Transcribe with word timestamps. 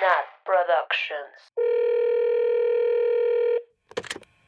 Nat 0.00 0.26
Productions. 0.44 1.52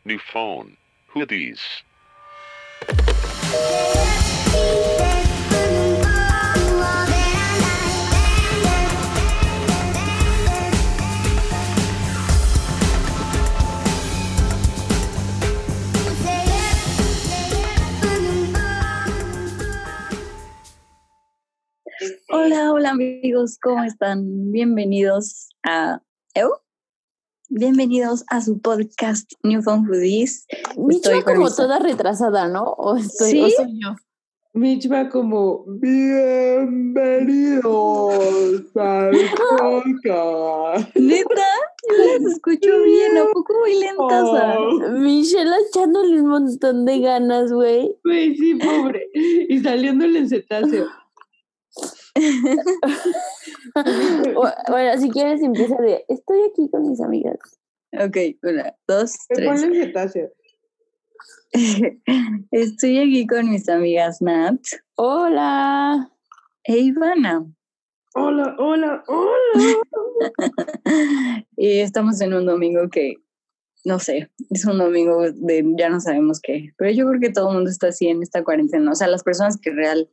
New 0.05 0.19
phone. 0.19 0.77
Who 1.09 1.27
these? 1.27 1.61
Hola, 22.45 22.72
hola 22.72 22.90
amigos, 22.90 23.58
¿cómo 23.62 23.82
están? 23.84 24.50
Bienvenidos 24.52 25.48
a 25.62 26.02
¿Eu? 26.34 26.50
Bienvenidos 27.48 28.24
a 28.28 28.41
su 28.42 28.60
podcast 28.60 29.32
New 29.42 29.62
Phone 29.62 29.86
Foodies. 29.86 30.46
Mitch 30.77 31.06
va 31.09 31.22
como 31.22 31.45
mis- 31.45 31.56
toda 31.56 31.78
retrasada, 31.78 32.48
¿no? 32.48 32.64
O 32.64 32.96
estoy, 32.96 33.30
¿Sí? 33.30 33.41
o 33.42 33.48
soy 33.48 33.80
yo. 33.83 33.95
Mitch 34.52 34.91
va 34.92 35.09
como, 35.09 35.64
bienvenidos 35.66 37.64
al 38.77 39.11
podcast. 39.58 40.95
Neta, 40.97 41.48
yo 41.88 42.05
les 42.05 42.27
escucho 42.34 42.83
bien, 42.84 43.16
¿a 43.19 43.24
poco 43.33 43.55
voy 43.58 43.80
lentas? 43.80 44.22
Oh, 44.22 44.91
Michelle 44.98 45.50
echándole 45.69 46.20
un 46.20 46.28
montón 46.28 46.84
de 46.84 47.00
ganas, 47.00 47.52
güey. 47.52 47.97
Güey, 48.05 48.36
sí, 48.36 48.55
pobre. 48.56 49.08
Y 49.14 49.58
saliéndole 49.61 50.19
en 50.20 50.28
cetáceo. 50.28 50.86
Bueno, 54.68 55.00
si 55.00 55.10
quieres 55.10 55.42
empieza 55.42 55.77
de, 55.77 56.05
estoy 56.09 56.41
aquí 56.50 56.68
con 56.70 56.88
mis 56.88 57.00
amigas. 57.00 57.38
Ok, 57.92 58.16
una, 58.42 58.75
dos, 58.86 59.16
tres. 59.28 59.61
Estoy 62.50 62.98
aquí 62.98 63.27
con 63.27 63.50
mis 63.50 63.69
amigas 63.69 64.20
Nat 64.20 64.61
Hola. 64.97 66.11
e 66.64 66.78
Ivana. 66.78 67.47
Hola, 68.17 68.56
hola, 68.58 69.05
hola. 69.06 69.55
y 71.56 71.78
estamos 71.78 72.20
en 72.20 72.34
un 72.34 72.46
domingo 72.46 72.89
que, 72.91 73.17
no 73.84 73.98
sé, 73.98 74.30
es 74.50 74.64
un 74.64 74.78
domingo 74.78 75.30
de 75.33 75.64
ya 75.77 75.91
no 75.91 76.00
sabemos 76.00 76.41
qué, 76.41 76.72
pero 76.77 76.91
yo 76.91 77.06
creo 77.08 77.20
que 77.20 77.33
todo 77.33 77.50
el 77.50 77.56
mundo 77.56 77.70
está 77.70 77.89
así 77.89 78.08
en 78.08 78.22
esta 78.22 78.44
cuarentena. 78.44 78.91
O 78.91 78.94
sea, 78.94 79.08
las 79.08 79.22
personas 79.22 79.58
que 79.61 79.70
real, 79.70 80.11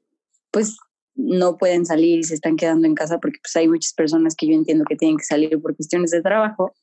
pues 0.51 0.77
no 1.15 1.57
pueden 1.57 1.85
salir 1.85 2.19
y 2.19 2.23
se 2.23 2.35
están 2.35 2.55
quedando 2.55 2.87
en 2.87 2.95
casa 2.95 3.19
porque 3.19 3.39
pues 3.41 3.55
hay 3.55 3.67
muchas 3.67 3.93
personas 3.93 4.35
que 4.35 4.47
yo 4.47 4.53
entiendo 4.53 4.85
que 4.87 4.95
tienen 4.95 5.17
que 5.17 5.25
salir 5.25 5.61
por 5.61 5.75
cuestiones 5.75 6.11
de 6.11 6.21
trabajo, 6.21 6.73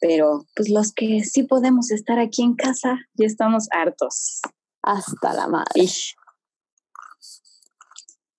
pero 0.00 0.44
pues 0.54 0.68
los 0.68 0.92
que 0.92 1.24
sí 1.24 1.42
podemos 1.42 1.90
estar 1.90 2.18
aquí 2.18 2.42
en 2.42 2.54
casa 2.54 2.98
ya 3.14 3.26
estamos 3.26 3.66
hartos. 3.70 4.40
Hasta 4.82 5.34
la 5.34 5.48
madre. 5.48 5.82
Ish. 5.82 6.14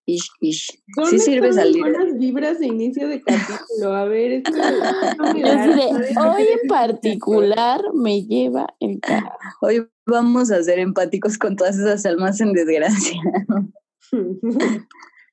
Ish, 0.09 0.30
ish. 0.39 0.81
¿Dónde 0.95 1.20
Sí 1.20 1.20
sirve 1.20 1.50
están 1.50 1.66
salir. 1.66 1.81
buenas 1.81 2.17
vibras 2.17 2.59
de 2.59 2.67
inicio 2.67 3.09
de 3.09 3.22
capítulo? 3.22 3.94
A 3.94 4.05
ver, 4.05 4.31
esto 4.31 4.52
hoy 6.33 6.48
en 6.61 6.67
particular 6.70 7.81
me 7.94 8.23
lleva 8.23 8.67
el 8.80 9.02
cara. 9.02 9.38
Hoy 9.59 9.86
vamos 10.05 10.50
a 10.52 10.64
ser 10.64 10.80
empáticos 10.80 11.38
con 11.38 11.58
todas 11.58 11.78
esas 11.78 12.05
almas 12.05 12.39
en 12.39 12.53
desgracia. 12.53 13.20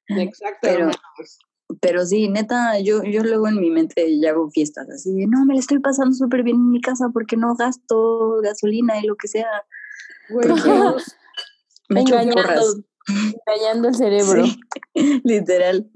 Exacto. 0.08 0.58
Pero- 0.62 0.78
hermanos. 0.80 1.38
Pero 1.80 2.04
sí, 2.04 2.28
neta, 2.28 2.78
yo, 2.80 3.02
yo 3.04 3.22
luego 3.24 3.48
en 3.48 3.58
mi 3.58 3.70
mente 3.70 4.20
ya 4.20 4.30
hago 4.30 4.50
fiestas 4.50 4.88
así 4.90 5.12
de, 5.14 5.26
no, 5.26 5.44
me 5.46 5.54
la 5.54 5.60
estoy 5.60 5.78
pasando 5.78 6.14
súper 6.14 6.42
bien 6.42 6.56
en 6.56 6.70
mi 6.70 6.80
casa 6.80 7.08
porque 7.12 7.36
no 7.38 7.54
gasto 7.56 8.36
gasolina 8.42 9.00
y 9.00 9.06
lo 9.06 9.16
que 9.16 9.28
sea. 9.28 9.48
Porque 10.30 10.48
yo- 10.48 10.96
me 11.88 12.02
echo 12.02 12.18
Engañando, 12.18 12.84
engañando 13.46 13.88
el 13.88 13.94
cerebro. 13.94 14.44
Sí, 14.94 15.20
literal. 15.24 15.90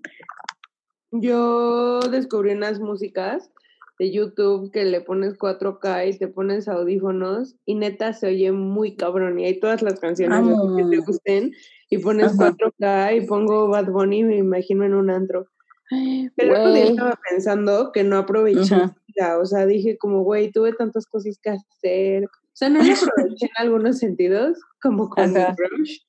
Yo 1.11 2.01
descubrí 2.01 2.53
unas 2.53 2.81
músicas 2.81 3.51
de 3.99 4.13
YouTube 4.13 4.71
que 4.71 4.85
le 4.85 5.01
pones 5.01 5.37
4K 5.37 6.09
y 6.09 6.19
te 6.19 6.29
pones 6.29 6.69
audífonos 6.69 7.57
y 7.65 7.75
neta 7.75 8.13
se 8.13 8.29
oye 8.29 8.53
muy 8.53 8.95
cabrón 8.97 9.41
y 9.41 9.47
hay 9.47 9.59
todas 9.59 9.83
las 9.83 9.99
canciones 9.99 10.47
que 10.77 10.85
te 10.85 10.97
gusten 10.99 11.53
y 11.91 11.99
pones 11.99 12.39
Ajá. 12.39 12.55
4K 12.57 13.17
y 13.17 13.27
pongo 13.27 13.69
Bad 13.69 13.91
Bunny 13.91 14.21
y 14.21 14.25
me 14.25 14.37
imagino 14.37 14.85
en 14.85 14.95
un 14.95 15.11
antro. 15.11 15.49
El 15.91 16.31
día 16.37 16.61
Güey, 16.61 16.89
estaba 16.89 17.19
pensando 17.29 17.93
que 17.93 18.05
no 18.05 18.19
aproveché 18.19 18.77
mi 18.77 18.91
vida, 19.07 19.39
o 19.39 19.47
sea, 19.47 19.65
dije 19.65 19.97
como, 19.97 20.23
güey, 20.23 20.53
tuve 20.53 20.75
tantas 20.75 21.07
cosas 21.07 21.39
que 21.43 21.51
hacer. 21.51 22.25
O 22.25 22.29
sea, 22.53 22.69
no 22.69 22.83
lo 22.83 22.93
aproveché 22.93 23.47
en 23.47 23.53
algunos 23.57 23.99
sentidos, 23.99 24.59
como 24.83 25.09
con 25.09 25.37
Ajá. 25.37 25.57
Rush, 25.57 26.01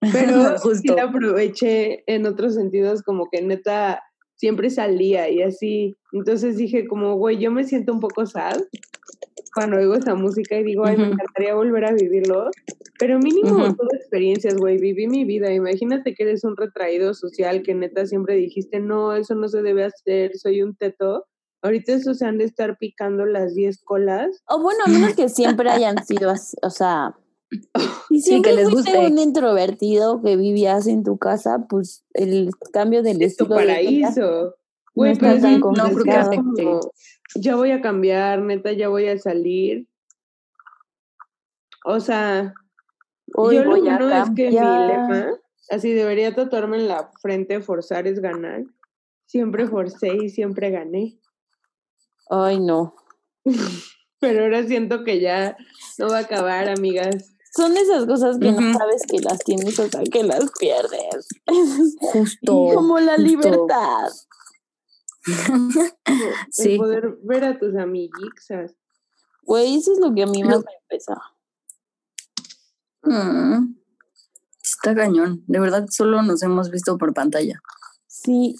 pero 0.00 0.58
sí 0.74 0.88
la 0.88 1.04
aproveché 1.04 2.02
en 2.12 2.26
otros 2.26 2.54
sentidos, 2.54 3.02
como 3.02 3.28
que 3.30 3.42
neta 3.42 4.02
siempre 4.42 4.70
salía 4.70 5.30
y 5.30 5.40
así. 5.40 5.94
Entonces 6.10 6.56
dije 6.56 6.88
como, 6.88 7.14
güey, 7.14 7.38
yo 7.38 7.52
me 7.52 7.62
siento 7.62 7.92
un 7.92 8.00
poco 8.00 8.26
sad 8.26 8.60
cuando 9.54 9.76
oigo 9.76 9.94
esa 9.94 10.16
música 10.16 10.58
y 10.58 10.64
digo, 10.64 10.84
ay, 10.84 10.96
me 10.96 11.06
encantaría 11.06 11.54
volver 11.54 11.84
a 11.84 11.92
vivirlo. 11.92 12.50
Pero 12.98 13.20
mínimo 13.20 13.72
tuve 13.72 13.96
experiencias, 13.96 14.56
güey, 14.56 14.78
viví 14.78 15.06
mi 15.06 15.24
vida. 15.24 15.52
Imagínate 15.52 16.12
que 16.14 16.24
eres 16.24 16.42
un 16.42 16.56
retraído 16.56 17.14
social 17.14 17.62
que 17.62 17.76
neta 17.76 18.04
siempre 18.04 18.34
dijiste, 18.34 18.80
no, 18.80 19.14
eso 19.14 19.36
no 19.36 19.46
se 19.46 19.62
debe 19.62 19.84
hacer, 19.84 20.36
soy 20.36 20.62
un 20.62 20.74
teto. 20.74 21.24
Ahorita 21.62 21.92
eso 21.92 22.12
se 22.12 22.26
han 22.26 22.38
de 22.38 22.44
estar 22.44 22.78
picando 22.78 23.24
las 23.24 23.54
10 23.54 23.80
colas. 23.84 24.42
O 24.48 24.60
bueno, 24.60 24.80
a 24.84 24.90
menos 24.90 25.14
que 25.14 25.28
siempre 25.28 25.70
hayan 25.70 26.04
sido 26.04 26.30
así, 26.30 26.56
o 26.64 26.70
sea, 26.70 27.14
si 28.08 28.20
Sí, 28.20 28.22
siempre 28.22 28.50
que 28.50 28.56
les 28.56 28.70
fuiste 28.70 28.98
guste. 28.98 29.12
un 29.12 29.18
introvertido 29.18 30.22
que 30.22 30.36
vivías 30.36 30.86
en 30.86 31.02
tu 31.04 31.18
casa, 31.18 31.66
pues 31.68 32.04
el 32.14 32.50
cambio 32.72 33.02
del 33.02 33.22
Es 33.22 33.36
tu 33.36 33.44
estilo 33.44 33.56
paraíso. 33.56 34.56
Güey, 34.94 35.12
está 35.12 35.26
pero 35.30 35.40
tan 35.40 35.54
sí, 35.54 35.60
complicado. 35.60 35.88
no, 35.88 35.94
creo 35.94 36.04
que 36.04 36.10
es 36.20 36.26
afecte. 36.28 36.64
como, 36.64 36.80
ya 37.36 37.56
voy 37.56 37.70
a 37.70 37.80
cambiar, 37.80 38.42
neta, 38.42 38.72
ya 38.72 38.88
voy 38.88 39.08
a 39.08 39.18
salir. 39.18 39.86
O 41.84 42.00
sea, 42.00 42.54
Hoy 43.34 43.56
yo 43.56 43.64
lo 43.64 43.70
voy 43.70 43.80
bueno 43.80 44.10
es 44.10 44.30
que 44.36 44.50
mi 44.50 44.56
lema, 44.56 45.30
así 45.70 45.92
debería 45.92 46.34
tatuarme 46.34 46.76
en 46.76 46.88
la 46.88 47.10
frente, 47.20 47.60
forzar 47.60 48.06
es 48.06 48.20
ganar. 48.20 48.64
Siempre 49.26 49.66
forcé 49.66 50.14
y 50.14 50.28
siempre 50.28 50.70
gané. 50.70 51.18
Ay, 52.28 52.60
no. 52.60 52.94
Pero 54.20 54.44
ahora 54.44 54.64
siento 54.64 55.02
que 55.04 55.20
ya 55.20 55.56
no 55.98 56.08
va 56.08 56.18
a 56.18 56.20
acabar, 56.22 56.68
amigas. 56.68 57.34
Son 57.54 57.76
esas 57.76 58.06
cosas 58.06 58.38
que 58.38 58.50
no 58.50 58.72
sabes 58.78 59.02
que 59.06 59.18
las 59.20 59.38
tienes 59.40 59.78
hasta 59.78 60.02
que 60.04 60.24
las 60.24 60.50
pierdes. 60.58 61.28
Justo. 62.00 62.68
Como 62.74 62.98
la 62.98 63.16
justo. 63.16 63.28
libertad. 63.28 64.10
Sí. 66.50 66.72
El 66.72 66.78
poder 66.78 67.18
ver 67.22 67.44
a 67.44 67.58
tus 67.58 67.76
amiguixas. 67.76 68.74
Güey, 69.44 69.76
eso 69.76 69.92
es 69.92 70.00
lo 70.00 70.12
que 70.12 70.24
a 70.24 70.26
mí 70.26 70.42
más 70.42 70.58
me 70.58 70.72
pesa. 70.88 71.20
Mm, 73.02 73.74
Está 74.62 74.94
cañón. 74.94 75.44
De 75.46 75.60
verdad, 75.60 75.86
solo 75.90 76.22
nos 76.22 76.42
hemos 76.42 76.70
visto 76.70 76.98
por 76.98 77.14
pantalla. 77.14 77.60
Sí, 78.24 78.54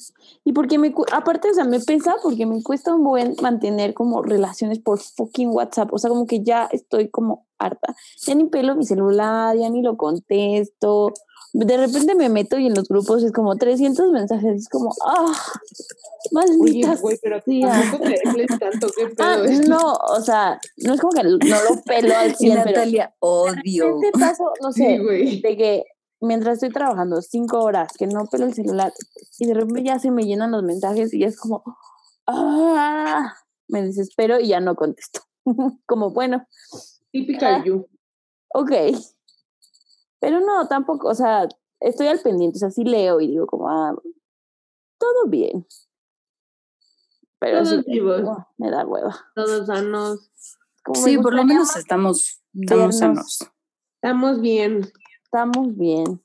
y 0.44 0.52
porque 0.52 0.78
me, 0.78 0.92
cu- 0.92 1.04
aparte, 1.12 1.50
o 1.50 1.54
sea, 1.54 1.64
me 1.64 1.78
pesa 1.78 2.16
porque 2.22 2.46
me 2.46 2.62
cuesta 2.62 2.94
un 2.94 3.04
buen 3.04 3.36
mantener 3.40 3.94
como 3.94 4.22
relaciones 4.22 4.78
por 4.80 4.98
fucking 4.98 5.50
WhatsApp, 5.50 5.92
o 5.92 5.98
sea, 5.98 6.10
como 6.10 6.26
que 6.26 6.42
ya 6.42 6.68
estoy 6.72 7.08
como 7.10 7.46
harta, 7.58 7.94
ya 8.26 8.34
ni 8.34 8.44
pelo 8.46 8.74
mi 8.74 8.84
celular, 8.84 9.56
ya 9.56 9.68
ni 9.70 9.82
lo 9.82 9.96
contesto, 9.96 11.12
de 11.54 11.76
repente 11.76 12.14
me 12.14 12.28
meto 12.28 12.58
y 12.58 12.66
en 12.66 12.74
los 12.74 12.88
grupos 12.88 13.22
es 13.22 13.30
como 13.32 13.56
300 13.56 14.10
mensajes, 14.10 14.62
es 14.62 14.68
como, 14.68 14.90
ah, 15.06 15.32
Oye, 16.24 16.30
maldita 16.32 16.96
güey, 16.96 17.18
pero 17.22 17.40
tampoco 17.42 18.04
te 18.04 18.58
tanto, 18.58 18.88
qué 18.96 19.06
pedo. 19.16 19.26
Ah, 19.28 19.36
es? 19.44 19.68
no, 19.68 19.92
o 19.92 20.20
sea, 20.22 20.58
no 20.78 20.94
es 20.94 21.00
como 21.00 21.12
que 21.12 21.22
no 21.24 21.36
lo 21.38 21.82
pelo 21.84 22.16
al 22.16 22.30
Y 22.32 22.34
100, 22.36 22.54
pero 22.64 22.64
Natalia, 22.70 23.14
odio. 23.20 23.84
de 23.86 23.92
repente 23.92 24.18
paso, 24.18 24.44
no 24.62 24.72
sé, 24.72 24.86
Sí, 24.96 25.02
güey. 25.02 25.40
de 25.40 25.56
que 25.56 25.84
mientras 26.22 26.54
estoy 26.54 26.70
trabajando 26.70 27.20
cinco 27.22 27.60
horas, 27.62 27.92
que 27.98 28.06
no 28.06 28.26
pelo 28.26 28.46
el 28.46 28.54
celular, 28.54 28.92
y 29.38 29.46
de 29.46 29.54
repente 29.54 29.84
ya 29.84 29.98
se 29.98 30.10
me 30.10 30.24
llenan 30.24 30.52
los 30.52 30.62
mensajes 30.62 31.12
y 31.14 31.24
es 31.24 31.38
como, 31.38 31.62
ah, 32.26 33.34
me 33.68 33.82
desespero 33.82 34.40
y 34.40 34.48
ya 34.48 34.60
no 34.60 34.74
contesto. 34.74 35.20
como, 35.86 36.10
bueno, 36.12 36.46
Típica 37.10 37.56
Ah. 37.56 37.64
you. 37.64 37.86
ok. 38.54 38.72
Pero 40.20 40.40
no, 40.40 40.66
tampoco, 40.68 41.08
o 41.08 41.14
sea, 41.14 41.48
estoy 41.80 42.06
al 42.06 42.20
pendiente, 42.20 42.56
o 42.56 42.60
sea, 42.60 42.70
sí 42.70 42.84
leo 42.84 43.20
y 43.20 43.26
digo 43.28 43.46
como, 43.46 43.68
ah, 43.68 43.94
todo 44.98 45.26
bien. 45.26 45.66
Pero 47.40 47.64
Todos 47.64 47.84
sí, 47.84 47.90
vivos. 47.90 48.22
oh, 48.24 48.46
me 48.56 48.70
da 48.70 48.86
hueva. 48.86 49.16
Todos 49.34 49.66
sanos. 49.66 50.30
Como 50.84 51.02
Sí, 51.02 51.18
por 51.18 51.34
lo 51.34 51.44
menos 51.44 51.74
estamos, 51.76 52.40
estamos 52.54 52.98
sanos. 52.98 53.38
Estamos 53.96 54.40
bien. 54.40 54.92
Estamos 55.34 55.74
bien. 55.78 56.20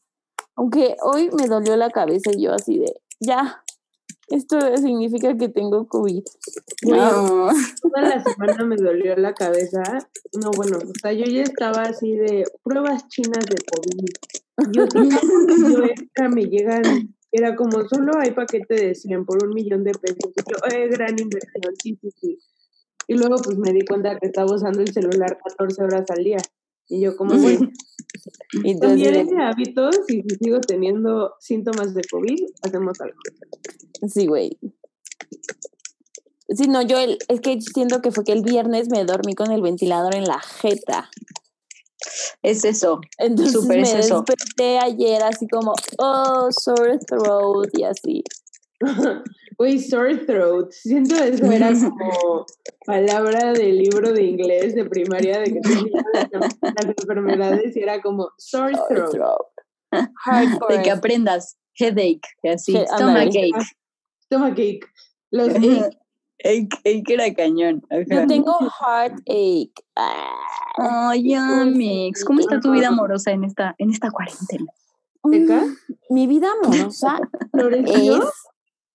Aunque 0.57 0.97
hoy 1.01 1.29
me 1.31 1.47
dolió 1.47 1.77
la 1.77 1.89
cabeza 1.89 2.29
y 2.33 2.43
yo 2.43 2.51
así 2.51 2.79
de, 2.79 2.93
ya, 3.21 3.63
Esto 4.27 4.59
significa 4.75 5.37
que 5.37 5.47
tengo 5.47 5.87
COVID. 5.87 6.23
Toda 7.81 8.01
la 8.01 8.21
semana 8.21 8.65
me 8.65 8.75
dolió 8.75 9.15
la 9.15 9.33
cabeza. 9.33 9.81
No, 10.33 10.51
bueno, 10.51 10.79
o 10.79 10.99
sea, 11.01 11.13
yo 11.13 11.23
ya 11.23 11.43
estaba 11.43 11.83
así 11.83 12.17
de 12.17 12.43
pruebas 12.63 13.07
chinas 13.07 13.45
de 13.45 13.55
COVID. 13.71 14.09
Yo, 14.73 14.85
yo 15.71 15.83
extra 15.85 16.27
me 16.27 16.43
llegan, 16.47 17.15
era 17.31 17.55
como 17.55 17.87
solo 17.87 18.11
hay 18.19 18.31
paquete 18.31 18.87
de 18.87 18.93
100 18.93 19.25
por 19.25 19.41
un 19.41 19.53
millón 19.53 19.85
de 19.85 19.93
pesos. 19.93 20.33
Y 20.35 20.51
Yo, 20.51 20.77
eh, 20.77 20.89
gran 20.89 21.17
inversión, 21.17 21.73
sí, 21.81 21.97
sí, 22.01 22.09
sí. 22.19 22.39
Y 23.07 23.13
luego 23.13 23.37
pues 23.37 23.57
me 23.57 23.71
di 23.71 23.85
cuenta 23.85 24.19
que 24.19 24.27
estaba 24.27 24.53
usando 24.53 24.81
el 24.81 24.91
celular 24.91 25.37
14 25.41 25.81
horas 25.81 26.03
al 26.09 26.25
día. 26.25 26.39
Y 26.89 26.99
yo 26.99 27.15
como, 27.15 27.35
Y 27.35 27.57
entonces, 28.63 28.79
cambiaré 28.79 29.25
de 29.25 29.43
hábitos 29.43 29.95
y 30.07 30.21
si 30.23 30.35
sigo 30.35 30.59
teniendo 30.61 31.35
síntomas 31.39 31.93
de 31.93 32.01
COVID, 32.09 32.39
hacemos 32.63 32.99
algo. 33.01 33.17
sí, 34.07 34.27
güey. 34.27 34.57
Sí, 36.49 36.67
no, 36.67 36.81
yo 36.81 36.97
el, 36.97 37.17
es 37.27 37.41
que 37.41 37.59
siento 37.61 38.01
que 38.01 38.11
fue 38.11 38.23
que 38.23 38.31
el 38.31 38.41
viernes 38.41 38.89
me 38.89 39.03
dormí 39.03 39.35
con 39.35 39.51
el 39.51 39.61
ventilador 39.61 40.15
en 40.15 40.23
la 40.23 40.39
jeta. 40.39 41.09
Es 42.41 42.63
eso. 42.63 43.01
Entonces 43.17 43.53
Súper 43.53 43.81
me 43.81 43.83
es 43.83 43.93
eso. 43.93 44.23
desperté 44.25 44.79
ayer 44.79 45.21
así 45.23 45.47
como, 45.47 45.73
oh, 45.97 46.47
sore 46.51 46.99
throat 46.99 47.69
y 47.77 47.83
así. 47.83 48.23
Güey, 49.57 49.79
sore 49.79 50.17
throat. 50.17 50.71
Siento 50.71 51.15
eso 51.15 51.45
era 51.51 51.71
como 51.79 52.45
palabra 52.85 53.53
del 53.53 53.79
libro 53.79 54.11
de 54.11 54.23
inglés 54.23 54.75
de 54.75 54.85
primaria 54.85 55.39
de 55.39 55.53
que 55.53 55.61
tenías 55.61 56.03
las, 56.31 56.57
las 56.61 56.85
enfermedades 56.85 57.75
y 57.75 57.81
era 57.81 58.01
como 58.01 58.29
sore 58.37 58.75
throat. 58.89 59.47
Hardcore. 59.91 60.77
De 60.77 60.83
que 60.83 60.91
aprendas. 60.91 61.57
Headache. 61.79 62.21
Así. 62.43 62.75
He-. 62.75 62.85
Stomachache. 62.85 63.51
Stomachache. 64.25 64.79
Los 65.31 65.49
Ache, 66.43 66.69
ache 66.85 67.13
era 67.15 67.33
cañón. 67.33 67.81
Yo 68.07 68.27
tengo 68.27 68.55
heartache. 68.59 69.71
Ah. 69.95 71.09
Ay, 71.09 71.33
Amix. 71.33 72.23
¿Cómo 72.23 72.39
está 72.39 72.59
tu 72.59 72.71
vida 72.71 72.89
amorosa 72.89 73.31
en 73.31 73.43
esta, 73.43 73.73
en 73.79 73.89
esta 73.89 74.11
cuarentena? 74.11 74.71
¿Teca? 75.31 75.65
Mm, 75.65 76.13
Mi 76.13 76.27
vida 76.27 76.49
amorosa 76.61 77.19
es 77.53 78.19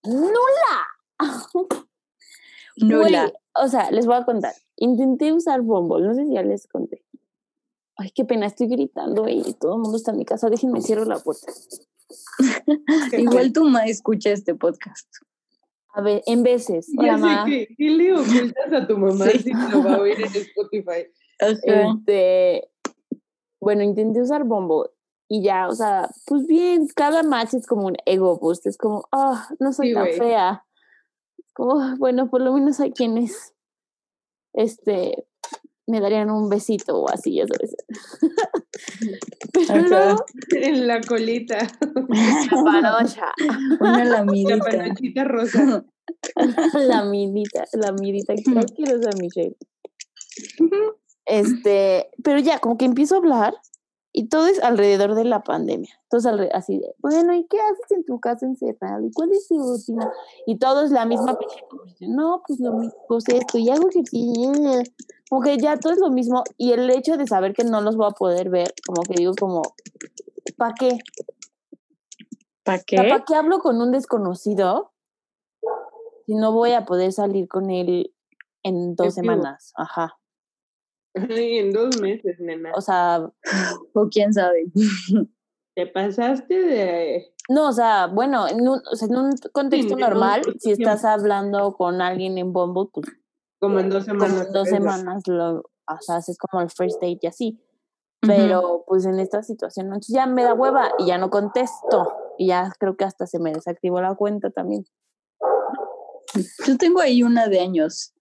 nula. 0.04 0.86
Nula. 2.76 3.24
Güey, 3.24 3.32
o 3.54 3.68
sea, 3.68 3.90
les 3.90 4.06
voy 4.06 4.16
a 4.16 4.24
contar. 4.24 4.54
Intenté 4.76 5.32
usar 5.32 5.60
Bumble, 5.60 6.06
no 6.06 6.14
sé 6.14 6.24
si 6.24 6.32
ya 6.32 6.42
les 6.42 6.66
conté. 6.66 7.04
Ay, 7.96 8.10
qué 8.14 8.24
pena, 8.24 8.46
estoy 8.46 8.68
gritando 8.68 9.28
y 9.28 9.42
todo 9.54 9.74
el 9.76 9.82
mundo 9.82 9.96
está 9.98 10.12
en 10.12 10.18
mi 10.18 10.24
casa. 10.24 10.48
Déjenme 10.48 10.80
cierro 10.80 11.04
la 11.04 11.18
puerta. 11.18 11.52
Igual 13.18 13.52
tu 13.52 13.64
ma 13.64 13.84
escucha 13.84 14.30
este 14.30 14.54
podcast. 14.54 15.06
A 15.94 16.00
ver, 16.00 16.22
en 16.26 16.42
veces. 16.42 16.88
Hola, 16.96 17.18
ma. 17.18 17.44
sé 17.44 17.50
que, 17.50 17.74
¿qué 17.76 17.90
le 17.90 18.14
ocultas 18.14 18.72
a 18.72 18.86
tu 18.86 18.96
mamá 18.96 19.26
Sí. 19.26 19.38
si 19.40 19.52
lo 19.52 19.84
va 19.84 19.94
a 19.94 19.98
oír 20.00 20.18
en 20.18 20.34
Spotify? 20.34 21.06
Este, 21.38 22.70
bueno, 23.60 23.82
intenté 23.82 24.22
usar 24.22 24.44
Bumble 24.44 24.90
y 25.34 25.42
ya, 25.42 25.66
o 25.68 25.72
sea, 25.74 26.10
pues 26.26 26.46
bien, 26.46 26.86
cada 26.94 27.22
match 27.22 27.54
es 27.54 27.66
como 27.66 27.86
un 27.86 27.96
ego 28.04 28.38
boost, 28.38 28.66
es 28.66 28.76
como, 28.76 29.08
ah, 29.12 29.48
no 29.60 29.72
soy 29.72 29.88
Sí, 29.88 29.94
tan 29.94 30.06
fea. 30.18 30.64
Como, 31.54 31.80
"Ah, 31.80 31.94
bueno, 31.98 32.28
por 32.28 32.42
lo 32.42 32.52
menos 32.52 32.80
hay 32.80 32.92
quienes, 32.92 33.54
este, 34.52 35.26
me 35.86 36.00
darían 36.00 36.30
un 36.30 36.50
besito 36.50 37.00
o 37.00 37.08
así, 37.10 37.36
ya 37.36 37.46
sabes. 37.46 37.74
Pero 39.54 39.88
luego, 39.88 40.24
En 40.50 40.86
la 40.86 41.00
colita. 41.00 41.58
la 42.50 42.64
panocha, 42.64 43.26
Una 43.80 44.04
La 44.04 44.18
lamidita. 44.18 44.58
panochita 44.58 45.24
rosa. 45.24 45.84
la 46.74 47.04
midita, 47.04 47.64
la 47.72 47.92
midita, 47.92 48.34
que 48.34 48.42
quiero 48.76 49.00
ser 49.02 49.16
Michelle. 49.18 49.56
Este, 51.24 52.10
pero 52.22 52.38
ya, 52.38 52.58
como 52.58 52.76
que 52.76 52.84
empiezo 52.84 53.14
a 53.14 53.18
hablar 53.18 53.54
y 54.14 54.28
todo 54.28 54.46
es 54.46 54.62
alrededor 54.62 55.14
de 55.14 55.24
la 55.24 55.42
pandemia. 55.42 55.98
Entonces, 56.04 56.50
así 56.52 56.78
de, 56.78 56.94
bueno, 56.98 57.34
¿y 57.34 57.46
qué 57.46 57.58
haces 57.58 57.92
en 57.92 58.04
tu 58.04 58.20
casa 58.20 58.44
encerrado? 58.44 59.04
¿Y 59.06 59.10
cuál 59.10 59.32
es 59.32 59.48
tu 59.48 59.58
rutina? 59.58 60.12
Y 60.46 60.58
todo 60.58 60.82
es 60.82 60.90
la 60.90 61.06
misma. 61.06 61.38
No, 62.00 62.42
pues 62.46 62.60
lo 62.60 62.74
mismo, 62.74 62.94
pues 63.08 63.26
esto, 63.28 63.56
y 63.56 63.70
hago 63.70 63.88
ejercicio. 63.88 64.52
Como 65.30 65.40
que 65.40 65.56
ya 65.56 65.78
todo 65.78 65.94
es 65.94 65.98
lo 65.98 66.10
mismo. 66.10 66.44
Y 66.58 66.72
el 66.72 66.90
hecho 66.90 67.16
de 67.16 67.26
saber 67.26 67.54
que 67.54 67.64
no 67.64 67.80
los 67.80 67.96
voy 67.96 68.06
a 68.06 68.14
poder 68.14 68.50
ver, 68.50 68.74
como 68.86 69.02
que 69.02 69.14
digo, 69.14 69.32
como, 69.38 69.62
¿para 70.58 70.74
qué? 70.74 70.98
¿Para 72.62 72.78
O 72.78 72.80
sea, 72.80 72.84
qué? 72.86 72.96
¿Para 73.08 73.24
qué 73.24 73.34
hablo 73.34 73.60
con 73.60 73.80
un 73.80 73.92
desconocido 73.92 74.92
si 76.26 76.34
no 76.34 76.52
voy 76.52 76.72
a 76.72 76.84
poder 76.84 77.12
salir 77.12 77.48
con 77.48 77.70
él 77.70 78.14
en 78.62 78.94
dos 78.94 79.14
semanas? 79.14 79.72
Ajá. 79.74 80.18
Ay, 81.14 81.58
en 81.58 81.72
dos 81.72 82.00
meses, 82.00 82.38
nena. 82.40 82.72
O 82.74 82.80
sea, 82.80 83.30
O 83.94 84.08
quién 84.08 84.32
sabe. 84.32 84.66
Te 85.74 85.86
pasaste 85.86 86.54
de... 86.54 87.34
no, 87.48 87.68
o 87.68 87.72
sea, 87.72 88.06
bueno, 88.06 88.46
en 88.46 88.60
un, 88.68 88.80
o 88.90 88.94
sea, 88.94 89.08
en 89.08 89.16
un 89.16 89.30
contexto 89.52 89.96
normal, 89.96 90.42
si 90.58 90.70
estás 90.70 91.02
hablando 91.06 91.72
con 91.72 92.02
alguien 92.02 92.36
en 92.36 92.52
Bumble, 92.52 92.90
pues 92.92 93.06
Como 93.58 93.80
en 93.80 93.88
dos 93.88 94.04
como 94.04 94.20
semanas. 94.26 94.46
en 94.46 94.52
dos 94.52 94.68
semanas 94.68 95.22
lo, 95.26 95.60
o 95.60 95.98
sea, 96.00 96.16
haces 96.16 96.36
como 96.36 96.62
el 96.62 96.68
first 96.68 97.00
date 97.00 97.20
y 97.22 97.26
así. 97.26 97.60
Pero 98.20 98.84
pues 98.86 99.04
en 99.04 99.18
esta 99.18 99.42
situación, 99.42 99.88
¿no? 99.88 99.94
entonces 99.94 100.14
ya 100.14 100.26
me 100.26 100.44
da 100.44 100.54
hueva 100.54 100.92
y 100.98 101.06
ya 101.06 101.18
no 101.18 101.30
contesto. 101.30 102.12
Y 102.38 102.48
ya 102.48 102.70
creo 102.78 102.96
que 102.96 103.04
hasta 103.04 103.26
se 103.26 103.40
me 103.40 103.52
desactivó 103.52 104.00
la 104.00 104.14
cuenta 104.14 104.50
también. 104.50 104.84
Yo 106.66 106.76
tengo 106.76 107.00
ahí 107.00 107.22
una 107.22 107.48
de 107.48 107.60
años. 107.60 108.14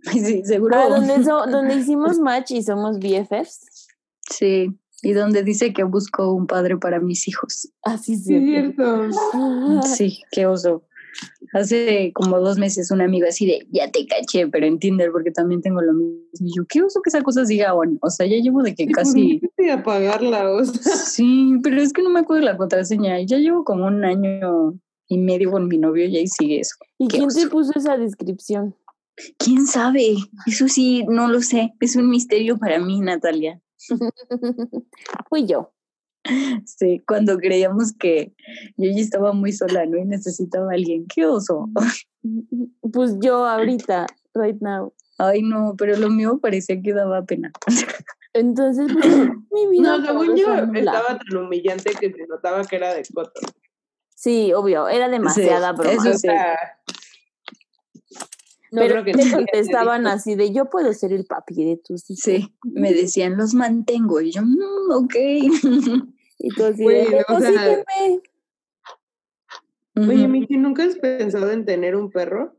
Sí, 0.12 0.42
seguro. 0.44 0.76
Ah, 0.76 0.88
donde, 0.88 1.24
so- 1.24 1.46
donde 1.46 1.76
hicimos 1.76 2.18
match 2.18 2.52
y 2.52 2.62
somos 2.62 2.98
BFFs. 2.98 3.86
Sí. 4.30 4.70
Y 5.02 5.12
donde 5.12 5.42
dice 5.44 5.72
que 5.72 5.84
busco 5.84 6.32
un 6.32 6.46
padre 6.46 6.76
para 6.76 6.98
mis 7.00 7.28
hijos. 7.28 7.68
Así 7.82 8.16
Sí, 8.16 8.34
es 8.34 8.42
cierto. 8.44 9.08
Sí, 9.84 10.20
qué 10.32 10.46
oso. 10.46 10.82
Hace 11.52 12.12
como 12.14 12.38
dos 12.38 12.58
meses 12.58 12.90
un 12.90 13.00
amigo 13.00 13.26
así 13.28 13.46
de, 13.46 13.66
ya 13.70 13.90
te 13.90 14.06
caché, 14.06 14.46
pero 14.48 14.66
en 14.66 14.78
Tinder, 14.78 15.10
porque 15.10 15.30
también 15.30 15.62
tengo 15.62 15.80
lo 15.80 15.92
mismo. 15.92 16.20
Y 16.40 16.54
yo, 16.56 16.64
qué 16.68 16.82
oso 16.82 17.00
que 17.02 17.08
esa 17.10 17.22
cosa 17.22 17.44
siga 17.46 17.74
on. 17.74 17.98
O 18.02 18.10
sea, 18.10 18.26
ya 18.26 18.36
llevo 18.36 18.62
de 18.62 18.74
que 18.74 18.86
casi... 18.88 19.40
Casi 19.56 19.70
apagarla, 19.70 20.50
o 20.50 20.64
sea. 20.64 20.94
Sí, 20.96 21.54
pero 21.62 21.80
es 21.80 21.92
que 21.92 22.02
no 22.02 22.10
me 22.10 22.20
acuerdo 22.20 22.40
de 22.44 22.52
la 22.52 22.56
contraseña. 22.56 23.20
Ya 23.22 23.38
llevo 23.38 23.64
como 23.64 23.86
un 23.86 24.04
año 24.04 24.78
y 25.08 25.18
medio 25.18 25.50
con 25.50 25.66
mi 25.68 25.78
novio 25.78 26.06
y 26.06 26.16
ahí 26.18 26.26
sigue 26.28 26.60
eso. 26.60 26.74
¿Y 26.98 27.08
Qué 27.08 27.18
quién 27.18 27.28
te 27.30 27.40
oso. 27.40 27.50
puso 27.50 27.72
esa 27.76 27.96
descripción? 27.96 28.74
¿Quién 29.38 29.66
sabe? 29.66 30.16
Eso 30.46 30.68
sí, 30.68 31.04
no 31.08 31.28
lo 31.28 31.40
sé. 31.40 31.74
Es 31.80 31.96
un 31.96 32.08
misterio 32.10 32.58
para 32.58 32.78
mí, 32.78 33.00
Natalia. 33.00 33.60
Fui 35.28 35.46
yo. 35.46 35.72
Sí, 36.64 37.02
cuando 37.06 37.38
creíamos 37.38 37.92
que 37.92 38.34
yo 38.76 38.90
ya 38.90 39.00
estaba 39.00 39.32
muy 39.32 39.52
sola, 39.52 39.86
¿no? 39.86 39.96
Y 39.98 40.04
necesitaba 40.04 40.70
a 40.72 40.74
alguien. 40.74 41.06
¡Qué 41.06 41.26
oso! 41.26 41.68
Pues 42.92 43.16
yo 43.20 43.46
ahorita, 43.46 44.06
right 44.34 44.60
now. 44.60 44.92
Ay, 45.18 45.40
no, 45.42 45.74
pero 45.78 45.96
lo 45.96 46.10
mío 46.10 46.38
parecía 46.40 46.80
que 46.82 46.92
daba 46.92 47.22
pena. 47.24 47.52
Entonces, 48.32 48.90
pues, 48.92 49.06
mi 49.52 49.66
vida. 49.70 49.98
No, 49.98 50.06
según 50.06 50.36
yo 50.36 50.54
estaba 50.74 51.18
tan 51.18 51.36
humillante 51.36 51.92
que 51.98 52.12
se 52.12 52.26
notaba 52.26 52.64
que 52.64 52.76
era 52.76 52.94
de 52.94 53.02
coto. 53.14 53.40
Sí, 54.14 54.52
obvio, 54.52 54.88
era 54.88 55.08
demasiada 55.08 55.72
broma. 55.72 55.92
eso 55.92 56.10
O 56.10 56.12
sí. 56.12 56.18
sea, 56.18 56.58
no 58.72 58.80
pero 58.82 58.94
creo 59.02 59.04
que 59.04 59.12
te 59.12 59.18
nadie 59.18 59.32
contestaban 59.34 60.06
así 60.06 60.34
de 60.34 60.52
yo 60.52 60.66
puedo 60.70 60.92
ser 60.92 61.12
el 61.12 61.24
papi 61.24 61.64
de 61.64 61.76
tus 61.76 62.08
hijos. 62.10 62.22
Sí, 62.22 62.54
me 62.64 62.92
decían, 62.92 63.36
los 63.36 63.54
mantengo. 63.54 64.20
Y 64.20 64.32
yo, 64.32 64.42
"Mm, 64.42 64.92
ok. 64.92 65.14
Y 66.40 66.50
tú 66.50 66.64
así 66.64 66.84
Güey, 66.84 67.10
de, 67.10 67.24
o 67.28 67.40
sea. 67.40 67.84
Oye. 69.96 70.28
Miki, 70.28 70.56
¿nunca 70.56 70.84
has 70.84 70.96
pensado 70.96 71.50
en 71.50 71.64
tener 71.64 71.96
un 71.96 72.10
perro? 72.10 72.56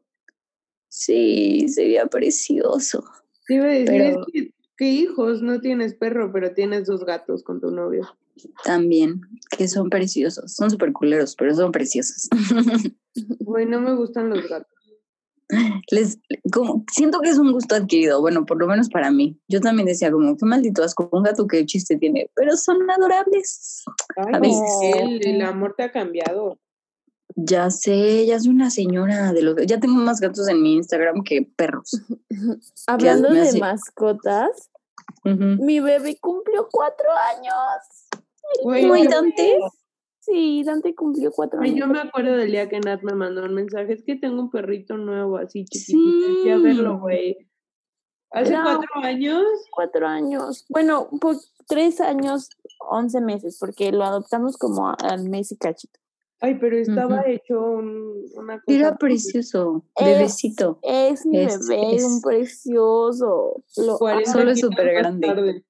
Sí, 0.89 1.67
sería 1.69 2.05
precioso. 2.07 3.05
Te 3.47 3.55
iba 3.55 3.65
a 3.65 3.69
decir, 3.69 3.87
Pero- 3.87 4.19
es 4.21 4.25
que, 4.33 4.53
¿qué 4.77 4.85
hijos? 4.91 5.41
No 5.41 5.61
tienes 5.61 5.93
perro, 5.93 6.31
pero 6.33 6.53
tienes 6.53 6.87
dos 6.87 7.05
gatos 7.05 7.43
con 7.43 7.61
tu 7.61 7.71
novio. 7.71 8.07
También, 8.63 9.21
que 9.57 9.67
son 9.67 9.89
preciosos. 9.89 10.53
Son 10.53 10.69
súper 10.69 10.91
culeros, 10.91 11.35
pero 11.35 11.55
son 11.55 11.71
preciosos. 11.71 12.27
Güey, 13.39 13.65
no 13.65 13.81
me 13.81 13.95
gustan 13.95 14.29
los 14.29 14.47
gatos. 14.47 14.71
Les, 15.91 16.19
como, 16.53 16.85
siento 16.91 17.19
que 17.21 17.29
es 17.29 17.37
un 17.39 17.51
gusto 17.51 17.75
adquirido, 17.75 18.21
bueno, 18.21 18.45
por 18.45 18.59
lo 18.59 18.67
menos 18.67 18.89
para 18.89 19.09
mí. 19.11 19.39
Yo 19.47 19.59
también 19.61 19.87
decía 19.87 20.11
como, 20.11 20.37
qué 20.37 20.45
maldito 20.45 20.83
asco, 20.83 21.09
un 21.11 21.23
gato 21.23 21.47
qué 21.47 21.65
chiste 21.65 21.97
tiene, 21.97 22.29
pero 22.35 22.55
son 22.55 22.89
adorables. 22.89 23.83
Ay, 24.15 24.33
A 24.33 24.39
veces. 24.39 25.25
El 25.25 25.41
amor 25.41 25.73
te 25.75 25.83
ha 25.83 25.91
cambiado. 25.91 26.59
Ya 27.35 27.69
sé, 27.69 28.25
ya 28.25 28.39
soy 28.39 28.49
una 28.49 28.69
señora 28.69 29.33
de 29.33 29.41
los... 29.41 29.55
Ya 29.65 29.79
tengo 29.79 29.95
más 29.95 30.19
gatos 30.19 30.47
en 30.49 30.61
mi 30.61 30.73
Instagram 30.73 31.23
que 31.23 31.47
perros. 31.55 32.01
Hablando 32.87 33.31
de 33.31 33.59
mascotas, 33.59 34.69
mi 35.23 35.79
bebé 35.79 36.17
cumplió 36.19 36.67
cuatro 36.71 37.07
años. 37.35 38.09
Muy 38.63 39.07
Dante. 39.07 39.57
Sí, 40.29 40.63
Dante 40.63 40.93
cumplió 40.95 41.31
cuatro 41.31 41.59
Ay, 41.61 41.69
años. 41.71 41.79
yo 41.79 41.87
me 41.87 41.99
acuerdo 41.99 42.35
del 42.37 42.51
día 42.51 42.69
que 42.69 42.79
Nat 42.79 43.01
me 43.03 43.13
mandó 43.15 43.43
un 43.43 43.53
mensaje, 43.55 43.93
es 43.93 44.03
que 44.03 44.15
tengo 44.15 44.41
un 44.41 44.49
perrito 44.51 44.95
nuevo 44.97 45.37
así 45.37 45.65
chiquitito, 45.65 46.27
Sí. 46.27 46.37
fui 46.41 46.51
a 46.51 46.57
verlo, 46.57 46.99
güey. 46.99 47.37
Hace 48.31 48.51
Era- 48.53 48.63
cuatro 48.63 48.87
años, 49.03 49.43
Cuatro 49.71 50.07
años. 50.07 50.65
Bueno, 50.69 51.07
un 51.11 51.19
po- 51.19 51.35
tres 51.67 51.99
años, 51.99 52.49
once 52.89 53.19
meses, 53.21 53.57
porque 53.59 53.91
lo 53.91 54.03
adoptamos 54.03 54.55
como 54.57 54.93
al 55.01 55.29
mes 55.29 55.51
y 55.51 55.57
cachito. 55.57 55.99
ay, 56.41 56.55
pero 56.57 56.77
estaba 56.77 57.15
Ujú. 57.21 57.23
hecho 57.27 57.59
un, 57.59 58.25
una 58.35 58.61
cosa. 58.61 58.63
Era 58.77 58.95
precioso, 58.97 59.83
Es- 59.97 60.05
bebecito. 60.05 60.79
Es 60.83 61.25
mi 61.25 61.37
Es- 61.39 61.67
bebé, 61.67 61.95
es- 61.95 62.03
un 62.05 62.21
precioso. 62.21 63.63
Lo 63.77 63.97
40 63.97 64.31
Solo 64.31 64.51
es 64.51 64.57
kilos 64.59 64.71
súper 64.71 64.85
más 64.85 64.95
grande. 64.95 65.27
tarde. 65.27 65.65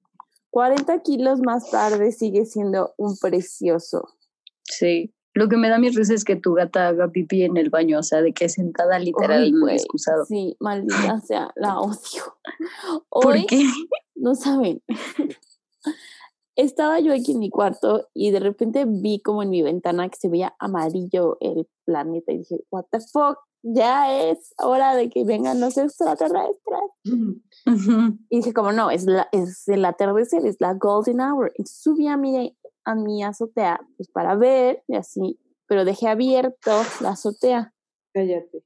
40 0.52 1.00
kilos 1.02 1.40
más 1.42 1.72
tarde 1.72 2.12
sigue 2.12 2.46
siendo 2.46 2.94
un 2.98 3.18
precioso. 3.18 4.10
Sí. 4.70 5.14
Lo 5.34 5.48
que 5.48 5.58
me 5.58 5.70
da 5.70 5.78
mi 5.78 5.90
risa 5.90 6.14
es 6.14 6.26
que 6.26 6.36
tu 6.36 6.54
gata 6.54 6.88
haga 6.88 7.10
pipí 7.10 7.44
en 7.44 7.58
el 7.58 7.70
baño, 7.70 8.00
o 8.00 8.04
sea, 8.04 8.22
de 8.22 8.34
que 8.34 8.50
sentada 8.50 8.98
literal, 9.00 9.44
Ay, 9.44 9.54
muy 9.54 9.74
excusado. 9.74 10.26
Sí, 10.26 10.56
maldita 10.60 11.20
sea, 11.28 11.52
la 11.56 11.80
odio. 11.80 12.38
¿Por 13.10 13.34
Hoy, 13.34 13.46
qué? 13.46 13.64
no 14.16 14.36
saben, 14.36 14.82
estaba 16.56 17.00
yo 17.00 17.14
aquí 17.14 17.32
en 17.32 17.40
mi 17.40 17.50
cuarto 17.50 18.10
y 18.14 18.32
de 18.32 18.40
repente 18.40 18.86
vi 18.86 19.22
como 19.22 19.44
en 19.44 19.50
mi 19.50 19.62
ventana 19.62 20.10
que 20.10 20.18
se 20.18 20.28
veía 20.28 20.56
amarillo 20.60 21.38
el 21.40 21.68
planeta 21.86 22.34
y 22.34 22.40
dije, 22.40 22.66
what 22.70 22.86
the 22.92 23.00
fuck, 23.00 23.38
ya 23.64 24.30
es 24.30 24.54
hora 24.58 24.96
de 24.96 25.10
que 25.10 25.24
vengan 25.24 25.62
los 25.62 25.78
extraterrestres. 25.78 26.80
Ujú. 27.06 28.18
Y 28.30 28.38
dije 28.38 28.54
como, 28.54 28.72
no, 28.72 28.92
es, 28.92 29.06
la, 29.06 29.30
es 29.32 29.68
el 29.68 29.86
atardecer, 29.86 30.46
es 30.46 30.58
la 30.60 30.74
golden 30.74 31.22
hour. 31.22 31.52
Entonces 31.56 31.82
subí 31.82 32.08
a 32.08 32.18
mi, 32.18 32.58
a 32.86 32.96
mi 32.96 33.24
azotea 33.24 33.80
pues 33.98 34.10
para 34.10 34.36
ver 34.36 34.84
y 34.88 34.96
así, 34.96 35.40
pero 35.68 35.86
dejé 35.86 36.08
abierto 36.08 36.72
la 37.02 37.12
azotea. 37.12 37.74
Cállate. 38.14 38.64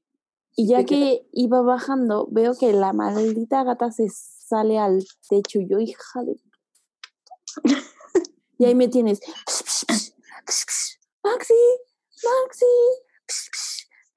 Y 0.56 0.68
ya 0.68 0.84
que 0.84 1.26
iba 1.32 1.62
bajando, 1.62 2.28
veo 2.30 2.54
que 2.58 2.72
la 2.72 2.92
maldita 2.92 3.64
gata 3.64 3.90
se 3.90 4.06
sale 4.08 4.78
al 4.78 5.04
techo 5.28 5.60
y 5.60 5.68
yo, 5.68 5.80
hija 5.80 6.22
de... 6.22 6.36
Y 8.56 8.66
ahí 8.66 8.74
me 8.74 8.88
tienes. 8.88 9.20
Maxi, 11.24 11.54
Maxi. 12.22 12.64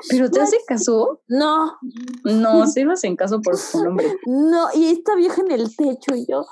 ¿Pero 0.10 0.30
te 0.30 0.42
hace 0.42 0.58
caso? 0.68 1.22
No, 1.28 1.78
No, 2.24 2.68
se 2.68 2.84
lo 2.84 2.94
hacen 2.94 3.16
caso 3.16 3.42
por 3.42 3.58
su 3.58 3.84
nombre. 3.84 4.16
no, 4.26 4.68
y 4.74 4.92
esta 4.92 5.16
vieja 5.16 5.42
en 5.42 5.52
el 5.52 5.76
techo 5.76 6.16
y 6.16 6.26
yo, 6.28 6.46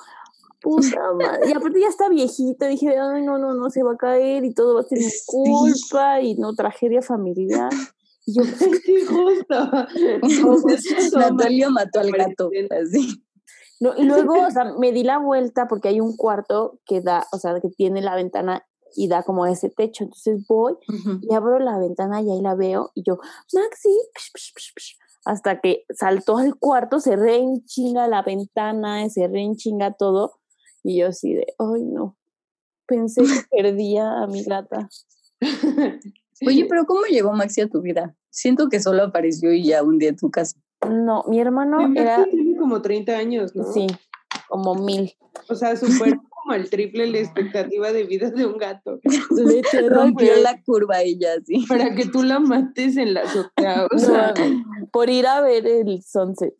puta 0.65 1.13
madre. 1.13 1.50
Y 1.50 1.53
aparte 1.53 1.79
ya 1.79 1.88
está 1.88 2.10
viejita, 2.10 2.67
dije, 2.67 2.98
ay, 2.98 3.22
no, 3.24 3.38
no, 3.38 3.53
no, 3.53 3.69
se 3.69 3.84
va 3.84 3.93
a 3.93 3.98
caer 3.98 4.43
y 4.43 4.53
todo 4.53 4.75
va 4.75 4.81
a 4.81 4.84
ser 4.84 4.98
mi 4.98 5.05
Sí. 5.10 5.24
culpa 5.27 6.22
y 6.22 6.36
no, 6.36 6.53
tragedia 6.55 7.01
familiar. 7.01 7.72
Y 8.25 8.34
yo, 8.34 8.43
Sí, 8.43 9.05
justo. 9.05 9.55
Natalia 11.19 11.69
mató 11.69 12.00
al 12.00 12.12
gato. 12.12 12.50
Así. 12.81 13.24
No, 13.79 13.93
y 13.95 14.03
luego, 14.03 14.34
o 14.48 14.51
sea, 14.51 14.74
me 14.79 14.91
di 14.91 15.03
la 15.03 15.19
vuelta 15.19 15.67
porque 15.67 15.89
hay 15.89 16.00
un 16.01 16.15
cuarto 16.15 16.79
que 16.86 17.01
da, 17.01 17.27
o 17.31 17.38
sea, 17.38 17.60
que 17.62 17.69
tiene 17.69 18.01
la 18.01 18.15
ventana 18.15 18.65
y 18.95 19.07
da 19.10 19.24
como 19.24 19.45
ese 19.45 19.69
techo. 19.69 20.05
Entonces 20.05 20.45
voy 20.48 20.74
Ujú. 20.88 21.19
y 21.22 21.34
abro 21.36 21.60
la 21.60 21.77
ventana 21.77 22.22
y 22.22 22.31
ahí 22.31 22.41
la 22.41 22.55
veo 22.55 22.91
y 22.95 23.03
yo, 23.05 23.17
Maxi, 23.53 23.89
psh, 24.15 24.31
psh, 24.34 24.53
psh, 24.55 24.74
psh", 24.75 24.98
hasta 25.25 25.60
que 25.60 25.84
saltó 25.93 26.38
al 26.38 26.55
cuarto, 26.55 27.00
cerré 27.00 27.38
en 27.38 27.65
chinga 27.65 28.07
la 28.07 28.22
ventana, 28.22 29.07
cerré 29.10 29.41
en 29.41 29.55
chinga 29.55 29.91
todo 29.93 30.39
y 30.86 31.00
yo 31.00 31.08
así 31.08 31.34
de, 31.34 31.48
ay 31.58 31.84
no, 31.84 32.15
pensé 32.86 33.24
que 33.24 33.27
perdía 33.51 34.22
a 34.22 34.27
mi 34.27 34.44
gata. 34.44 34.88
Oye, 36.46 36.65
pero 36.70 36.86
¿cómo 36.86 37.06
llegó 37.06 37.34
Maxi 37.34 37.62
a 37.62 37.68
tu 37.70 37.82
vida? 37.82 38.15
Siento 38.30 38.70
que 38.70 38.80
solo 38.80 39.04
apareció 39.04 39.51
y 39.54 39.63
ya 39.63 39.84
un 39.84 39.98
día 39.98 40.10
en 40.10 40.18
tu 40.18 40.30
casa. 40.30 40.58
No, 40.88 41.24
mi 41.27 41.39
hermano 41.39 41.88
Mi 41.89 42.00
era, 42.00 42.24
tiene 42.25 42.58
como 42.58 42.82
30 42.82 43.18
años, 43.18 43.56
¿no? 43.56 43.63
sí, 43.72 43.88
como 44.48 44.75
mil. 44.75 45.13
O 45.50 45.56
sea, 45.56 45.75
superó 45.75 46.22
como 46.30 46.56
el 46.56 46.70
triple 46.70 47.08
la 47.08 47.18
expectativa 47.20 47.92
de 47.92 48.04
vida 48.04 48.30
de 48.30 48.46
un 48.46 48.58
gato. 48.58 49.00
Literal, 49.32 49.89
Rompió 49.89 50.36
la 50.38 50.62
curva 50.62 51.01
ella, 51.01 51.30
así. 51.42 51.65
Para 51.68 51.96
que 51.96 52.06
tú 52.06 52.22
la 52.22 52.39
mates 52.39 52.98
en 52.98 53.15
la 53.15 53.22
azotea. 53.22 53.88
O 53.92 53.98
sea, 53.98 54.34
No, 54.38 54.88
por 54.92 55.10
ir 55.10 55.25
a 55.25 55.42
ver 55.42 55.65
el 55.65 56.04
sunset. 56.04 56.54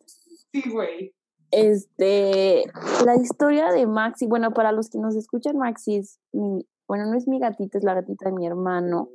sí, 0.52 0.64
güey. 0.70 1.14
Este, 1.56 2.64
la 3.06 3.16
historia 3.16 3.72
de 3.72 3.86
Maxi, 3.86 4.26
bueno, 4.26 4.52
para 4.52 4.72
los 4.72 4.90
que 4.90 4.98
nos 4.98 5.16
escuchan, 5.16 5.56
Maxi 5.56 5.96
es 5.96 6.20
mi, 6.32 6.68
bueno, 6.86 7.06
no 7.06 7.16
es 7.16 7.26
mi 7.26 7.38
gatita, 7.38 7.78
es 7.78 7.84
la 7.84 7.94
gatita 7.94 8.26
de 8.26 8.32
mi 8.32 8.46
hermano. 8.46 9.08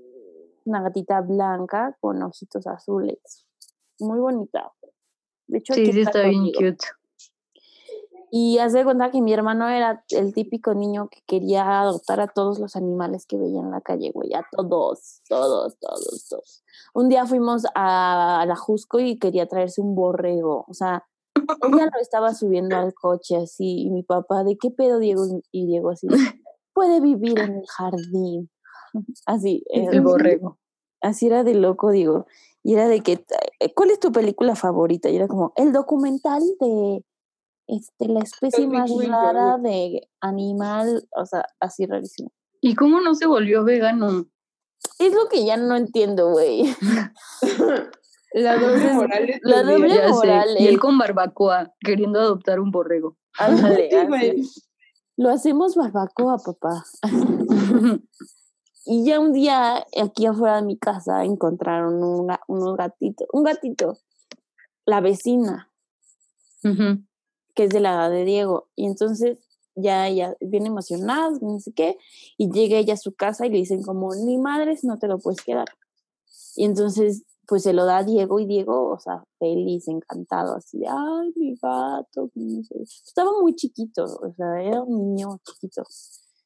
Una 0.66 0.82
gatita 0.82 1.22
blanca 1.22 1.96
con 2.02 2.20
ojitos 2.24 2.66
azules. 2.66 3.46
Muy 4.00 4.18
bonita. 4.18 4.72
De 5.46 5.60
hecho, 5.60 5.76
Sí, 5.76 5.92
sí, 5.92 6.02
está 6.02 6.24
bien 6.24 6.52
cute. 6.52 6.84
Y 8.32 8.58
hace 8.58 8.80
de 8.80 8.86
cuenta 8.86 9.12
que 9.12 9.22
mi 9.22 9.34
hermano 9.34 9.70
era 9.70 10.04
el 10.10 10.34
típico 10.34 10.74
niño 10.74 11.10
que 11.10 11.20
quería 11.28 11.82
adoptar 11.82 12.22
a 12.22 12.28
todos 12.28 12.58
los 12.58 12.76
animales 12.76 13.28
que 13.28 13.38
veía 13.38 13.60
en 13.60 13.70
la 13.70 13.82
calle, 13.82 14.10
güey, 14.16 14.34
a 14.34 14.48
todos, 14.52 15.22
todos, 15.30 15.78
todos, 15.78 16.28
todos. 16.28 16.64
Un 16.96 17.08
día 17.08 17.28
fuimos 17.28 17.66
a 17.76 18.46
la 18.48 18.56
Jusco 18.56 19.00
y 19.00 19.20
quería 19.20 19.48
traerse 19.48 19.80
un 19.82 19.94
borrego, 19.94 20.66
o 20.68 20.74
sea, 20.74 21.06
ella 21.68 21.86
lo 21.94 22.00
estaba 22.02 22.34
subiendo 22.34 22.76
al 22.78 22.94
coche 22.94 23.36
así, 23.38 23.84
y 23.84 23.90
mi 23.90 24.04
papá, 24.04 24.44
¿de 24.44 24.58
qué 24.58 24.72
pedo, 24.72 25.00
Diego? 25.00 25.24
Y 25.52 25.66
Diego 25.68 25.90
así, 25.92 26.08
puede 26.74 27.00
vivir 27.02 27.40
en 27.40 27.58
el 27.58 27.66
jardín. 27.68 28.50
Así, 29.26 29.64
El 29.70 29.86
era- 29.86 30.02
borrego. 30.02 30.58
así 31.02 31.28
era 31.28 31.46
de 31.46 31.54
loco, 31.54 31.92
digo. 31.92 32.26
Y 32.62 32.74
era 32.74 32.90
de 32.90 33.00
que, 33.02 33.26
eh, 33.60 33.74
¿cuál 33.74 33.90
es 33.92 34.00
tu 34.02 34.12
película 34.12 34.56
favorita? 34.56 35.10
Y 35.10 35.16
era 35.16 35.30
como, 35.30 35.54
el 35.56 35.72
documental 35.72 36.44
de 36.60 37.06
este, 37.68 38.10
la 38.10 38.20
especie 38.20 38.68
más 38.68 38.92
rara 39.08 39.58
de 39.58 40.10
animal, 40.20 41.08
o 41.16 41.26
sea, 41.26 41.46
así 41.62 41.86
rarísimo. 41.86 42.32
¿Y 42.60 42.76
cómo 42.76 43.00
no 43.00 43.16
se 43.16 43.28
volvió 43.28 43.64
vegano? 43.64 44.26
Es 45.00 45.14
lo 45.14 45.30
que 45.30 45.46
ya 45.46 45.56
no 45.56 45.78
entiendo, 45.78 46.32
güey. 46.32 46.66
La 48.34 48.58
doble 48.58 48.94
moral 48.94 49.30
es 49.30 49.40
la 49.44 49.64
doble. 49.64 49.90
Ya 49.90 50.08
sé. 50.08 50.12
moral 50.12 50.50
Y 50.60 50.68
él 50.68 50.80
con 50.80 50.98
barbacoa, 50.98 51.74
queriendo 51.80 52.20
adoptar 52.20 52.60
un 52.60 52.72
borrego. 52.72 53.18
Ándale, 53.38 53.90
Sí. 54.20 54.64
Lo 55.18 55.30
hacemos 55.30 55.76
barbacoa, 55.76 56.38
papá. 56.38 56.86
Y 58.84 59.06
ya 59.06 59.20
un 59.20 59.32
día, 59.32 59.86
aquí 60.02 60.26
afuera 60.26 60.56
de 60.56 60.64
mi 60.64 60.76
casa, 60.76 61.24
encontraron 61.24 62.04
un 62.04 62.36
unos 62.48 62.76
gatitos, 62.76 63.28
un 63.32 63.44
gatito, 63.44 64.00
la 64.86 65.02
vecina, 65.02 65.72
que 66.64 67.64
es 67.66 67.70
de 67.70 67.80
la 67.80 67.94
edad 67.94 68.10
de 68.10 68.26
Diego. 68.26 68.70
Y 68.76 68.88
entonces 68.88 69.38
ya 69.76 70.08
ella 70.08 70.36
bien 70.42 70.66
emocionada, 70.66 71.30
no 71.42 71.60
sé 71.60 71.74
qué, 71.74 71.98
y 72.38 72.52
llega 72.52 72.78
ella 72.78 72.96
a 72.96 72.98
su 72.98 73.14
casa 73.14 73.46
y 73.46 73.50
le 73.50 73.60
dicen 73.60 73.84
como, 73.84 74.16
ni 74.16 74.40
madres, 74.40 74.84
no 74.84 74.98
te 74.98 75.08
lo 75.08 75.20
puedes 75.20 75.42
quedar. 75.42 75.68
Y 76.56 76.66
entonces, 76.66 77.24
pues 77.48 77.64
se 77.64 77.74
lo 77.74 77.86
da 77.86 77.98
a 77.98 78.04
Diego 78.04 78.40
y 78.40 78.46
Diego, 78.46 78.90
o 78.92 79.00
sea, 79.00 79.24
feliz, 79.40 79.88
encantado, 79.88 80.56
así 80.56 80.80
de, 80.80 80.88
ay, 80.88 81.34
mi 81.36 81.56
gato, 81.62 82.30
no 82.36 82.64
sé". 82.64 82.76
Estaba 82.84 83.32
muy 83.42 83.56
chiquito, 83.56 84.04
o 84.06 84.34
sea, 84.36 84.62
era 84.62 84.82
un 84.82 85.16
niño 85.16 85.40
chiquito. 85.46 85.84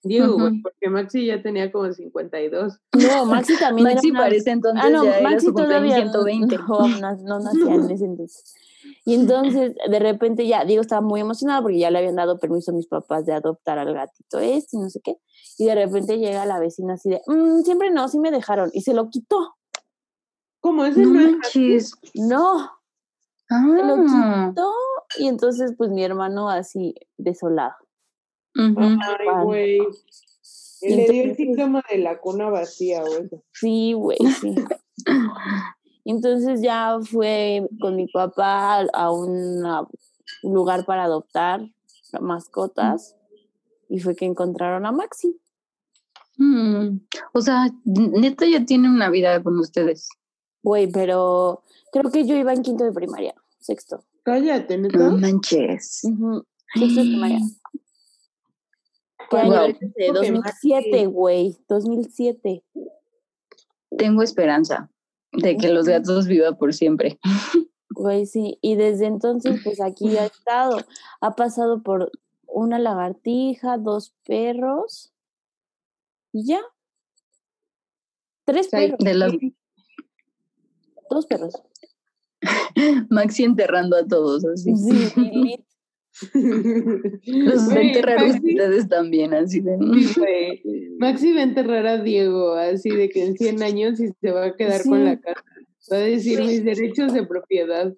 Diego, 0.03 0.37
porque 0.61 0.87
Maxi 0.89 1.25
ya 1.25 1.41
tenía 1.41 1.71
como 1.71 1.91
52. 1.91 2.79
No, 2.93 3.25
Maxi 3.25 3.57
también 3.57 3.87
Maxi 3.87 4.09
era 4.09 4.13
una- 4.19 4.19
parece 4.25 4.51
entonces 4.51 4.83
Ah, 4.85 4.89
no, 4.91 5.03
ya 5.03 5.17
era 5.17 5.29
Maxi 5.31 5.45
cumpleaños 5.47 5.71
todavía 5.71 6.05
no- 6.05 6.11
120. 6.11 6.57
No, 6.57 6.87
no, 6.87 7.15
no 7.23 7.39
nacía 7.39 7.73
en 7.73 7.89
ese 7.91 8.05
entonces. 8.05 8.53
Y 9.03 9.15
entonces, 9.15 9.73
de 9.89 9.99
repente 9.99 10.45
ya, 10.45 10.63
Diego 10.63 10.81
estaba 10.81 11.01
muy 11.01 11.21
emocionado 11.21 11.63
porque 11.63 11.79
ya 11.79 11.89
le 11.89 11.97
habían 11.97 12.17
dado 12.17 12.37
permiso 12.37 12.69
a 12.69 12.75
mis 12.75 12.85
papás 12.85 13.25
de 13.25 13.33
adoptar 13.33 13.79
al 13.79 13.91
gatito 13.95 14.37
este 14.37 14.77
y 14.77 14.79
no 14.79 14.91
sé 14.91 15.01
qué. 15.03 15.17
Y 15.57 15.65
de 15.65 15.73
repente 15.73 16.19
llega 16.19 16.45
la 16.45 16.59
vecina 16.59 16.93
así 16.93 17.09
de, 17.09 17.21
"Mm, 17.25 17.61
siempre 17.63 17.89
no, 17.89 18.07
sí 18.07 18.19
me 18.19 18.29
dejaron. 18.29 18.69
Y 18.73 18.81
se 18.81 18.93
lo 18.93 19.09
quitó. 19.09 19.54
¿Cómo 20.65 20.83
ese 20.83 21.01
No 21.03 21.09
no 21.13 21.19
es 21.19 21.31
manches. 21.33 21.91
No, 22.15 22.71
se 23.47 23.83
lo 23.83 23.95
Ah. 24.09 24.49
quitó. 24.49 24.73
Y 25.19 25.27
entonces, 25.27 25.75
pues 25.77 25.91
mi 25.91 26.03
hermano 26.03 26.49
así 26.49 26.95
desolado. 27.17 27.75
Ay, 28.55 28.73
güey. 29.43 29.77
Le 30.81 30.87
dio 30.87 31.03
el 31.03 31.09
entonces- 31.11 31.37
síntoma 31.37 31.83
de 31.91 31.99
la 31.99 32.19
cuna 32.19 32.49
vacía, 32.49 33.03
güey. 33.03 33.29
Sí, 33.53 33.93
güey, 33.93 34.17
sí. 34.41 34.55
Entonces 36.05 36.61
ya 36.61 36.97
fue 37.03 37.67
con 37.79 37.95
mi 37.95 38.07
papá 38.07 38.79
a- 38.79 38.87
a 38.93 39.11
una- 39.11 39.81
un 40.41 40.53
lugar 40.55 40.85
para 40.85 41.03
adoptar 41.03 41.61
mascotas 42.21 43.15
y 43.89 43.99
fue 43.99 44.15
que 44.15 44.25
encontraron 44.25 44.85
a 44.87 44.91
Maxi. 44.91 45.39
Mm. 46.37 47.01
O 47.33 47.41
sea, 47.41 47.67
neta 47.85 48.45
ya 48.47 48.65
tiene 48.65 48.89
una 48.89 49.09
vida 49.09 49.41
con 49.43 49.59
ustedes. 49.59 50.09
Güey, 50.65 50.87
pero 50.87 51.61
creo 51.91 52.09
que 52.11 52.25
yo 52.25 52.35
iba 52.35 52.51
en 52.51 52.63
quinto 52.63 52.83
de 52.85 52.91
primaria, 52.91 53.35
sexto. 53.59 54.03
Cállate, 54.23 54.79
No 54.79 55.15
manches. 55.15 55.99
Sexto 56.01 56.41
de 56.73 56.89
primaria. 57.01 57.39
¿Qué 59.29 59.37
año 59.37 59.51
Wow. 59.51 59.65
es 59.65 59.75
ese? 59.75 59.85
Porque 59.85 60.11
2007, 60.11 61.05
güey. 61.05 61.57
2007. 61.69 62.63
Tengo 63.95 64.23
esperanza 64.23 64.89
de 65.33 65.55
que 65.55 65.69
los 65.69 65.85
gatos 65.85 66.25
vivan 66.25 66.57
por 66.57 66.73
siempre. 66.73 67.19
Güey, 67.91 68.25
sí. 68.25 68.57
Y 68.61 68.75
desde 68.75 69.05
entonces, 69.05 69.61
pues 69.63 69.79
aquí 69.79 70.17
ha 70.17 70.25
estado. 70.25 70.79
Ha 71.21 71.35
pasado 71.35 71.83
por 71.83 72.11
una 72.47 72.79
lagartija, 72.79 73.77
dos 73.77 74.15
perros. 74.25 75.13
Y 76.33 76.47
ya. 76.47 76.61
Tres 78.45 78.67
perros. 78.69 78.97
De 78.97 79.13
las 79.13 79.31
Dos 81.09 81.25
perros. 81.27 81.53
Maxi 83.09 83.43
enterrando 83.43 83.95
a 83.97 84.05
todos 84.07 84.45
así. 84.45 84.75
Sí. 84.75 85.65
Los 87.25 87.67
va 87.69 87.73
a 87.73 87.81
enterrar 87.81 88.19
Maxi- 88.19 88.51
ustedes 88.51 88.87
también, 88.87 89.33
así 89.33 89.59
de. 89.61 89.77
Sí, 89.77 90.13
güey. 90.19 90.89
Maxi 90.97 91.33
va 91.33 91.39
a 91.41 91.43
enterrar 91.43 91.85
a 91.87 92.01
Diego, 92.01 92.53
así 92.53 92.89
de 92.89 93.09
que 93.09 93.25
en 93.25 93.35
100 93.35 93.61
años 93.63 93.99
y 93.99 94.07
se 94.21 94.31
va 94.31 94.45
a 94.45 94.55
quedar 94.55 94.83
con 94.83 95.03
la 95.03 95.19
casa. 95.19 95.43
Va 95.91 95.97
a 95.97 95.99
decir 95.99 96.39
mis 96.41 96.63
derechos 96.63 97.13
de 97.13 97.25
propiedad. 97.25 97.93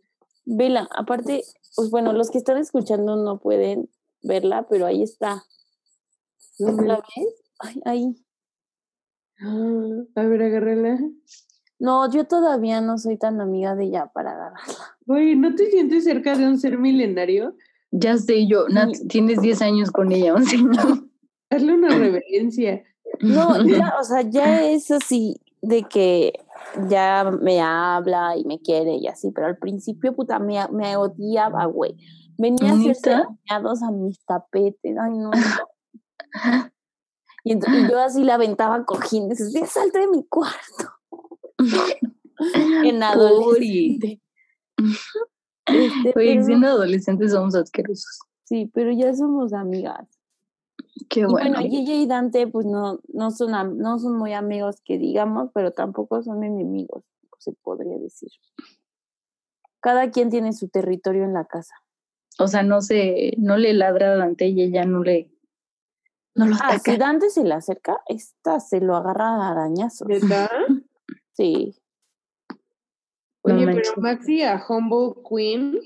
Vela, 0.46 0.88
aparte, 0.96 1.44
pues 1.76 1.90
bueno, 1.92 2.12
los 2.14 2.32
que 2.32 2.38
están 2.40 2.58
escuchando 2.58 3.16
no 3.18 3.40
pueden 3.40 3.90
verla, 4.24 4.66
pero 4.70 4.86
ahí 4.88 5.04
está. 5.04 5.44
¿La 6.60 6.96
ves? 6.96 7.36
Ay, 7.60 7.82
ahí. 7.86 8.16
Ah, 9.40 10.04
a 10.16 10.24
ver, 10.24 10.42
agárrala. 10.42 11.00
No, 11.80 12.10
yo 12.12 12.26
todavía 12.26 12.82
no 12.82 12.98
soy 12.98 13.18
tan 13.18 13.40
amiga 13.40 13.76
de 13.76 13.86
ella 13.86 14.08
para 14.14 14.32
agarrarla. 14.32 14.98
Oye, 15.08 15.36
¿no 15.36 15.54
te 15.56 15.68
sientes 15.70 16.04
cerca 16.04 16.36
de 16.36 16.48
un 16.48 16.58
ser 16.58 16.78
milenario? 16.78 17.56
Ya 17.92 18.18
sé 18.18 18.48
yo, 18.48 18.68
Nat, 18.68 18.90
tienes 19.08 19.40
10 19.42 19.62
años 19.62 19.92
con 19.92 20.12
ella, 20.12 20.34
o 20.34 20.40
sea, 20.42 20.60
no. 20.60 21.08
Hazle 21.50 21.74
una 21.74 21.90
reverencia. 21.90 22.84
No, 23.22 23.64
ya, 23.66 23.96
o 24.00 24.04
sea, 24.04 24.22
ya 24.22 24.64
es 24.70 24.92
así 24.92 25.40
de 25.62 25.84
que 25.84 26.34
ya 26.90 27.32
me 27.42 27.62
habla 27.62 28.36
y 28.36 28.44
me 28.44 28.60
quiere 28.60 28.96
y 28.96 29.08
así, 29.08 29.32
pero 29.32 29.48
al 29.48 29.58
principio, 29.58 30.16
puta, 30.16 30.40
me, 30.40 30.60
me 30.72 30.98
odiaba, 30.98 31.66
güey. 31.66 31.96
Venía 32.38 32.72
a 32.72 32.74
hacerse 32.76 33.10
¿Neta? 33.10 33.28
dañados 33.50 33.82
a 33.84 33.92
mis 33.92 34.24
tapetes, 34.26 34.98
ay, 35.00 35.12
no. 35.18 35.32
no. 35.32 35.32
Y, 37.44 37.54
ent- 37.54 37.66
y 37.70 37.90
yo 37.90 37.98
así 38.02 38.26
la 38.26 38.34
aventaba 38.36 38.84
cojines, 38.84 39.40
así, 39.40 39.66
salte 39.68 40.00
de 40.00 40.08
mi 40.08 40.26
cuarto. 40.28 40.97
en 42.84 43.04
adolescente. 43.04 44.22
Este, 45.66 46.14
Oye, 46.16 46.36
pero- 46.36 46.44
siendo 46.44 46.68
adolescentes 46.68 47.32
somos 47.32 47.56
asquerosos. 47.56 48.20
sí, 48.44 48.70
pero 48.74 48.92
ya 48.92 49.14
somos 49.14 49.54
amigas. 49.54 50.08
Qué 51.10 51.22
Y 51.22 51.24
bueno. 51.26 51.52
bueno, 51.58 51.70
Gigi 51.70 52.04
y 52.04 52.08
Dante, 52.08 52.48
pues 52.48 52.66
no, 52.66 53.00
no, 53.10 53.32
son, 53.32 53.78
no 53.78 54.00
son 54.00 54.18
muy 54.18 54.34
amigos 54.34 54.82
que 54.84 54.98
digamos, 54.98 55.50
pero 55.54 55.72
tampoco 55.72 56.22
son 56.24 56.44
enemigos, 56.44 57.06
se 57.40 57.54
podría 57.54 57.98
decir. 57.98 58.30
Cada 59.80 60.10
quien 60.12 60.30
tiene 60.30 60.54
su 60.54 60.70
territorio 60.70 61.24
en 61.24 61.34
la 61.34 61.46
casa. 61.46 61.76
O 62.40 62.48
sea, 62.48 62.64
no 62.64 62.82
se, 62.82 63.34
no 63.38 63.58
le 63.58 63.74
ladra 63.74 64.14
a 64.14 64.18
Dante 64.18 64.48
y 64.48 64.62
ella 64.62 64.86
no 64.86 65.04
le, 65.04 65.32
no 66.36 66.46
lo 66.48 66.56
Ah, 66.56 66.68
ataca. 66.70 66.92
si 66.92 66.98
Dante 66.98 67.30
se 67.30 67.44
le 67.44 67.54
acerca, 67.54 68.02
esta 68.08 68.60
se 68.60 68.80
lo 68.82 68.96
agarra 68.96 69.30
a 69.30 69.50
arañazos. 69.52 70.08
¿Neta? 70.08 70.50
Sí. 71.38 71.75
Oye, 73.44 73.65
pero 73.65 73.91
Maxi 73.98 74.41
a 74.41 74.62
Humble 74.67 75.22
Queen, 75.29 75.79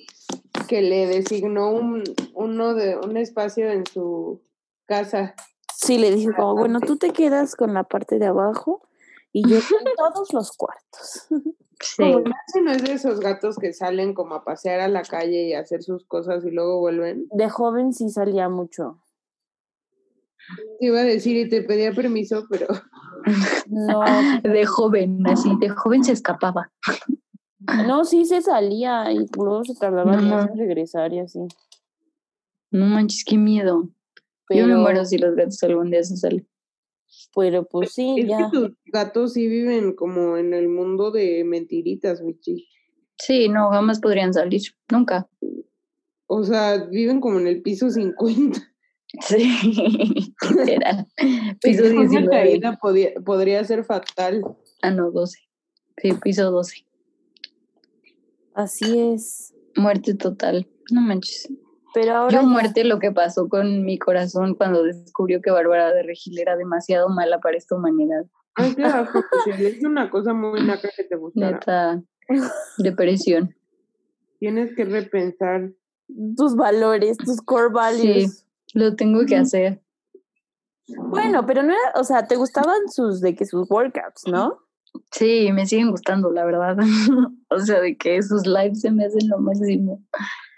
que 0.70 0.82
le 0.82 1.08
designó 1.08 1.72
un, 1.72 2.04
uno 2.34 2.74
de, 2.74 2.96
un 2.98 3.18
espacio 3.18 3.70
en 3.70 3.86
su 3.86 4.42
casa. 4.86 5.36
Sí, 5.76 5.98
le 5.98 6.12
dije 6.12 6.30
como, 6.34 6.56
bueno, 6.56 6.80
tú 6.80 6.98
te 6.98 7.12
quedas 7.12 7.56
con 7.56 7.74
la 7.74 7.84
parte 7.84 8.18
de 8.18 8.28
abajo 8.28 8.82
y 9.34 9.48
yo 9.48 9.60
con 9.60 9.94
todos 9.98 10.34
los 10.34 10.56
cuartos. 10.56 11.28
Sí. 11.84 12.04
Como 12.04 12.26
Maxi 12.26 12.62
no 12.62 12.72
es 12.74 12.84
de 12.84 12.94
esos 12.94 13.20
gatos 13.20 13.58
que 13.58 13.74
salen 13.74 14.14
como 14.14 14.36
a 14.36 14.44
pasear 14.44 14.82
a 14.82 14.88
la 14.88 15.02
calle 15.02 15.48
y 15.48 15.54
a 15.54 15.62
hacer 15.62 15.82
sus 15.82 16.06
cosas 16.06 16.46
y 16.46 16.52
luego 16.52 16.80
vuelven. 16.80 17.26
De 17.32 17.50
joven 17.50 17.92
sí 17.92 18.08
salía 18.10 18.50
mucho. 18.50 19.02
Te 20.80 20.86
iba 20.86 21.00
a 21.00 21.04
decir 21.04 21.38
y 21.38 21.50
te 21.50 21.64
pedía 21.64 21.92
permiso, 21.92 22.46
pero 22.52 22.68
No, 23.68 24.02
De 24.44 24.66
joven, 24.66 25.26
así, 25.28 25.50
de 25.60 25.70
joven 25.70 26.04
se 26.04 26.12
escapaba. 26.14 26.72
no, 27.88 28.04
sí 28.06 28.26
se 28.26 28.42
salía 28.42 29.12
y 29.12 29.26
luego 29.38 29.64
se 29.64 29.76
tardaba 29.76 30.16
No, 30.16 30.22
más 30.22 30.46
no. 30.48 30.52
en 30.54 30.58
regresar 30.60 31.14
y 31.14 31.20
así. 31.20 31.40
No 32.72 32.86
manches, 32.86 33.24
qué 33.26 33.38
miedo. 33.38 33.90
Pero, 34.48 34.68
Yo 34.68 34.74
me 34.74 34.80
muero 34.82 35.06
si 35.06 35.18
los 35.18 35.36
gatos 35.36 35.62
algún 35.64 35.92
día 35.92 36.04
se 36.04 36.18
salen. 36.18 36.48
pero 37.36 37.66
pues 37.66 37.94
sí, 37.94 38.16
es 38.20 38.28
ya. 38.30 38.38
que 38.38 38.58
tus 38.58 38.72
gatos 38.86 39.34
sí 39.34 39.48
viven 39.48 39.94
como 39.96 40.38
en 40.38 40.54
el 40.54 40.68
mundo 40.70 41.12
de 41.12 41.44
mentiritas, 41.44 42.22
Michi. 42.22 42.68
Sí, 43.18 43.50
no, 43.50 43.70
jamás 43.70 44.00
podrían 44.00 44.34
salir. 44.34 44.62
Nunca. 44.92 45.30
O 46.28 46.44
sea, 46.44 46.86
viven 46.86 47.20
como 47.22 47.40
en 47.40 47.48
el 47.48 47.62
piso 47.62 47.90
50. 47.90 48.60
Sí, 49.20 50.34
literal. 50.56 51.08
Piso 51.62 51.84
Una 51.84 51.92
19. 52.02 52.30
caída 52.30 52.78
podía- 52.82 53.14
podría 53.26 53.64
ser 53.64 53.84
fatal. 53.84 54.42
Ah, 54.82 54.92
no, 54.92 55.12
12. 55.12 55.38
Sí, 55.98 56.14
piso 56.14 56.50
12. 56.52 56.86
Así 58.54 59.00
es. 59.14 59.54
Muerte 59.76 60.14
total. 60.16 60.68
No 60.92 61.02
manches. 61.02 61.50
Pero 61.94 62.16
ahora 62.16 62.42
Yo 62.42 62.48
muerte 62.48 62.84
lo 62.86 63.00
que 63.00 63.12
pasó 63.12 63.50
con 63.50 63.84
mi 63.84 63.98
corazón 64.00 64.56
cuando 64.56 64.84
descubrió 64.84 65.42
que 65.42 65.52
Bárbara 65.52 65.92
de 65.94 66.04
Regil 66.04 66.40
era 66.40 66.56
demasiado 66.56 67.10
mala 67.10 67.40
para 67.42 67.58
esta 67.58 67.76
humanidad. 67.76 68.26
Ay, 68.56 68.74
bajo, 68.76 69.20
Michelle, 69.46 69.68
Es 69.78 69.84
una 69.84 70.10
cosa 70.10 70.34
muy 70.34 70.62
naca 70.66 70.90
que 70.96 71.04
te 71.04 71.16
gustara. 71.16 71.52
Neta, 71.52 72.04
depresión. 72.78 73.56
Tienes 74.40 74.74
que 74.76 74.86
repensar. 74.86 75.72
tus 76.36 76.56
valores, 76.56 77.18
tus 77.18 77.42
core 77.42 77.70
values. 77.74 78.46
Lo 78.74 78.96
tengo 78.96 79.26
que 79.26 79.36
hacer. 79.36 79.82
Bueno, 80.98 81.46
pero 81.46 81.64
no 81.64 81.70
era, 81.70 82.00
o 82.00 82.04
sea, 82.04 82.28
te 82.28 82.36
gustaban 82.36 82.90
sus 82.90 83.22
de 83.22 83.36
que 83.36 83.46
sus 83.46 83.70
workouts, 83.70 84.28
¿no? 84.28 84.60
Sí, 85.12 85.50
me 85.54 85.66
siguen 85.66 85.92
gustando, 85.92 86.32
la 86.32 86.46
verdad. 86.46 86.78
o 87.50 87.60
sea, 87.60 87.80
de 87.80 87.98
que 87.98 88.22
sus 88.22 88.46
lives 88.46 88.82
se 88.82 88.92
me 88.92 89.06
hacen 89.06 89.30
lo 89.30 89.40
máximo. 89.40 90.04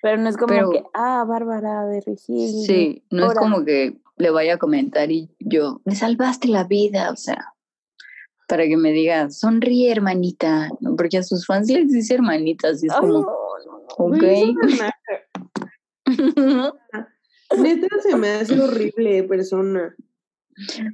Pero 0.02 0.18
no 0.18 0.30
es 0.30 0.38
como 0.38 0.48
Pero- 0.48 0.70
que, 0.72 0.84
ah, 0.94 1.24
Bárbara 1.28 1.86
de 1.86 2.02
Regil. 2.02 2.66
Sí, 2.66 3.04
no 3.10 3.32
es 3.32 3.38
como 3.38 3.64
que 3.64 4.02
le 4.18 4.30
vaya 4.30 4.56
a 4.56 4.58
comentar 4.58 5.12
y 5.12 5.36
yo, 5.40 5.82
me 5.86 5.96
salvaste 5.96 6.48
la 6.48 6.66
vida, 6.66 7.12
o 7.12 7.16
sea, 7.16 7.54
para 8.48 8.66
que 8.66 8.78
me 8.78 8.92
diga, 8.92 9.30
sonríe, 9.32 9.92
hermanita, 9.92 10.70
¿no? 10.82 10.96
porque 10.96 11.18
a 11.18 11.24
sus 11.24 11.46
fans 11.46 11.70
les 11.70 11.92
dice 11.92 12.16
hermanitas 12.16 12.84
y 12.84 12.88
es 12.88 12.94
como, 12.94 13.14
no, 13.14 13.22
no. 13.22 13.82
ok. 13.98 14.24
Neta 17.62 17.88
se 18.02 18.16
me 18.16 18.30
hace 18.30 18.60
horrible 18.60 19.24
persona. 19.24 19.96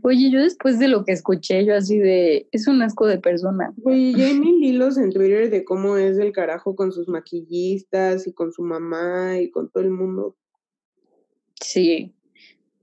Oye, 0.04 0.32
yo 0.32 0.42
después 0.42 0.80
de 0.80 0.88
lo 0.88 1.04
que 1.04 1.12
escuché, 1.12 1.66
yo 1.66 1.76
así 1.76 1.98
de, 1.98 2.48
es 2.52 2.68
un 2.68 2.82
asco 2.82 3.08
de 3.08 3.20
persona. 3.20 3.74
Güey, 3.78 4.16
ya 4.16 4.28
hay 4.28 4.40
mil 4.40 4.64
hilos 4.64 4.98
en 4.98 5.12
Twitter 5.12 5.50
de 5.50 5.66
cómo 5.66 5.98
es 5.98 6.18
del 6.18 6.32
carajo 6.32 6.76
con 6.76 6.92
sus 6.92 7.08
maquillistas 7.08 8.26
y 8.26 8.34
con 8.34 8.54
su 8.54 8.62
mamá 8.62 9.38
y 9.38 9.52
con 9.52 9.70
todo 9.70 9.84
el 9.84 9.92
mundo. 9.92 10.38
Sí, 11.62 12.14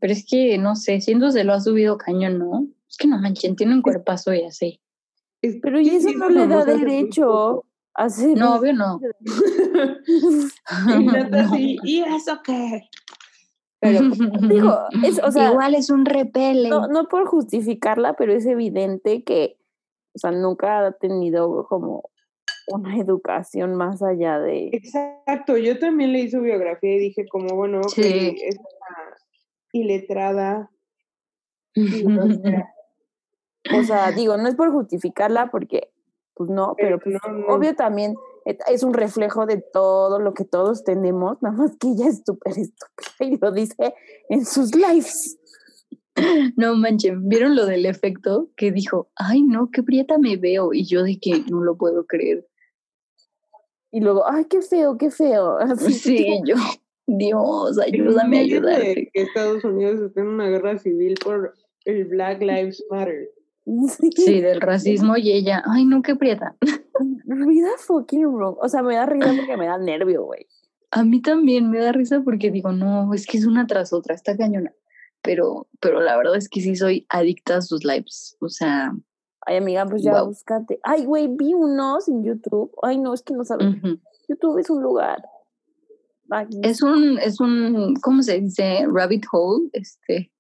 pero 0.01 0.13
es 0.13 0.27
que, 0.27 0.59
no 0.59 0.77
sé, 0.77 1.01
siendo 1.01 1.31
se 1.31 1.45
lo 1.45 1.55
ha 1.55 1.61
subido 1.61 1.97
cañón, 1.97 2.39
¿no? 2.39 2.69
Es 2.89 2.97
que 2.99 3.09
no 3.09 3.19
manchen, 3.19 3.57
tiene 3.57 3.75
un 3.75 3.83
cuerpazo 3.83 4.35
y 4.35 4.43
así. 4.45 4.81
Es 5.43 5.57
Pero 5.63 5.81
y 5.81 5.89
eso 5.89 6.13
no 6.13 6.29
le 6.29 6.47
da 6.47 6.65
derecho 6.65 7.65
a 7.95 8.05
hacer. 8.05 8.37
No, 8.37 8.57
obvio 8.57 8.73
no. 8.75 9.01
Y 10.99 11.07
neta 11.07 11.43
No. 11.43 11.55
así, 11.55 11.79
¿y 11.85 12.01
eso 12.03 12.41
qué? 12.45 12.83
Pero, 13.81 14.01
digo, 14.51 14.79
es, 15.05 15.21
o 15.23 15.31
sea, 15.31 15.51
Igual 15.53 15.75
es 15.75 15.91
un 15.91 16.05
repele. 16.07 16.69
no, 16.71 16.89
no 16.89 17.09
por 17.09 17.27
justificarla, 17.27 18.15
pero 18.15 18.33
es 18.33 18.47
evidente 18.47 19.23
que, 19.25 19.59
o 20.15 20.19
sea, 20.19 20.31
nunca 20.31 20.87
ha 20.87 20.93
tenido 20.93 21.67
como 21.69 22.11
una 22.69 22.97
educación 22.99 23.75
más 23.77 24.03
allá 24.03 24.39
de. 24.41 24.71
Exacto, 24.73 25.57
yo 25.57 25.79
también 25.79 26.13
leí 26.13 26.31
su 26.31 26.41
biografía 26.41 26.97
y 26.97 26.99
dije 26.99 27.27
como, 27.29 27.55
bueno, 27.55 27.83
Sí. 27.85 28.37
es 28.45 28.57
una 28.57 29.17
iletrada. 29.73 30.71
O 33.77 33.83
sea, 33.83 34.13
digo, 34.13 34.37
no 34.37 34.47
es 34.49 34.55
por 34.55 34.71
justificarla 34.71 35.51
porque, 35.51 35.91
pues 36.35 36.49
no, 36.51 36.75
pero 36.77 37.01
Pero 37.01 37.19
pues, 37.19 37.33
no, 37.33 37.39
no. 37.39 37.47
obvio 37.55 37.75
también 37.75 38.15
es 38.47 38.83
un 38.83 38.95
reflejo 38.95 39.45
de 39.47 39.63
todo 39.73 40.21
lo 40.21 40.33
que 40.33 40.45
todos 40.45 40.85
tenemos, 40.85 41.43
nada 41.43 41.57
más 41.57 41.77
que 41.79 41.89
ella 41.89 42.07
es 42.09 42.23
súper 42.25 42.53
estúpida 42.59 43.15
y 43.21 43.39
lo 43.39 43.53
dice 43.53 43.95
en 44.29 44.45
sus 44.45 44.75
lives. 44.75 45.39
No 46.57 46.75
manchen, 46.77 47.29
¿vieron 47.29 47.57
lo 47.57 47.67
del 47.67 47.85
efecto? 47.85 48.49
Que 48.57 48.73
dijo, 48.73 49.11
ay 49.17 49.43
no, 49.43 49.71
qué 49.71 49.83
prieta 49.83 50.17
me 50.17 50.39
veo. 50.39 50.73
Y 50.73 50.87
yo 50.87 51.03
de 51.03 51.19
que 51.21 51.45
no 51.51 51.63
lo 51.63 51.77
puedo 51.77 52.07
creer. 52.07 52.47
Y 53.93 54.01
luego, 54.01 54.27
ay, 54.27 54.47
qué 54.47 54.63
feo, 54.63 54.97
qué 54.97 55.11
feo. 55.11 55.59
Así 55.59 55.93
Sí, 55.93 56.41
yo. 56.47 56.57
Dios, 57.07 57.79
ayúdame 57.79 58.39
a 58.39 58.41
ayudarte. 58.41 59.11
Que 59.13 59.23
Estados 59.23 59.65
Unidos 59.65 60.01
está 60.01 60.21
en 60.23 60.29
una 60.29 60.49
guerra 60.49 60.79
civil 60.79 61.15
por 61.23 61.55
el 61.85 62.05
Black 62.05 62.41
Lives 62.41 62.85
Matter. 62.91 63.31
Sí, 64.15 64.41
del 64.41 64.61
racismo 64.61 65.17
y 65.17 65.33
ella, 65.33 65.63
ay, 65.67 65.85
no, 65.85 66.03
qué 66.03 66.17
prieta. 66.17 66.57
Read 67.25 67.75
a 67.75 67.79
fucking 67.79 68.25
room. 68.25 68.57
O 68.61 68.69
sea, 68.69 68.83
me 68.83 68.95
da 68.95 69.07
risa 69.07 69.35
porque 69.37 69.57
me 69.57 69.67
da 69.67 69.79
nervio, 69.79 70.25
güey. 70.25 70.47
A 70.93 71.05
mí 71.05 71.21
también 71.21 71.71
me 71.71 71.81
da 71.81 71.93
risa 71.93 72.23
porque 72.25 72.51
digo, 72.51 72.73
no, 72.73 73.13
es 73.13 73.27
que 73.27 73.39
es 73.39 73.47
una 73.47 73.67
tras 73.67 73.93
otra, 73.93 74.15
está 74.15 74.37
cañona. 74.37 74.73
Pero, 75.23 75.67
pero 75.81 76.01
la 76.01 76.17
verdad 76.17 76.37
es 76.37 76.49
que 76.49 76.61
sí 76.61 76.77
soy 76.77 77.05
adicta 77.09 77.57
a 77.57 77.63
sus 77.63 77.85
lives. 77.85 78.37
O 78.41 78.49
sea, 78.49 78.95
Ay, 79.47 79.59
amiga, 79.59 79.87
pues 79.87 80.03
ya 80.03 80.11
Guau. 80.11 80.27
búscate. 80.27 80.81
Ay, 80.83 81.05
güey, 81.05 81.29
vi 81.29 81.55
unos 81.55 82.09
en 82.09 82.25
YouTube. 82.25 82.73
Ay, 82.83 82.99
no, 82.99 83.15
es 83.15 83.23
que 83.23 83.33
no 83.33 83.45
sabes. 83.45 83.77
YouTube 84.29 84.59
es 84.59 84.69
un 84.71 84.83
lugar. 84.83 85.23
Es 86.63 86.83
un, 86.83 87.19
es 87.19 87.41
un, 87.41 87.95
¿cómo 88.03 88.23
se 88.23 88.41
dice? 88.41 88.85
Rabbit 88.89 89.25
hole, 89.31 89.69
este. 89.73 90.33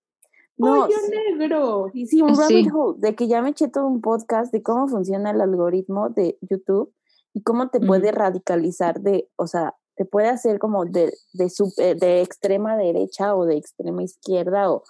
No, 0.58 0.86
¡Pollo 0.86 0.96
sí, 1.04 1.10
negro! 1.38 1.90
sí, 1.92 2.06
sí, 2.06 2.22
un 2.22 2.34
Sí. 2.34 2.40
rabbit 2.42 2.70
hole. 2.74 2.98
De 2.98 3.14
que 3.14 3.28
ya 3.28 3.42
me 3.42 3.50
eché 3.50 3.68
todo 3.68 3.86
un 3.86 4.00
podcast 4.00 4.52
de 4.52 4.62
cómo 4.62 4.88
funciona 4.88 5.30
el 5.30 5.40
algoritmo 5.40 6.08
de 6.10 6.38
YouTube 6.40 6.92
y 7.34 7.42
cómo 7.42 7.68
te 7.68 7.80
puede 7.80 8.12
radicalizar 8.12 9.00
de, 9.00 9.28
o 9.36 9.46
sea, 9.46 9.74
te 9.96 10.04
puede 10.04 10.28
hacer 10.28 10.58
como 10.58 10.84
de, 10.84 11.12
de, 11.34 11.44
sup- 11.46 11.78
eh, 11.78 11.94
de 11.94 12.22
extrema 12.22 12.76
derecha 12.76 13.34
o 13.36 13.44
de 13.46 13.56
extrema 13.56 14.02
izquierda 14.02 14.70
o, 14.70 14.82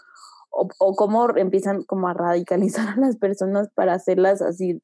o, 0.51 0.69
o 0.79 0.95
cómo 0.97 1.29
empiezan 1.37 1.83
como 1.85 2.09
a 2.09 2.15
radicalizar 2.15 2.89
a 2.97 3.01
las 3.01 3.17
personas 3.17 3.69
para 3.75 3.95
hacerlas 3.95 4.43
así 4.43 4.81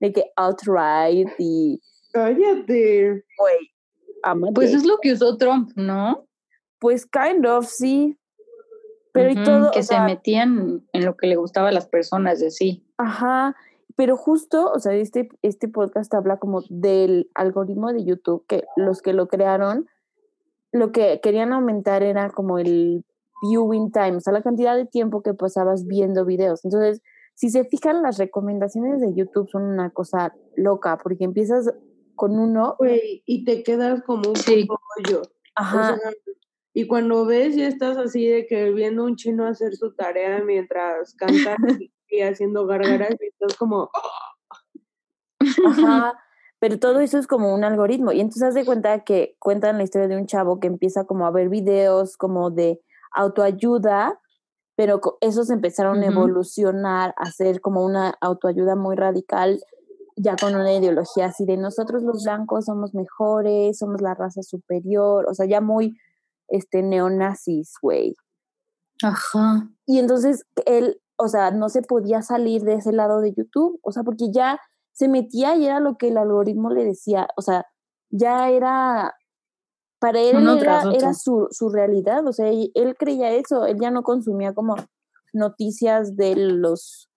de 0.00 0.12
que 0.12 0.30
alt-right 0.36 1.28
y, 1.38 1.80
¡Cállate! 2.12 3.24
güey. 3.38 3.56
Pues 4.54 4.74
es 4.74 4.84
lo 4.84 4.98
que 4.98 5.12
usó 5.12 5.36
Trump, 5.36 5.70
¿no? 5.76 6.26
Pues 6.80 7.06
kind 7.06 7.46
of, 7.46 7.66
sí. 7.68 8.18
Pero 9.16 9.30
y 9.30 9.34
Ujú, 9.34 9.44
todo, 9.44 9.70
Que 9.72 9.78
o 9.80 9.82
se 9.82 9.88
sea, 9.88 10.04
metían 10.04 10.84
en 10.92 11.04
lo 11.04 11.16
que 11.16 11.26
le 11.26 11.36
gustaba 11.36 11.70
a 11.70 11.72
las 11.72 11.86
personas 11.86 12.38
de 12.40 12.50
sí. 12.50 12.84
ajá, 12.98 13.56
pero 13.96 14.16
justo, 14.16 14.70
o 14.72 14.78
sea, 14.78 14.92
este, 14.92 15.28
este 15.42 15.68
podcast 15.68 16.12
habla 16.12 16.36
como 16.36 16.62
del 16.68 17.30
algoritmo 17.34 17.92
de 17.92 18.04
YouTube, 18.04 18.44
que 18.46 18.64
los 18.76 19.00
que 19.00 19.14
lo 19.14 19.26
crearon, 19.28 19.86
lo 20.70 20.92
que 20.92 21.20
querían 21.22 21.52
aumentar 21.54 22.02
era 22.02 22.28
como 22.30 22.58
el 22.58 23.04
viewing 23.42 23.90
time, 23.92 24.16
o 24.16 24.20
sea, 24.20 24.34
la 24.34 24.42
cantidad 24.42 24.76
de 24.76 24.84
tiempo 24.84 25.22
que 25.22 25.32
pasabas 25.32 25.86
viendo 25.86 26.24
videos. 26.26 26.62
Entonces, 26.64 27.00
si 27.34 27.48
se 27.50 27.64
fijan, 27.64 28.02
las 28.02 28.18
recomendaciones 28.18 29.00
de 29.00 29.14
YouTube 29.14 29.48
son 29.48 29.62
una 29.62 29.88
cosa 29.90 30.34
loca, 30.56 30.98
porque 31.02 31.24
empiezas 31.24 31.72
con 32.14 32.38
uno, 32.38 32.76
y 33.24 33.44
te 33.44 33.62
quedas 33.62 34.02
como 34.04 34.28
un 34.30 34.36
Sí. 34.36 34.64
puto 34.66 34.80
hoyo. 34.98 35.22
O 35.22 35.28
ajá, 35.54 35.96
sea, 35.98 36.10
y 36.78 36.86
cuando 36.86 37.24
ves, 37.24 37.56
ya 37.56 37.68
estás 37.68 37.96
así 37.96 38.28
de 38.28 38.46
que 38.46 38.70
viendo 38.70 39.02
un 39.02 39.16
chino 39.16 39.46
hacer 39.46 39.74
su 39.76 39.94
tarea 39.94 40.42
mientras 40.44 41.14
canta 41.14 41.56
y- 42.10 42.20
haciendo 42.20 42.66
gargaras, 42.66 43.16
y 43.18 43.28
estás 43.28 43.56
como, 43.56 43.88
Ajá, 45.66 46.18
pero 46.58 46.78
todo 46.78 47.00
eso 47.00 47.16
es 47.16 47.26
como 47.26 47.54
un 47.54 47.64
algoritmo. 47.64 48.12
Y 48.12 48.20
entonces 48.20 48.42
haz 48.42 48.54
de 48.54 48.66
cuenta 48.66 49.04
que 49.04 49.36
cuentan 49.38 49.78
la 49.78 49.84
historia 49.84 50.06
de 50.06 50.18
un 50.18 50.26
chavo 50.26 50.60
que 50.60 50.66
empieza 50.66 51.04
como 51.06 51.24
a 51.24 51.30
ver 51.30 51.48
videos 51.48 52.18
como 52.18 52.50
de 52.50 52.78
autoayuda, 53.10 54.20
pero 54.76 55.00
esos 55.22 55.48
empezaron 55.48 56.02
a 56.02 56.06
evolucionar 56.08 57.14
a 57.16 57.30
ser 57.30 57.62
como 57.62 57.86
una 57.86 58.18
autoayuda 58.20 58.76
muy 58.76 58.96
radical, 58.96 59.60
ya 60.14 60.36
con 60.36 60.54
una 60.54 60.74
ideología 60.74 61.24
así 61.24 61.46
de 61.46 61.56
nosotros 61.56 62.02
los 62.02 62.22
blancos 62.22 62.66
somos 62.66 62.92
mejores, 62.92 63.78
somos 63.78 64.02
la 64.02 64.12
raza 64.12 64.42
superior, 64.42 65.24
o 65.26 65.32
sea, 65.32 65.46
ya 65.46 65.62
muy 65.62 65.96
este 66.48 66.82
neonazis, 66.82 67.74
güey. 67.82 68.14
Ajá. 69.02 69.68
Y 69.86 69.98
entonces 69.98 70.44
él, 70.64 71.00
o 71.16 71.28
sea, 71.28 71.50
no 71.50 71.68
se 71.68 71.82
podía 71.82 72.22
salir 72.22 72.62
de 72.62 72.74
ese 72.74 72.92
lado 72.92 73.20
de 73.20 73.32
YouTube, 73.34 73.78
o 73.82 73.92
sea, 73.92 74.02
porque 74.02 74.30
ya 74.32 74.58
se 74.92 75.08
metía 75.08 75.54
y 75.56 75.66
era 75.66 75.80
lo 75.80 75.96
que 75.96 76.08
el 76.08 76.16
algoritmo 76.16 76.70
le 76.70 76.84
decía, 76.84 77.28
o 77.36 77.42
sea, 77.42 77.66
ya 78.10 78.48
era, 78.50 79.14
para 79.98 80.20
él 80.20 80.36
era, 80.62 80.80
era 80.96 81.14
su, 81.14 81.48
su 81.50 81.68
realidad, 81.68 82.26
o 82.26 82.32
sea, 82.32 82.48
él 82.48 82.96
creía 82.98 83.30
eso, 83.32 83.66
él 83.66 83.76
ya 83.80 83.90
no 83.90 84.02
consumía 84.02 84.54
como 84.54 84.76
noticias 85.34 86.16
de 86.16 86.34
los, 86.36 87.08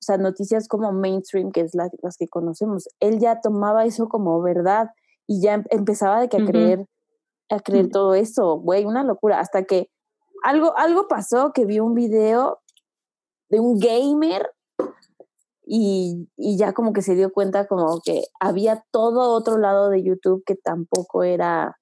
o 0.00 0.02
sea, 0.02 0.16
noticias 0.18 0.66
como 0.66 0.92
mainstream, 0.92 1.52
que 1.52 1.60
es 1.60 1.74
la- 1.74 1.90
las 2.02 2.16
que 2.16 2.26
conocemos, 2.26 2.88
él 3.00 3.20
ya 3.20 3.40
tomaba 3.40 3.84
eso 3.84 4.08
como 4.08 4.40
verdad 4.42 4.88
y 5.28 5.40
ya 5.40 5.54
em- 5.54 5.64
empezaba 5.70 6.20
de 6.20 6.28
que 6.28 6.38
a 6.38 6.40
creer, 6.46 6.86
a 7.50 7.60
creer 7.60 7.86
Mm. 7.86 7.90
todo 7.90 8.14
eso, 8.14 8.56
güey, 8.58 8.84
una 8.84 9.02
locura, 9.04 9.40
hasta 9.40 9.64
que 9.64 9.90
algo, 10.44 10.76
algo 10.78 11.08
pasó 11.08 11.52
que 11.52 11.66
vi 11.66 11.80
un 11.80 11.94
video 11.94 12.60
de 13.50 13.60
un 13.60 13.78
gamer 13.78 14.50
y, 15.66 16.28
y 16.36 16.56
ya 16.56 16.72
como 16.72 16.92
que 16.92 17.02
se 17.02 17.14
dio 17.14 17.32
cuenta 17.32 17.66
como 17.66 18.00
que 18.04 18.22
había 18.40 18.84
todo 18.90 19.34
otro 19.34 19.58
lado 19.58 19.88
de 19.90 20.02
YouTube 20.02 20.42
que 20.46 20.54
tampoco 20.56 21.22
era, 21.24 21.78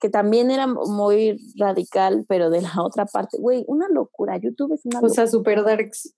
que 0.00 0.08
también 0.08 0.50
era 0.50 0.66
muy 0.66 1.36
radical, 1.58 2.24
pero 2.28 2.50
de 2.50 2.62
la 2.62 2.72
otra 2.82 3.04
parte, 3.06 3.38
güey, 3.38 3.64
una 3.68 3.88
locura, 3.88 4.36
YouTube 4.38 4.72
es 4.74 4.84
una 4.86 4.98
O 4.98 5.02
locura. 5.02 5.14
sea, 5.14 5.26
super 5.26 5.62
darks. 5.64 6.14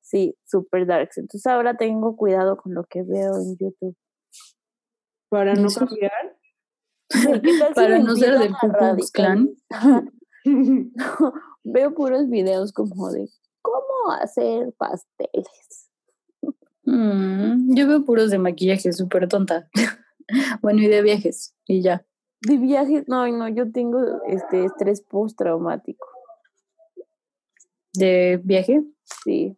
Sí, 0.00 0.34
super 0.46 0.86
darks. 0.86 1.18
Entonces 1.18 1.46
ahora 1.46 1.76
tengo 1.76 2.16
cuidado 2.16 2.56
con 2.56 2.72
lo 2.74 2.84
que 2.84 3.02
veo 3.02 3.34
en 3.36 3.56
YouTube. 3.58 3.94
para 5.28 5.54
no 5.54 5.68
cambiar. 5.68 6.10
Güey, 6.10 6.36
¿qué 6.36 6.36
tal 6.38 6.88
si 6.88 6.97
Para 7.74 7.98
no 7.98 8.16
ser 8.16 8.34
a 8.34 8.48
Ku 8.48 8.72
Klux 8.72 9.10
Klan. 9.10 9.48
radicalizar? 9.70 11.32
Veo 11.64 11.94
puros 11.94 12.28
videos 12.28 12.72
como 12.72 13.10
de 13.10 13.28
cómo 13.62 14.12
hacer 14.20 14.72
pasteles. 14.78 15.90
Mm, 16.84 17.74
yo 17.74 17.86
veo 17.86 18.04
puros 18.04 18.30
de 18.30 18.38
maquillaje, 18.38 18.92
súper 18.92 19.28
tonta. 19.28 19.68
bueno, 20.62 20.82
y 20.82 20.86
de 20.86 21.02
viajes, 21.02 21.54
y 21.66 21.82
ya. 21.82 22.06
De 22.40 22.56
viajes, 22.56 23.08
no, 23.08 23.26
no, 23.28 23.48
yo 23.48 23.70
tengo 23.70 24.00
este 24.26 24.64
estrés 24.64 25.02
postraumático. 25.02 26.06
¿De 27.92 28.40
viaje? 28.42 28.84
Sí. 29.24 29.56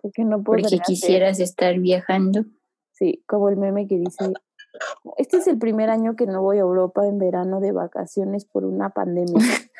Porque 0.00 0.24
no 0.24 0.42
puedo. 0.42 0.62
Porque 0.62 0.78
quisieras 0.78 1.40
estar 1.40 1.78
viajando. 1.78 2.44
Sí, 2.92 3.22
como 3.26 3.48
el 3.48 3.56
meme 3.56 3.86
que 3.86 3.98
dice, 3.98 4.32
este 5.16 5.38
es 5.38 5.46
el 5.46 5.58
primer 5.58 5.90
año 5.90 6.16
que 6.16 6.26
no 6.26 6.42
voy 6.42 6.58
a 6.58 6.60
Europa 6.60 7.06
en 7.06 7.18
verano 7.18 7.60
de 7.60 7.72
vacaciones 7.72 8.44
por 8.44 8.64
una 8.64 8.90
pandemia. 8.90 9.34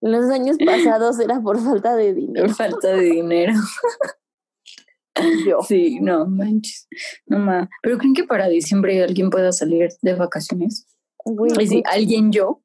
Los 0.00 0.30
años 0.30 0.56
pasados 0.64 1.20
era 1.20 1.40
por 1.40 1.60
falta 1.60 1.94
de 1.94 2.12
dinero. 2.12 2.46
Por 2.46 2.54
falta 2.56 2.88
de 2.88 3.02
dinero. 3.02 3.52
Yo. 5.46 5.60
Sí, 5.62 6.00
no 6.00 6.26
manches. 6.26 6.88
No 7.26 7.38
ma. 7.38 7.68
Pero 7.82 7.98
creen 7.98 8.14
que 8.14 8.24
para 8.24 8.48
diciembre 8.48 9.02
alguien 9.02 9.30
pueda 9.30 9.52
salir 9.52 9.90
de 10.00 10.14
vacaciones. 10.14 10.86
Güey, 11.24 11.52
Y 11.52 11.66
sí, 11.66 11.82
pues, 11.82 11.94
alguien 11.94 12.32
yo. 12.32 12.62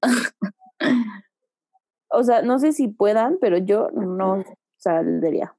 o 2.09 2.23
sea, 2.23 2.41
no 2.41 2.57
sé 2.57 2.71
si 2.71 2.87
puedan, 2.87 3.37
pero 3.39 3.57
yo 3.57 3.89
no 3.91 4.43
saldría 4.77 5.55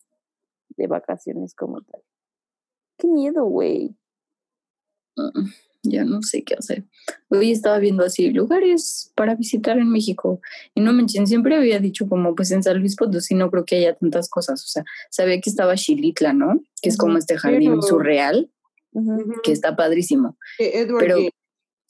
de 0.71 0.87
vacaciones 0.87 1.55
como 1.55 1.83
tal. 1.83 2.03
Qué 2.97 3.07
miedo, 3.07 3.45
güey. 3.45 3.97
Ya 5.83 6.05
no 6.05 6.23
sé 6.23 6.43
qué 6.43 6.55
hacer. 6.55 6.85
Hoy 7.29 7.53
estaba 7.53 7.79
viendo 7.79 8.05
así 8.05 8.31
lugares 8.31 9.13
para 9.15 9.37
visitar 9.37 9.79
en 9.79 9.89
México. 9.91 10.41
Y 10.75 10.81
no 10.81 10.93
manchen, 10.93 11.27
siempre 11.27 11.57
había 11.57 11.79
dicho 11.79 12.09
como 12.09 12.35
pues 12.35 12.51
en 12.51 12.63
San 12.63 12.79
Luis 12.81 12.97
Potosí 12.97 13.35
no 13.35 13.51
creo 13.51 13.65
que 13.65 13.77
haya 13.77 13.95
tantas 13.95 14.29
cosas. 14.29 14.63
O 14.65 14.67
sea, 14.67 14.85
sabía 15.11 15.41
que 15.41 15.51
estaba 15.51 15.77
Xilitla, 15.77 16.33
¿no? 16.33 16.61
Que 16.83 16.89
es 16.89 16.97
como 16.97 17.17
este 17.17 17.39
jardín 17.39 17.71
Pero- 17.71 17.83
surreal, 17.83 18.51
que 19.45 19.53
está 19.53 19.77
padrísimo. 19.77 20.37
Edward 20.59 21.01
Pero 21.01 21.19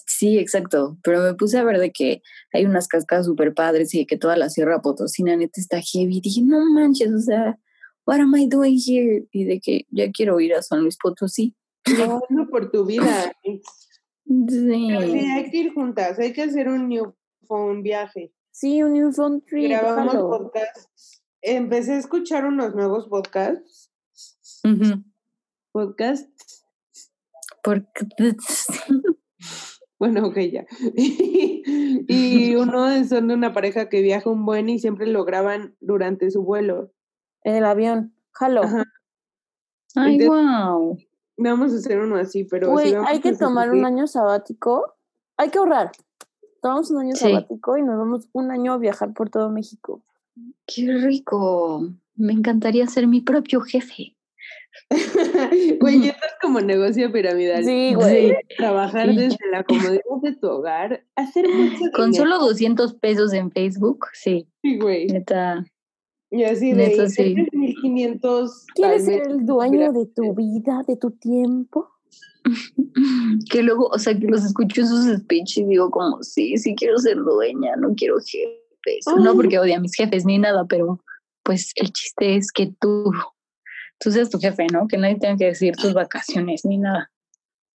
sí, 0.06 0.38
exacto. 0.38 0.98
Pero 1.02 1.22
me 1.22 1.34
puse 1.34 1.58
a 1.58 1.64
ver 1.64 1.78
de 1.78 1.90
que 1.90 2.22
hay 2.52 2.66
unas 2.66 2.88
cascadas 2.88 3.26
súper 3.26 3.54
padres 3.54 3.94
y 3.94 4.00
de 4.00 4.06
que 4.06 4.18
toda 4.18 4.36
la 4.36 4.50
Sierra 4.50 4.82
Potosina 4.82 5.34
neta 5.34 5.60
está 5.60 5.80
heavy. 5.80 6.20
dije, 6.20 6.42
no 6.42 6.58
manches, 6.72 7.12
o 7.12 7.20
sea, 7.20 7.58
what 8.06 8.20
am 8.20 8.34
I 8.36 8.46
doing 8.48 8.78
here? 8.78 9.26
Y 9.32 9.44
de 9.44 9.60
que 9.60 9.86
ya 9.90 10.10
quiero 10.12 10.38
ir 10.40 10.54
a 10.54 10.62
San 10.62 10.82
Luis 10.82 10.98
Potosí. 11.02 11.54
Luchando 11.90 12.50
por 12.50 12.70
tu 12.70 12.84
vida. 12.84 13.32
Pero 13.42 15.00
sí, 15.02 15.18
hay 15.26 15.50
que 15.50 15.56
ir 15.56 15.74
juntas, 15.74 16.18
hay 16.18 16.32
que 16.32 16.42
hacer 16.42 16.68
un 16.68 16.88
new 16.88 17.14
phone 17.46 17.82
viaje. 17.82 18.32
Sí, 18.50 18.82
un 18.82 18.92
New 18.92 19.12
Phone 19.12 19.40
Trip, 19.42 19.70
Grabamos 19.70 20.14
podcasts. 20.14 21.22
Empecé 21.40 21.92
a 21.92 21.98
escuchar 21.98 22.44
unos 22.44 22.74
nuevos 22.74 23.06
podcasts. 23.08 23.92
Ujú. 24.64 25.04
Podcasts. 25.70 26.64
Porque 27.62 27.88
Bueno, 29.98 30.26
ok, 30.26 30.38
ya. 30.38 30.66
y 30.96 32.54
uno 32.54 33.04
son 33.04 33.28
de 33.28 33.34
una 33.34 33.52
pareja 33.52 33.88
que 33.88 34.02
viaja 34.02 34.30
un 34.30 34.44
buen 34.44 34.68
y 34.68 34.78
siempre 34.78 35.06
lo 35.06 35.24
graban 35.24 35.76
durante 35.80 36.30
su 36.30 36.42
vuelo. 36.42 36.92
En 37.42 37.54
el 37.56 37.64
avión. 37.64 38.14
Jalo. 38.32 38.62
Ajá. 38.62 38.84
Ay, 39.94 40.14
Entonces- 40.16 40.28
wow. 40.28 40.98
Vamos 41.38 41.72
a 41.72 41.76
hacer 41.76 41.98
uno 42.00 42.16
así, 42.16 42.44
pero... 42.44 42.70
Güey, 42.70 42.94
hay 42.94 43.20
que 43.20 43.30
a 43.30 43.38
tomar 43.38 43.70
un 43.70 43.84
año 43.84 44.06
sabático. 44.06 44.94
Hay 45.36 45.50
que 45.50 45.58
ahorrar. 45.58 45.92
Tomamos 46.60 46.90
un 46.90 47.00
año 47.02 47.14
Sí. 47.14 47.24
sabático 47.30 47.78
y 47.78 47.82
nos 47.82 47.96
vamos 47.96 48.28
un 48.32 48.50
año 48.50 48.72
a 48.72 48.78
viajar 48.78 49.12
por 49.14 49.30
todo 49.30 49.48
México. 49.50 50.02
Qué 50.66 50.92
rico. 50.98 51.88
Me 52.16 52.32
encantaría 52.32 52.86
ser 52.88 53.06
mi 53.06 53.20
propio 53.20 53.60
jefe. 53.60 54.16
Güey, 55.80 56.08
esto 56.08 56.26
es 56.26 56.32
como 56.40 56.60
negocio 56.60 57.10
piramidal. 57.12 57.64
Sí, 57.64 57.94
güey. 57.94 58.30
Sí. 58.30 58.34
Trabajar 58.56 59.14
desde 59.14 59.36
la 59.50 59.64
comodidad 59.64 60.02
de 60.22 60.32
tu 60.36 60.48
hogar, 60.48 61.04
hacer 61.16 61.48
mucho 61.48 61.84
Con 61.94 62.10
dinero. 62.12 62.30
solo 62.32 62.38
200 62.46 62.94
pesos 62.94 63.32
en 63.32 63.50
Facebook, 63.50 64.06
sí, 64.12 64.48
Sí, 64.62 64.78
güey. 64.78 65.06
neta. 65.06 65.64
Y 66.30 66.44
así 66.44 66.72
de 66.72 66.88
Neta, 66.88 67.08
sí. 67.08 67.34
1500 67.90 68.66
¿Quieres 68.74 69.04
ser 69.04 69.28
el 69.28 69.46
dueño 69.46 69.92
de 69.92 70.06
tu 70.06 70.34
vida, 70.34 70.82
de 70.86 70.96
tu 70.96 71.10
tiempo? 71.12 71.88
Que 73.50 73.62
luego, 73.62 73.88
o 73.88 73.98
sea, 73.98 74.18
que 74.18 74.26
los 74.26 74.44
escucho 74.44 74.80
en 74.80 74.88
sus 74.88 75.18
speech 75.18 75.58
y 75.58 75.64
digo 75.64 75.90
como, 75.90 76.22
sí, 76.22 76.56
sí 76.56 76.74
quiero 76.74 76.98
ser 76.98 77.16
dueña, 77.16 77.76
no 77.76 77.94
quiero 77.94 78.16
jefes. 78.18 79.06
No 79.18 79.34
porque 79.34 79.58
odie 79.58 79.74
a 79.74 79.80
mis 79.80 79.94
jefes 79.94 80.24
ni 80.24 80.38
nada, 80.38 80.64
pero 80.66 81.00
pues 81.42 81.72
el 81.76 81.92
chiste 81.92 82.36
es 82.36 82.52
que 82.52 82.72
tú, 82.80 83.10
tú 83.98 84.10
seas 84.10 84.30
tu 84.30 84.38
jefe, 84.38 84.66
¿no? 84.72 84.86
Que 84.88 84.98
nadie 84.98 85.18
tenga 85.18 85.36
que 85.36 85.46
decir 85.46 85.74
tus 85.76 85.94
vacaciones 85.94 86.64
ni 86.64 86.78
nada. 86.78 87.10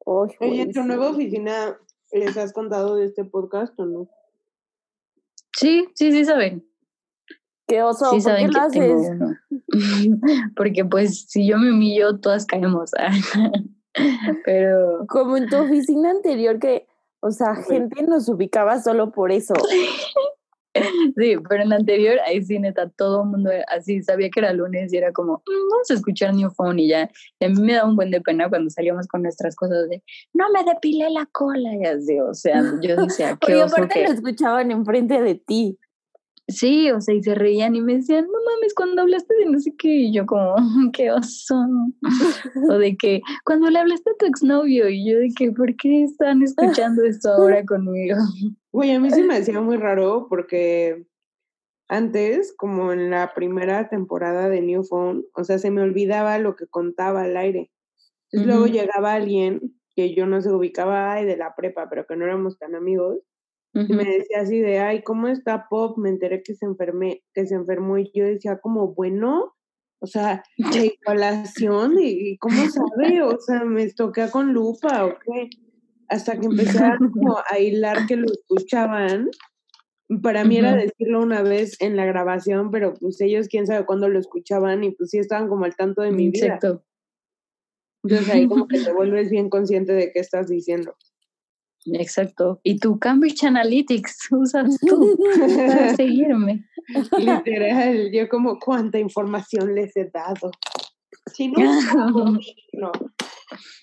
Oye, 0.06 0.36
güey, 0.40 0.72
¿tu 0.72 0.84
nueva 0.84 1.10
oficina 1.10 1.78
les 2.12 2.36
has 2.38 2.54
contado 2.54 2.96
de 2.96 3.06
este 3.06 3.26
podcast 3.26 3.80
o 3.80 3.86
no? 3.86 4.10
Sí, 5.56 5.88
sí, 5.96 6.12
sí 6.12 6.26
saben. 6.26 6.68
Qué 7.68 7.82
oso, 7.82 8.12
Sí 8.12 8.22
¿por 8.22 8.36
qué 8.36 8.48
lo 8.48 8.52
tengo 8.52 8.66
haces? 8.66 9.10
uno. 9.12 9.38
Porque 10.56 10.86
pues 10.86 11.26
si 11.28 11.48
yo 11.48 11.58
me 11.58 11.72
humillo, 11.72 12.20
todas 12.20 12.46
caemos. 12.46 12.92
Pero 14.46 15.06
Como 15.08 15.38
en 15.38 15.48
tu 15.48 15.58
oficina 15.58 16.10
anterior 16.10 16.60
que, 16.60 16.88
o 17.20 17.32
sea, 17.32 17.56
gente 17.56 18.04
nos 18.04 18.28
ubicaba 18.28 18.82
solo 18.82 19.12
por 19.12 19.32
eso. 19.32 19.54
sí, 21.18 21.36
pero 21.48 21.62
en 21.64 21.70
la 21.70 21.76
anterior, 21.76 22.18
ahí 22.26 22.44
sí, 22.44 22.58
neta, 22.58 22.90
todo 22.90 23.24
el 23.24 23.30
mundo 23.30 23.52
así 23.68 24.02
sabía 24.02 24.30
que 24.30 24.40
era 24.40 24.54
lunes 24.54 24.92
y 24.92 24.98
era 24.98 25.12
como, 25.14 25.44
"Mm, 25.46 25.70
vamos 25.72 25.92
a 25.92 25.94
escuchar 25.94 26.34
New 26.34 26.50
Phone 26.50 26.80
y 26.80 26.88
ya. 26.90 27.10
Y 27.40 27.46
a 27.46 27.50
mí 27.50 27.62
me 27.62 27.74
da 27.74 27.86
un 27.86 27.96
buen 27.96 28.10
de 28.10 28.22
pena 28.22 28.50
cuando 28.50 28.70
salíamos 28.72 29.08
con 29.08 29.22
nuestras 29.22 29.56
cosas 29.56 29.88
de, 29.90 30.04
no 30.34 30.46
me 30.52 30.64
depilé 30.64 31.10
la 31.12 31.28
cola, 31.32 31.76
y 31.76 31.86
así, 31.86 32.20
o 32.20 32.34
sea, 32.34 32.62
yo 32.82 32.96
decía, 32.96 33.30
qué 33.30 33.38
Porque 33.42 33.64
oso 33.64 33.76
aparte 33.76 33.94
que... 33.94 34.08
lo 34.08 34.14
escuchaban 34.14 34.72
enfrente 34.72 35.22
de 35.22 35.36
ti. 35.36 35.78
Sí, 36.48 36.92
o 36.92 37.00
sea, 37.00 37.16
y 37.16 37.24
se 37.24 37.36
reían 37.36 37.76
y 37.76 37.82
me 37.82 37.96
decían, 37.96 38.26
no 38.26 38.38
mames, 38.52 38.74
cuando 38.74 39.02
hablaste 39.02 39.34
de 39.36 39.46
no 39.46 39.60
sé 39.60 39.74
qué, 39.78 39.88
y 39.88 40.14
yo 40.14 40.26
como, 40.26 40.56
qué 40.94 41.12
oso. 41.12 41.56
o 42.70 42.74
de 42.74 42.98
que, 42.98 43.22
cuando 43.46 43.70
le 43.70 43.80
hablaste 43.80 44.10
a 44.10 44.18
tu 44.20 44.26
exnovio, 44.26 44.90
y 44.90 45.10
yo 45.10 45.20
de 45.20 45.30
que, 45.36 45.52
¿por 45.52 45.74
qué 45.78 46.04
están 46.04 46.42
escuchando 46.42 47.04
esto 47.06 47.30
ahora 47.30 47.64
conmigo? 47.66 48.18
Güey, 48.74 48.92
a 48.92 49.00
mí 49.00 49.10
se 49.10 49.24
me 49.24 49.38
hacía 49.38 49.62
muy 49.62 49.78
raro 49.78 50.28
porque 50.30 51.06
antes, 51.88 52.54
como 52.58 52.92
en 52.92 53.10
la 53.10 53.34
primera 53.34 53.88
temporada 53.88 54.50
de 54.50 54.62
New 54.62 54.84
Phone, 54.84 55.26
o 55.36 55.44
sea, 55.46 55.60
se 55.60 55.72
me 55.72 55.82
olvidaba 55.82 56.40
lo 56.40 56.56
que 56.56 56.68
contaba 56.68 57.24
al 57.24 57.38
aire. 57.38 57.72
Entonces 58.32 58.48
luego 58.48 58.68
llegaba 58.68 59.14
alguien 59.14 59.78
que 59.96 60.16
yo 60.16 60.26
no 60.26 60.42
se 60.42 60.52
ubicaba 60.52 61.14
ay, 61.14 61.26
de 61.26 61.38
la 61.38 61.56
prepa, 61.56 61.88
pero 61.90 62.06
que 62.06 62.16
no 62.16 62.26
éramos 62.26 62.58
tan 62.58 62.76
amigos, 62.76 63.20
y 63.74 63.94
me 63.94 64.04
decía 64.04 64.42
así 64.42 64.60
de, 64.60 64.80
ay, 64.80 65.02
¿cómo 65.02 65.28
está 65.28 65.68
Pop? 65.68 65.98
Me 65.98 66.10
enteré 66.10 66.44
que 66.44 66.54
se 66.54 66.66
enfermé, 66.66 67.24
que 67.34 67.48
se 67.48 67.56
enfermó, 67.56 67.98
y 67.98 68.12
yo 68.14 68.24
decía 68.26 68.60
como, 68.60 68.94
bueno, 68.94 69.56
o 70.00 70.06
sea, 70.06 70.44
la 70.58 70.86
igualación, 70.86 71.96
y, 72.00 72.38
¿cómo 72.38 72.62
sabe? 72.70 73.24
O 73.24 73.40
sea, 73.40 73.64
me 73.64 73.90
toqué 73.92 74.30
con 74.30 74.54
lupa, 74.54 75.06
¿o 75.06 75.18
qué? 75.20 75.50
Hasta 76.08 76.40
que 76.40 76.46
empecé 76.46 76.84
a, 76.84 76.98
como 76.98 77.38
a 77.50 77.58
hilar 77.58 78.06
que 78.06 78.18
lo 78.18 78.28
escuchaban. 78.32 79.30
Para 80.22 80.44
mí 80.44 80.58
era 80.58 80.76
decirlo 80.76 81.22
una 81.22 81.42
vez 81.42 81.82
en 81.82 81.96
la 81.96 82.06
grabación, 82.06 82.70
pero 82.70 82.94
pues 82.94 83.20
ellos 83.22 83.48
quién 83.48 83.66
sabe 83.66 83.86
cuándo 83.86 84.10
lo 84.10 84.20
escuchaban 84.20 84.84
y 84.84 84.92
pues 84.92 85.10
sí 85.10 85.18
estaban 85.18 85.48
como 85.48 85.66
al 85.66 85.76
tanto 85.76 86.04
de 86.04 86.12
mi 86.12 86.30
vida. 86.30 86.46
Exacto. 86.46 86.84
Entonces 88.04 88.30
ahí 88.30 88.48
como 88.48 88.68
que 88.68 88.84
te 88.84 88.92
vuelves 88.94 89.32
bien 89.32 89.50
consciente 89.50 89.94
de 89.94 90.12
qué 90.12 90.20
estás 90.20 90.50
diciendo. 90.50 90.96
Exacto. 91.92 92.60
Y 92.64 92.78
tu 92.78 92.98
Cambridge 93.00 93.44
Analytics 93.44 94.28
usas 94.32 94.78
tú 94.80 95.18
para 95.68 95.96
seguirme. 95.96 96.66
Literal, 97.18 98.12
yo 98.12 98.28
como 98.30 98.60
cuánta 98.60 99.00
información 99.00 99.76
les 99.76 99.96
he 99.96 100.06
dado. 100.06 100.52
Si 101.34 101.48
no, 101.48 101.58
no. 102.74 102.92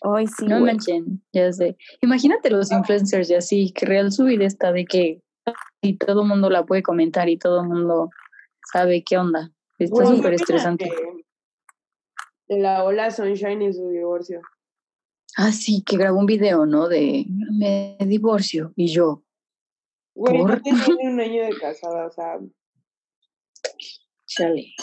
Ay, 0.03 0.27
sí, 0.27 0.47
No 0.47 0.61
manchen, 0.61 1.23
ya 1.33 1.53
sé. 1.53 1.77
Imagínate 2.03 2.51
los 2.51 2.73
influencers 2.73 3.31
y 3.31 3.35
así, 3.35 3.73
que 3.73 3.87
real 3.87 4.13
su 4.13 4.25
vida 4.25 4.45
está 4.45 4.73
de 4.73 4.85
que 4.85 5.23
y 5.81 5.97
todo 5.97 6.23
el 6.23 6.29
mundo 6.29 6.51
la 6.51 6.65
puede 6.67 6.83
comentar 6.83 7.29
y 7.29 7.39
todo 7.39 7.63
el 7.63 7.69
mundo 7.69 8.11
sabe 8.73 9.03
qué 9.03 9.17
onda. 9.17 9.51
Está 9.79 10.05
súper 10.05 10.11
¿qué 10.11 10.19
opinas 10.21 10.41
estresante. 10.43 10.85
De, 10.85 12.55
de 12.55 12.61
la 12.61 12.85
ola 12.85 13.11
Sunshine 13.11 13.63
y 13.63 13.73
su 13.73 13.89
divorcio. 13.89 14.43
Ah, 15.43 15.53
sí, 15.53 15.83
que 15.87 15.97
grabó 15.97 16.19
un 16.19 16.27
video, 16.27 16.67
¿no? 16.67 16.87
De 16.87 17.25
me 17.59 17.97
divorcio 18.07 18.75
y 18.77 18.89
yo. 18.89 19.23
Güey, 20.15 20.37
no 20.37 20.47
¿Por? 20.49 20.61
tiene 20.61 20.79
ni 21.01 21.07
un 21.07 21.19
año 21.21 21.45
de 21.45 21.57
casada, 21.59 22.07
o 22.09 22.13
sea, 22.13 22.39
Chale. 24.27 24.75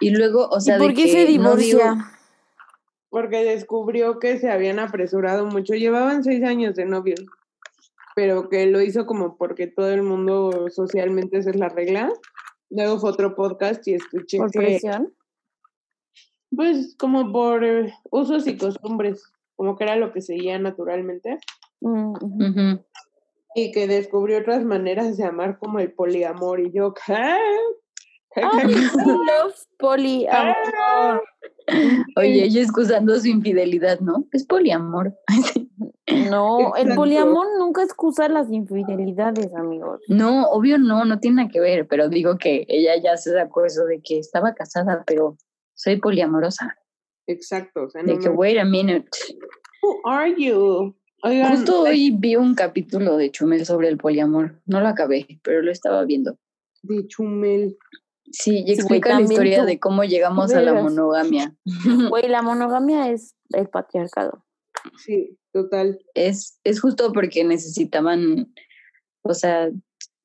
Y 0.00 0.10
luego, 0.10 0.48
o 0.48 0.60
sea, 0.60 0.76
¿Y 0.76 0.78
por 0.78 0.88
de 0.90 0.94
qué 0.94 1.02
que 1.04 1.08
se 1.10 1.24
no 1.24 1.26
digo- 1.56 1.56
divorcia? 1.56 2.14
porque 3.10 3.42
descubrió 3.42 4.18
que 4.18 4.38
se 4.38 4.50
habían 4.50 4.78
apresurado 4.78 5.46
mucho. 5.46 5.72
Llevaban 5.74 6.22
seis 6.22 6.44
años 6.44 6.76
de 6.76 6.84
novios, 6.84 7.24
pero 8.14 8.48
que 8.48 8.66
lo 8.66 8.80
hizo 8.82 9.06
como 9.06 9.36
porque 9.36 9.66
todo 9.66 9.90
el 9.90 10.02
mundo 10.02 10.68
socialmente 10.70 11.38
esa 11.38 11.50
es 11.50 11.56
la 11.56 11.70
regla. 11.70 12.12
Luego 12.70 13.00
fue 13.00 13.10
otro 13.10 13.34
podcast 13.34 13.86
y 13.88 13.94
escuché 13.94 14.36
¿Por 14.38 14.50
que, 14.52 14.58
presión? 14.58 15.12
Pues, 16.54 16.94
como 16.98 17.32
por 17.32 17.64
eh, 17.64 17.92
usos 18.10 18.46
y 18.46 18.56
costumbres, 18.56 19.22
como 19.56 19.76
que 19.76 19.84
era 19.84 19.96
lo 19.96 20.12
que 20.12 20.22
seguía 20.22 20.58
naturalmente. 20.58 21.38
Mm. 21.80 22.74
Y 23.54 23.72
que 23.72 23.86
descubrió 23.86 24.38
otras 24.38 24.64
maneras 24.64 25.16
de 25.16 25.24
amar 25.24 25.58
como 25.58 25.80
el 25.80 25.92
poliamor. 25.92 26.60
Y 26.60 26.72
yo, 26.72 26.94
¿qué? 26.94 27.14
¿Qué, 28.34 28.40
qué, 28.40 28.48
Ay, 28.52 28.66
qué? 28.66 28.72
I 28.72 29.06
love 29.06 29.54
poliamor. 29.78 31.22
Oye, 32.16 32.44
ella 32.44 32.62
excusando 32.62 33.18
su 33.18 33.28
infidelidad, 33.28 34.00
¿no? 34.00 34.26
Es 34.32 34.44
poliamor. 34.44 35.14
No, 36.30 36.74
el 36.74 36.94
poliamor 36.94 37.46
nunca 37.58 37.82
excusa 37.82 38.28
las 38.28 38.50
infidelidades, 38.50 39.54
amigos. 39.54 40.00
No, 40.08 40.48
obvio 40.48 40.78
no, 40.78 41.04
no 41.04 41.20
tiene 41.20 41.36
nada 41.36 41.50
que 41.50 41.60
ver, 41.60 41.86
pero 41.86 42.08
digo 42.08 42.38
que 42.38 42.64
ella 42.68 42.92
ya 43.02 43.16
se 43.16 43.32
sacó 43.32 43.64
eso 43.64 43.84
de 43.84 44.00
que 44.00 44.18
estaba 44.18 44.54
casada, 44.54 45.04
pero 45.06 45.36
soy 45.78 45.96
poliamorosa. 45.96 46.76
Exacto. 47.26 47.84
O 47.84 47.90
sea, 47.90 48.02
De 48.02 48.18
que, 48.18 48.28
me- 48.28 48.34
wait 48.34 48.58
a 48.58 48.64
minute. 48.64 49.08
Who 49.82 50.00
are 50.04 50.34
you? 50.36 50.96
Oigan, 51.22 51.56
Justo 51.56 51.82
hoy 51.82 52.10
vi 52.16 52.36
un 52.36 52.54
capítulo 52.54 53.16
de 53.16 53.30
Chumel 53.30 53.64
sobre 53.66 53.88
el 53.88 53.98
poliamor. 53.98 54.60
No 54.66 54.80
lo 54.80 54.88
acabé, 54.88 55.26
pero 55.42 55.62
lo 55.62 55.70
estaba 55.72 56.04
viendo. 56.04 56.36
de 56.82 57.06
Chumel. 57.08 57.76
Sí, 58.30 58.58
y 58.58 58.66
Sí, 58.66 58.72
explica 58.72 59.14
la 59.14 59.22
historia 59.22 59.60
tú. 59.60 59.66
de 59.66 59.78
cómo 59.80 60.04
llegamos 60.04 60.52
a 60.52 60.60
la 60.60 60.74
monogamia. 60.74 61.54
Güey, 62.10 62.28
la 62.28 62.42
monogamia 62.42 63.10
es 63.10 63.34
el 63.50 63.68
patriarcado. 63.68 64.44
Sí, 64.98 65.36
total. 65.52 65.98
Es, 66.14 66.60
es 66.62 66.80
justo 66.80 67.12
porque 67.12 67.42
necesitaban, 67.44 68.52
o 69.22 69.34
sea, 69.34 69.70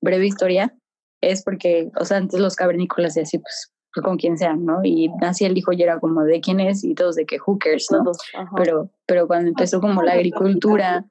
breve 0.02 0.28
historia, 0.28 0.78
es 1.22 1.44
porque, 1.44 1.90
o 2.00 2.06
sea, 2.06 2.18
antes 2.18 2.40
los 2.40 2.56
cavernícolas 2.56 3.18
y 3.18 3.22
así, 3.22 3.40
pues, 3.40 3.73
con 4.02 4.18
quien 4.18 4.38
sean, 4.38 4.66
¿no? 4.66 4.80
Y 4.84 5.10
nací 5.22 5.46
el 5.46 5.58
hijo 5.58 5.72
y 5.74 5.84
era 5.84 6.00
como 6.00 6.24
de 6.24 6.42
quién 6.42 6.60
es 6.60 6.84
y 6.84 6.96
todos 6.96 7.16
de 7.16 7.26
que 7.26 7.38
hookers, 7.38 7.88
¿no? 7.92 8.04
Todos. 8.04 8.18
pero, 8.56 8.90
pero 9.06 9.28
cuando 9.28 9.50
empezó 9.50 9.80
como 9.82 10.02
la 10.02 10.14
agricultura 10.14 11.06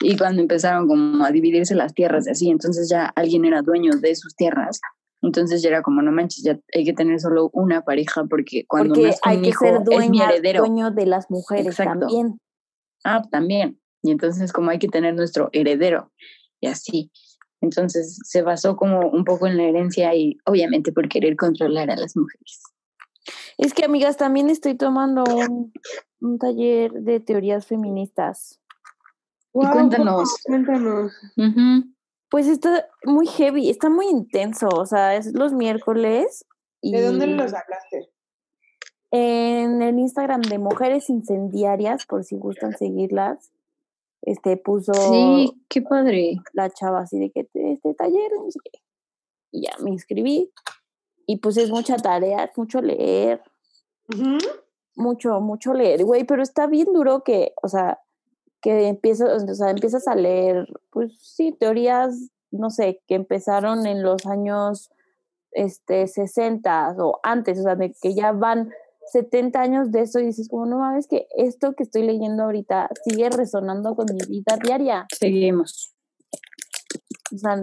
y 0.00 0.16
cuando 0.16 0.42
empezaron 0.42 0.86
como 0.86 1.24
a 1.24 1.30
dividirse 1.32 1.74
las 1.74 1.94
tierras 1.94 2.26
y 2.26 2.30
así, 2.30 2.50
entonces 2.50 2.88
ya 2.88 3.06
alguien 3.16 3.44
era 3.44 3.62
dueño 3.62 3.92
de 4.00 4.14
sus 4.14 4.36
tierras, 4.36 4.80
entonces 5.22 5.62
ya 5.62 5.70
era 5.70 5.82
como, 5.82 6.00
no 6.02 6.12
manches, 6.12 6.44
ya 6.44 6.58
hay 6.74 6.84
que 6.84 6.92
tener 6.92 7.18
solo 7.18 7.50
una 7.52 7.82
pareja 7.82 8.24
porque 8.30 8.64
cuando 8.68 8.94
Porque 8.94 9.14
hay 9.24 9.36
un 9.38 9.42
que 9.42 9.48
hijo 9.48 9.64
ser 9.64 9.74
es 9.74 9.80
mi 9.80 9.84
dueña, 9.96 10.30
heredero. 10.30 10.60
dueño 10.60 10.90
de 10.92 11.06
las 11.06 11.28
mujeres 11.30 11.66
Exacto. 11.66 12.00
también. 12.06 12.40
Ah, 13.04 13.22
también. 13.30 13.80
Y 14.02 14.12
entonces 14.12 14.52
como 14.52 14.70
hay 14.70 14.78
que 14.78 14.88
tener 14.88 15.14
nuestro 15.16 15.50
heredero 15.52 16.12
y 16.60 16.68
así. 16.68 17.10
Entonces 17.60 18.18
se 18.24 18.42
basó 18.42 18.76
como 18.76 19.08
un 19.08 19.24
poco 19.24 19.46
en 19.46 19.56
la 19.56 19.64
herencia 19.64 20.14
y 20.14 20.38
obviamente 20.44 20.92
por 20.92 21.08
querer 21.08 21.36
controlar 21.36 21.90
a 21.90 21.96
las 21.96 22.16
mujeres. 22.16 22.62
Es 23.58 23.74
que, 23.74 23.84
amigas, 23.84 24.16
también 24.16 24.48
estoy 24.50 24.76
tomando 24.76 25.24
un, 25.24 25.72
un 26.20 26.38
taller 26.38 26.92
de 26.92 27.20
teorías 27.20 27.66
feministas. 27.66 28.60
Cuéntanos. 29.52 30.36
Cuéntanos. 30.44 31.12
Ujú. 31.36 31.92
Pues 32.30 32.46
está 32.46 32.86
muy 33.04 33.26
heavy, 33.26 33.70
está 33.70 33.88
muy 33.90 34.06
intenso. 34.06 34.68
O 34.68 34.86
sea, 34.86 35.16
es 35.16 35.34
los 35.34 35.52
miércoles. 35.52 36.46
Y 36.80 36.92
¿De 36.92 37.02
dónde 37.02 37.26
lo 37.26 37.48
sacaste? 37.48 38.10
En 39.10 39.80
el 39.82 39.98
Instagram 39.98 40.42
de 40.42 40.58
Mujeres 40.58 41.08
Incendiarias, 41.08 42.04
por 42.06 42.24
si 42.24 42.36
gustan 42.36 42.76
seguirlas. 42.76 43.50
Este 44.30 44.56
puso 44.56 44.92
Sí, 44.94 45.52
qué 45.68 45.82
padre. 45.82 46.36
la 46.52 46.70
chava 46.70 47.00
así 47.00 47.18
de 47.18 47.30
que 47.30 47.44
te- 47.44 47.72
este 47.72 47.94
taller, 47.94 48.30
no 48.36 48.50
sé 48.50 48.58
qué. 48.64 48.80
Y 49.52 49.62
ya 49.62 49.72
me 49.80 49.90
inscribí. 49.90 50.52
Y 51.26 51.36
pues 51.38 51.56
es 51.56 51.70
mucha 51.70 51.96
tarea, 51.96 52.44
es 52.44 52.56
mucho 52.56 52.80
leer, 52.80 53.42
mucho, 54.96 55.40
mucho 55.40 55.74
leer, 55.74 56.04
güey, 56.04 56.24
pero 56.24 56.42
está 56.42 56.66
bien 56.66 56.92
duro 56.92 57.22
que, 57.22 57.52
o 57.62 57.68
sea, 57.68 58.00
que 58.60 58.88
empiezas, 58.88 59.44
o 59.44 59.54
sea, 59.54 59.70
empiezas 59.70 60.08
a 60.08 60.14
leer, 60.14 60.66
pues 60.90 61.12
sí, 61.20 61.52
teorías, 61.52 62.30
no 62.50 62.70
sé, 62.70 63.02
que 63.06 63.14
empezaron 63.14 63.86
en 63.86 64.02
los 64.02 64.26
años 64.26 64.90
este 65.52 66.06
60 66.06 66.94
o 66.98 67.20
antes, 67.22 67.58
o 67.60 67.62
sea, 67.62 67.76
de 67.76 67.94
que 68.00 68.14
ya 68.14 68.32
van 68.32 68.72
70 69.12 69.60
años 69.60 69.90
de 69.90 70.00
eso 70.02 70.20
y 70.20 70.26
dices 70.26 70.48
como, 70.48 70.66
no 70.66 70.78
mames, 70.78 71.06
que 71.06 71.26
esto 71.36 71.74
que 71.74 71.82
estoy 71.82 72.02
leyendo 72.02 72.44
ahorita 72.44 72.90
sigue 73.04 73.30
resonando 73.30 73.94
con 73.94 74.06
mi 74.12 74.20
vida 74.28 74.58
diaria. 74.62 75.06
Seguimos. 75.18 75.94
O 77.34 77.38
sea, 77.38 77.62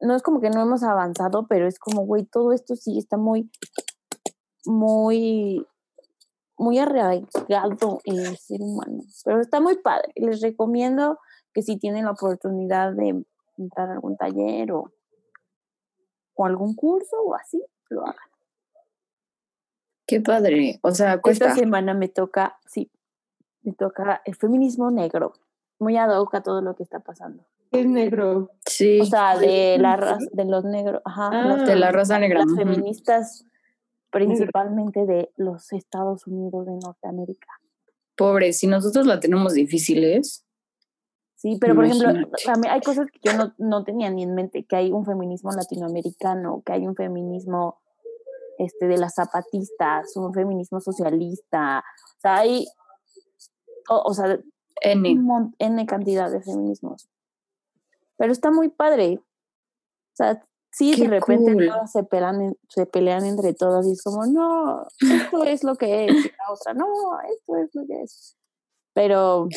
no 0.00 0.14
es 0.14 0.22
como 0.22 0.40
que 0.40 0.50
no 0.50 0.62
hemos 0.62 0.82
avanzado, 0.82 1.46
pero 1.48 1.66
es 1.66 1.78
como, 1.78 2.04
güey, 2.04 2.24
todo 2.24 2.52
esto 2.52 2.76
sí 2.76 2.98
está 2.98 3.16
muy, 3.16 3.50
muy, 4.64 5.66
muy 6.56 6.78
arraigado 6.78 8.00
en 8.04 8.18
el 8.18 8.36
ser 8.36 8.60
humano. 8.60 9.02
Pero 9.24 9.40
está 9.40 9.60
muy 9.60 9.76
padre. 9.78 10.12
Les 10.16 10.40
recomiendo 10.40 11.18
que 11.52 11.62
si 11.62 11.78
tienen 11.78 12.04
la 12.04 12.12
oportunidad 12.12 12.92
de 12.92 13.24
entrar 13.56 13.88
a 13.88 13.94
algún 13.94 14.16
taller 14.16 14.72
o, 14.72 14.92
o 16.34 16.46
algún 16.46 16.74
curso 16.74 17.16
o 17.24 17.34
así, 17.34 17.62
lo 17.90 18.02
hagan. 18.02 18.27
Qué 20.08 20.22
padre. 20.22 20.80
O 20.82 20.90
sea, 20.92 21.20
Esta 21.22 21.54
semana 21.54 21.92
me 21.92 22.08
toca, 22.08 22.58
sí, 22.66 22.90
me 23.62 23.74
toca 23.74 24.22
el 24.24 24.34
feminismo 24.34 24.90
negro. 24.90 25.34
Muy 25.78 25.98
ad 25.98 26.18
hoc 26.18 26.34
a 26.34 26.42
todo 26.42 26.62
lo 26.62 26.74
que 26.74 26.82
está 26.82 27.00
pasando. 27.00 27.44
Es 27.70 27.86
negro. 27.86 28.50
Sí. 28.66 29.00
O 29.00 29.04
sea, 29.04 29.36
de 29.38 29.76
la 29.78 29.96
raza, 29.96 30.24
de 30.32 30.44
los 30.46 30.64
negros, 30.64 31.02
ajá, 31.04 31.28
Ah, 31.30 31.44
las 31.48 31.66
de 31.68 31.76
la 31.76 31.92
raza 31.92 32.18
negra. 32.18 32.40
las 32.40 32.56
feministas 32.56 33.44
principalmente 34.10 35.04
de 35.04 35.30
los 35.36 35.70
Estados 35.74 36.26
Unidos 36.26 36.64
de 36.64 36.72
Norteamérica. 36.82 37.48
Pobre, 38.16 38.54
si 38.54 38.66
nosotros 38.66 39.06
la 39.06 39.20
tenemos 39.20 39.52
difíciles. 39.52 40.46
Sí, 41.34 41.58
pero 41.60 41.74
por 41.74 41.84
ejemplo, 41.84 42.08
también 42.46 42.72
hay 42.72 42.80
cosas 42.80 43.08
que 43.10 43.20
yo 43.22 43.36
no, 43.36 43.52
no 43.58 43.84
tenía 43.84 44.08
ni 44.08 44.22
en 44.22 44.34
mente, 44.34 44.64
que 44.64 44.74
hay 44.74 44.90
un 44.90 45.04
feminismo 45.04 45.52
latinoamericano, 45.52 46.62
que 46.64 46.72
hay 46.72 46.86
un 46.86 46.96
feminismo 46.96 47.78
este, 48.58 48.86
de 48.86 48.98
las 48.98 49.14
zapatistas, 49.14 50.14
un 50.16 50.34
feminismo 50.34 50.80
socialista, 50.80 51.78
o 51.80 52.20
sea, 52.20 52.36
hay, 52.38 52.66
o, 53.88 54.02
o 54.04 54.14
sea, 54.14 54.38
N. 54.82 55.08
un 55.10 55.54
N 55.58 55.86
cantidad 55.86 56.30
de 56.30 56.42
feminismos. 56.42 57.08
Pero 58.16 58.32
está 58.32 58.50
muy 58.50 58.68
padre. 58.68 59.18
O 59.20 60.14
sea, 60.14 60.42
sí, 60.72 60.92
Qué 60.96 61.02
de 61.02 61.08
repente 61.08 61.52
cool. 61.52 61.68
todas 61.68 61.92
se 61.92 62.02
pelean, 62.02 62.56
se 62.68 62.86
pelean 62.86 63.24
entre 63.24 63.54
todas 63.54 63.86
y 63.86 63.92
es 63.92 64.02
como, 64.02 64.26
no, 64.26 64.86
esto 65.00 65.44
es 65.44 65.64
lo 65.64 65.76
que 65.76 66.06
es, 66.06 66.10
y 66.12 66.28
la 66.28 66.52
otra, 66.52 66.74
no, 66.74 66.86
esto 67.32 67.56
es 67.56 67.70
lo 67.74 67.86
que 67.86 68.02
es. 68.02 68.36
Pero, 68.94 69.48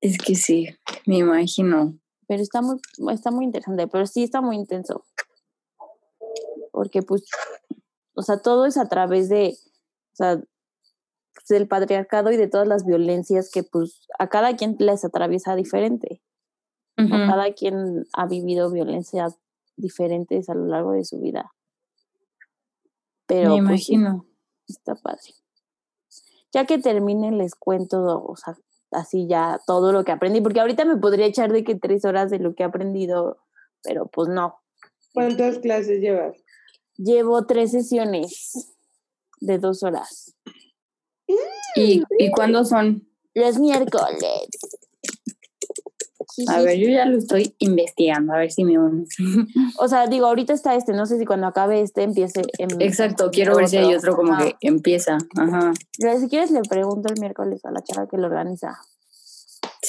Es 0.00 0.16
que 0.16 0.34
sí, 0.34 0.66
me 1.06 1.18
imagino. 1.18 1.98
pero 2.26 2.42
está 2.42 2.62
muy, 2.62 2.78
está 3.12 3.30
muy 3.30 3.44
interesante, 3.44 3.86
pero 3.88 4.06
sí 4.06 4.22
está 4.24 4.40
muy 4.40 4.56
intenso. 4.56 5.04
Porque 6.72 7.02
pues, 7.02 7.24
o 8.20 8.22
sea, 8.22 8.38
todo 8.38 8.66
es 8.66 8.76
a 8.76 8.88
través 8.88 9.28
de, 9.30 9.56
o 10.12 10.16
sea, 10.16 10.40
del 11.48 11.66
patriarcado 11.66 12.30
y 12.30 12.36
de 12.36 12.48
todas 12.48 12.68
las 12.68 12.84
violencias 12.84 13.50
que 13.50 13.62
pues 13.62 14.06
a 14.18 14.28
cada 14.28 14.56
quien 14.56 14.76
les 14.78 15.04
atraviesa 15.04 15.56
diferente. 15.56 16.22
¿no? 16.96 17.06
Ujú. 17.06 17.30
Cada 17.30 17.52
quien 17.54 18.06
ha 18.12 18.26
vivido 18.26 18.70
violencias 18.70 19.38
diferentes 19.76 20.50
a 20.50 20.54
lo 20.54 20.66
largo 20.66 20.92
de 20.92 21.04
su 21.04 21.18
vida. 21.18 21.50
Pero 23.26 23.56
me 23.56 23.70
pues, 23.70 23.88
imagino. 23.88 24.26
está 24.68 24.94
padre. 24.94 25.34
Ya 26.52 26.66
que 26.66 26.78
termine, 26.78 27.32
les 27.32 27.54
cuento, 27.54 28.22
o 28.22 28.36
sea, 28.36 28.56
así 28.90 29.26
ya 29.26 29.58
todo 29.66 29.92
lo 29.92 30.04
que 30.04 30.12
aprendí, 30.12 30.42
porque 30.42 30.60
ahorita 30.60 30.84
me 30.84 30.98
podría 30.98 31.26
echar 31.26 31.52
de 31.52 31.64
que 31.64 31.74
tres 31.74 32.04
horas 32.04 32.30
de 32.30 32.38
lo 32.38 32.54
que 32.54 32.64
he 32.64 32.66
aprendido, 32.66 33.38
pero 33.82 34.08
pues 34.08 34.28
no. 34.28 34.56
¿Cuántas 35.14 35.58
clases 35.58 36.00
llevas? 36.00 36.36
Llevo 37.02 37.46
tres 37.46 37.70
sesiones 37.70 38.74
de 39.40 39.58
dos 39.58 39.82
horas. 39.82 40.34
¿Y, 41.76 42.02
¿Y 42.18 42.30
cuándo 42.30 42.64
son? 42.64 43.08
Los 43.34 43.58
miércoles. 43.58 44.48
A 46.48 46.60
ver, 46.62 46.78
yo 46.78 46.88
ya 46.88 47.04
lo 47.06 47.18
estoy 47.18 47.54
investigando, 47.58 48.32
a 48.32 48.38
ver 48.38 48.50
si 48.52 48.64
me 48.64 48.78
uno. 48.78 49.04
O 49.78 49.88
sea, 49.88 50.06
digo, 50.06 50.26
ahorita 50.26 50.52
está 50.52 50.74
este, 50.74 50.92
no 50.92 51.06
sé 51.06 51.18
si 51.18 51.24
cuando 51.24 51.46
acabe 51.46 51.80
este 51.80 52.02
empiece. 52.02 52.42
en- 52.58 52.80
Exacto, 52.80 53.30
quiero 53.30 53.56
ver 53.56 53.68
si 53.68 53.78
hay 53.78 53.94
otro 53.94 54.14
como 54.16 54.32
Ajá. 54.34 54.44
que 54.60 54.68
empieza. 54.68 55.18
Ajá. 55.36 55.72
Pero 55.98 56.18
Si 56.20 56.28
quieres, 56.28 56.50
le 56.50 56.60
pregunto 56.62 57.12
el 57.12 57.20
miércoles 57.20 57.64
a 57.64 57.70
la 57.70 57.82
chava 57.82 58.06
que 58.08 58.16
lo 58.16 58.26
organiza. 58.26 58.78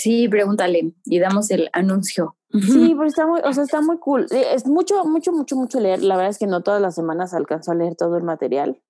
Sí, 0.02 0.28
pregúntale 0.28 0.94
y 1.06 1.20
damos 1.20 1.52
el 1.52 1.70
anuncio. 1.74 2.36
Sí, 2.50 2.94
pero 2.98 3.06
está 3.06 3.28
muy, 3.28 3.40
o 3.44 3.54
sea, 3.54 3.64
está 3.64 3.82
muy 3.82 4.00
cool. 4.00 4.26
Es 4.32 4.66
mucho, 4.66 5.06
mucho, 5.06 5.32
mucho, 5.32 5.56
mucho 5.56 5.80
leer. 5.80 6.02
La 6.02 6.16
verdad 6.16 6.32
es 6.32 6.40
que 6.40 6.48
no 6.48 6.64
todas 6.64 6.82
las 6.82 6.96
semanas 6.96 7.36
alcanzo 7.36 7.72
a 7.72 7.76
leer 7.76 7.96
todo 7.96 8.18
el 8.18 8.24
material. 8.24 8.82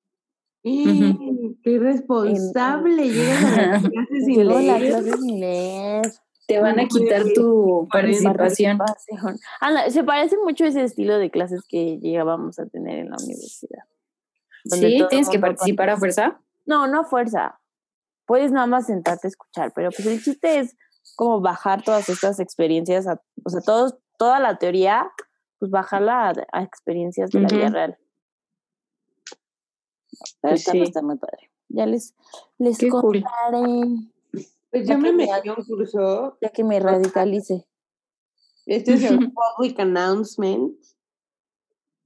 ¡Qué 0.63 1.17
irresponsable! 1.65 3.09
Llegas 3.09 3.43
a 3.57 3.65
las 3.67 3.81
clases 3.89 4.25
sin 4.25 4.35
Llego 4.35 4.57
a 4.57 4.61
las 4.61 4.79
leer. 4.79 4.91
clases 4.93 5.19
sin 5.19 5.39
leer. 5.41 6.11
Te 6.47 6.59
van 6.61 6.79
a 6.79 6.87
quitar 6.87 7.23
tu 7.35 7.89
participación. 7.91 8.77
Participación. 8.77 9.37
Anda, 9.59 9.89
se 9.89 10.03
parece 10.05 10.37
mucho 10.37 10.63
a 10.63 10.67
ese 10.67 10.83
estilo 10.83 11.17
de 11.17 11.29
clases 11.29 11.61
que 11.67 11.99
llegábamos 11.99 12.57
a 12.57 12.67
tener 12.67 12.99
en 12.99 13.09
la 13.09 13.17
universidad. 13.21 13.83
Sí, 14.63 15.03
tienes 15.09 15.27
que 15.27 15.39
participar 15.39 15.89
a 15.89 15.97
fuerza. 15.97 16.39
No, 16.65 16.87
no 16.87 17.01
a 17.01 17.03
fuerza. 17.03 17.59
Puedes 18.25 18.53
nada 18.53 18.67
más 18.67 18.85
sentarte 18.85 19.27
a 19.27 19.29
escuchar, 19.29 19.73
pero 19.75 19.89
pues 19.89 20.05
el 20.05 20.23
chiste 20.23 20.59
es 20.59 20.77
como 21.15 21.41
bajar 21.41 21.83
todas 21.83 22.09
estas 22.09 22.39
experiencias, 22.39 23.07
a- 23.07 23.21
o 23.43 23.49
sea, 23.49 23.61
todos, 23.61 23.95
toda 24.17 24.39
la 24.39 24.57
teoría, 24.57 25.11
pues 25.59 25.71
bajarla 25.71 26.29
a, 26.29 26.33
a 26.53 26.63
experiencias 26.63 27.29
de 27.31 27.39
la 27.41 27.47
vida 27.49 27.69
real. 27.69 27.97
Pero 30.41 30.53
Pues 30.53 30.59
está, 30.61 30.71
sí. 30.71 30.81
está 30.81 31.01
muy 31.01 31.17
padre. 31.17 31.51
Ya 31.69 31.85
les, 31.85 32.15
les 32.57 32.77
Qué 32.77 32.89
cool. 32.89 33.21
contaré, 33.23 34.11
Pues 34.71 34.87
Ya 34.87 34.93
yo 34.95 34.99
me 34.99 35.09
que 35.09 35.13
me 35.15 35.25
metí 35.27 35.49
a 35.49 35.53
un 35.53 35.63
curso. 35.65 36.37
ya 36.41 36.49
que 36.49 36.63
me 36.63 36.79
radicalice. 36.79 37.67
Este 38.65 38.93
es 38.93 39.03
el 39.03 39.31
public 39.57 39.79
announcement. 39.79 40.73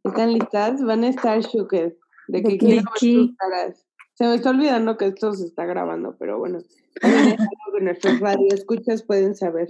¿Están 0.03 0.33
listas? 0.33 0.83
Van 0.83 1.03
a 1.03 1.09
estar 1.09 1.39
shooked. 1.41 1.93
De 2.27 2.41
¿De 2.41 2.43
que 2.43 2.57
quiero 2.57 2.75
ver 2.75 2.85
¿Qué? 2.99 3.13
sus 3.13 3.35
caras. 3.37 3.85
Se 4.13 4.25
me 4.25 4.35
está 4.35 4.49
olvidando 4.51 4.97
que 4.97 5.07
esto 5.07 5.33
se 5.33 5.45
está 5.45 5.65
grabando, 5.65 6.15
pero 6.17 6.39
bueno. 6.39 6.59
Que 7.01 7.81
nuestros 7.81 8.19
radioescuchas 8.19 9.03
pueden 9.03 9.35
saber. 9.35 9.69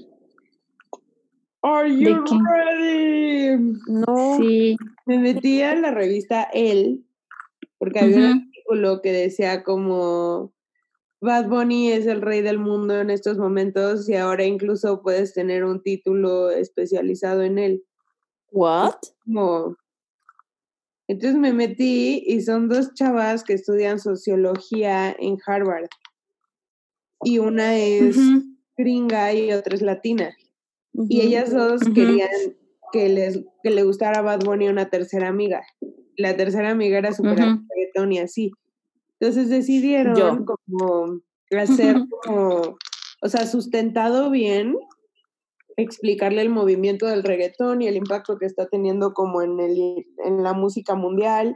Are 1.61 1.89
¿De 1.89 2.03
you 2.03 2.23
ready? 2.23 3.57
No, 3.88 4.38
Sí. 4.38 4.77
Me 5.07 5.19
metí 5.19 5.61
a 5.61 5.75
la 5.75 5.91
revista 5.91 6.43
El, 6.53 7.05
porque 7.77 7.99
había 7.99 8.17
un 8.17 8.47
artículo 8.47 9.01
que 9.01 9.11
decía 9.11 9.63
como 9.63 10.53
Bad 11.21 11.47
Bunny 11.47 11.91
es 11.91 12.05
el 12.05 12.21
rey 12.21 12.41
del 12.41 12.59
mundo 12.59 12.99
en 12.99 13.09
estos 13.09 13.38
momentos 13.38 14.07
y 14.09 14.15
ahora 14.15 14.45
incluso 14.45 15.01
puedes 15.01 15.33
tener 15.33 15.63
un 15.63 15.81
título 15.81 16.51
especializado 16.51 17.41
en 17.41 17.57
él. 17.59 17.83
¿what? 18.51 18.95
Como... 19.23 19.75
Entonces 21.07 21.38
me 21.38 21.53
metí 21.53 22.23
y 22.25 22.41
son 22.41 22.67
dos 22.67 22.93
chavas 22.95 23.43
que 23.43 23.53
estudian 23.53 23.99
sociología 23.99 25.15
en 25.19 25.38
Harvard. 25.45 25.88
Y 27.25 27.39
una 27.39 27.75
es 27.75 28.15
gringa 28.77 29.33
y 29.33 29.51
otra 29.51 29.75
es 29.75 29.81
latina. 29.81 30.35
Y 31.09 31.21
ellas 31.21 31.53
dos 31.53 31.81
querían 31.93 32.29
que 32.93 33.09
les 33.09 33.43
que 33.63 33.71
le 33.71 33.83
gustara 33.83 34.21
Bad 34.21 34.45
Bunny 34.45 34.67
a 34.67 34.71
una 34.71 34.89
tercera 34.89 35.27
amiga. 35.27 35.65
La 36.15 36.38
tercera 36.38 36.69
amiga 36.69 36.97
era 36.97 37.11
súper 37.11 37.38
reggaetón 37.38 38.13
y 38.13 38.19
así. 38.19 38.51
Entonces 39.19 39.49
decidieron 39.49 40.15
Yo. 40.15 40.45
como 40.45 41.19
hacer 41.58 41.97
como, 42.23 42.77
o 43.21 43.29
sea, 43.29 43.47
sustentado 43.47 44.29
bien, 44.29 44.75
explicarle 45.77 46.41
el 46.41 46.50
movimiento 46.50 47.08
del 47.08 47.23
reggaetón 47.23 47.81
y 47.81 47.87
el 47.87 47.95
impacto 47.97 48.37
que 48.37 48.45
está 48.45 48.67
teniendo 48.67 49.13
como 49.13 49.41
en, 49.41 49.60
el, 49.60 50.06
en 50.23 50.43
la 50.43 50.54
música 50.54 50.95
mundial. 50.95 51.56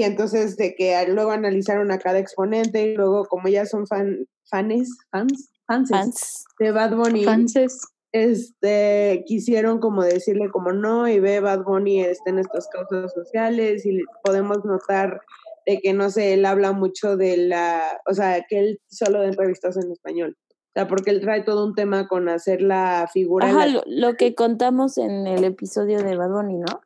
Y 0.00 0.04
entonces 0.04 0.56
de 0.56 0.74
que 0.74 0.96
luego 1.08 1.30
analizaron 1.30 1.90
a 1.90 1.98
cada 1.98 2.18
exponente 2.18 2.82
y 2.82 2.94
luego 2.94 3.26
como 3.26 3.48
ellas 3.48 3.68
son 3.68 3.86
fan, 3.86 4.26
fanes, 4.48 4.88
fans, 5.10 5.50
fanses 5.66 5.90
Fans. 5.96 6.44
de 6.58 6.70
Bad 6.70 6.96
Bunny, 6.96 7.24
Fanses. 7.24 7.82
este, 8.12 9.24
quisieron 9.26 9.78
como 9.78 10.02
decirle 10.02 10.48
como 10.50 10.72
no, 10.72 11.06
y 11.06 11.20
ve 11.20 11.40
Bad 11.40 11.64
Bunny 11.64 12.00
está 12.00 12.30
en 12.30 12.38
estas 12.38 12.66
causas 12.68 13.12
sociales 13.12 13.84
y 13.84 14.00
podemos 14.24 14.64
notar 14.64 15.20
de 15.66 15.80
que, 15.80 15.92
no 15.92 16.08
sé, 16.08 16.32
él 16.32 16.46
habla 16.46 16.72
mucho 16.72 17.18
de 17.18 17.36
la, 17.36 17.82
o 18.10 18.14
sea, 18.14 18.42
que 18.48 18.58
él 18.58 18.80
solo 18.88 19.20
da 19.20 19.26
entrevistas 19.26 19.76
en 19.76 19.92
español. 19.92 20.34
O 20.48 20.72
sea, 20.74 20.88
porque 20.88 21.10
él 21.10 21.20
trae 21.20 21.42
todo 21.42 21.66
un 21.66 21.74
tema 21.74 22.08
con 22.08 22.30
hacer 22.30 22.62
la 22.62 23.06
figura. 23.12 23.46
Ajá, 23.48 23.66
la- 23.66 23.72
lo, 23.74 23.82
lo 23.86 24.14
que 24.16 24.34
contamos 24.34 24.96
en 24.96 25.26
el 25.26 25.44
episodio 25.44 26.02
de 26.02 26.16
Bad 26.16 26.30
Bunny, 26.30 26.56
¿no? 26.58 26.80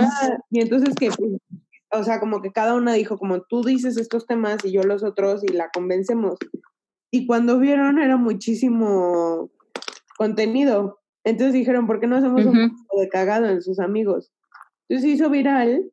Ah, 0.00 0.38
y 0.50 0.62
entonces 0.62 0.94
que, 0.96 1.10
pues, 1.10 1.32
o 1.92 2.04
sea, 2.04 2.20
como 2.20 2.40
que 2.40 2.52
cada 2.52 2.74
una 2.74 2.94
dijo, 2.94 3.18
como 3.18 3.42
tú 3.42 3.62
dices 3.62 3.96
estos 3.96 4.26
temas 4.26 4.64
y 4.64 4.72
yo 4.72 4.82
los 4.82 5.02
otros 5.02 5.42
y 5.44 5.48
la 5.48 5.70
convencemos. 5.70 6.38
Y 7.10 7.26
cuando 7.26 7.58
vieron 7.58 7.98
era 7.98 8.16
muchísimo 8.16 9.50
contenido. 10.16 11.00
Entonces 11.24 11.52
dijeron, 11.52 11.86
¿por 11.86 12.00
qué 12.00 12.06
no 12.06 12.16
hacemos 12.16 12.46
un 12.46 12.76
poco 12.76 13.00
de 13.00 13.08
cagado 13.08 13.46
en 13.46 13.60
sus 13.62 13.80
amigos? 13.80 14.30
Entonces 14.88 15.08
se 15.10 15.16
hizo 15.16 15.30
viral 15.30 15.90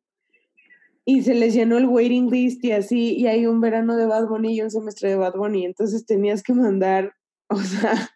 y 1.04 1.22
se 1.22 1.34
les 1.34 1.54
llenó 1.54 1.78
el 1.78 1.86
waiting 1.86 2.30
list 2.30 2.62
y 2.64 2.72
así, 2.72 3.14
y 3.16 3.26
hay 3.26 3.46
un 3.46 3.60
verano 3.60 3.96
de 3.96 4.06
Bad 4.06 4.28
Bunny 4.28 4.56
y 4.56 4.62
un 4.62 4.70
semestre 4.70 5.10
de 5.10 5.16
Bad 5.16 5.34
Bunny. 5.34 5.64
Entonces 5.64 6.06
tenías 6.06 6.42
que 6.42 6.52
mandar, 6.52 7.14
o 7.48 7.56
sea, 7.56 8.10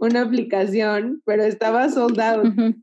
una 0.00 0.22
aplicación, 0.22 1.22
pero 1.26 1.42
estaba 1.42 1.88
sold 1.88 2.20
out 2.20 2.46
Ujú. 2.46 2.74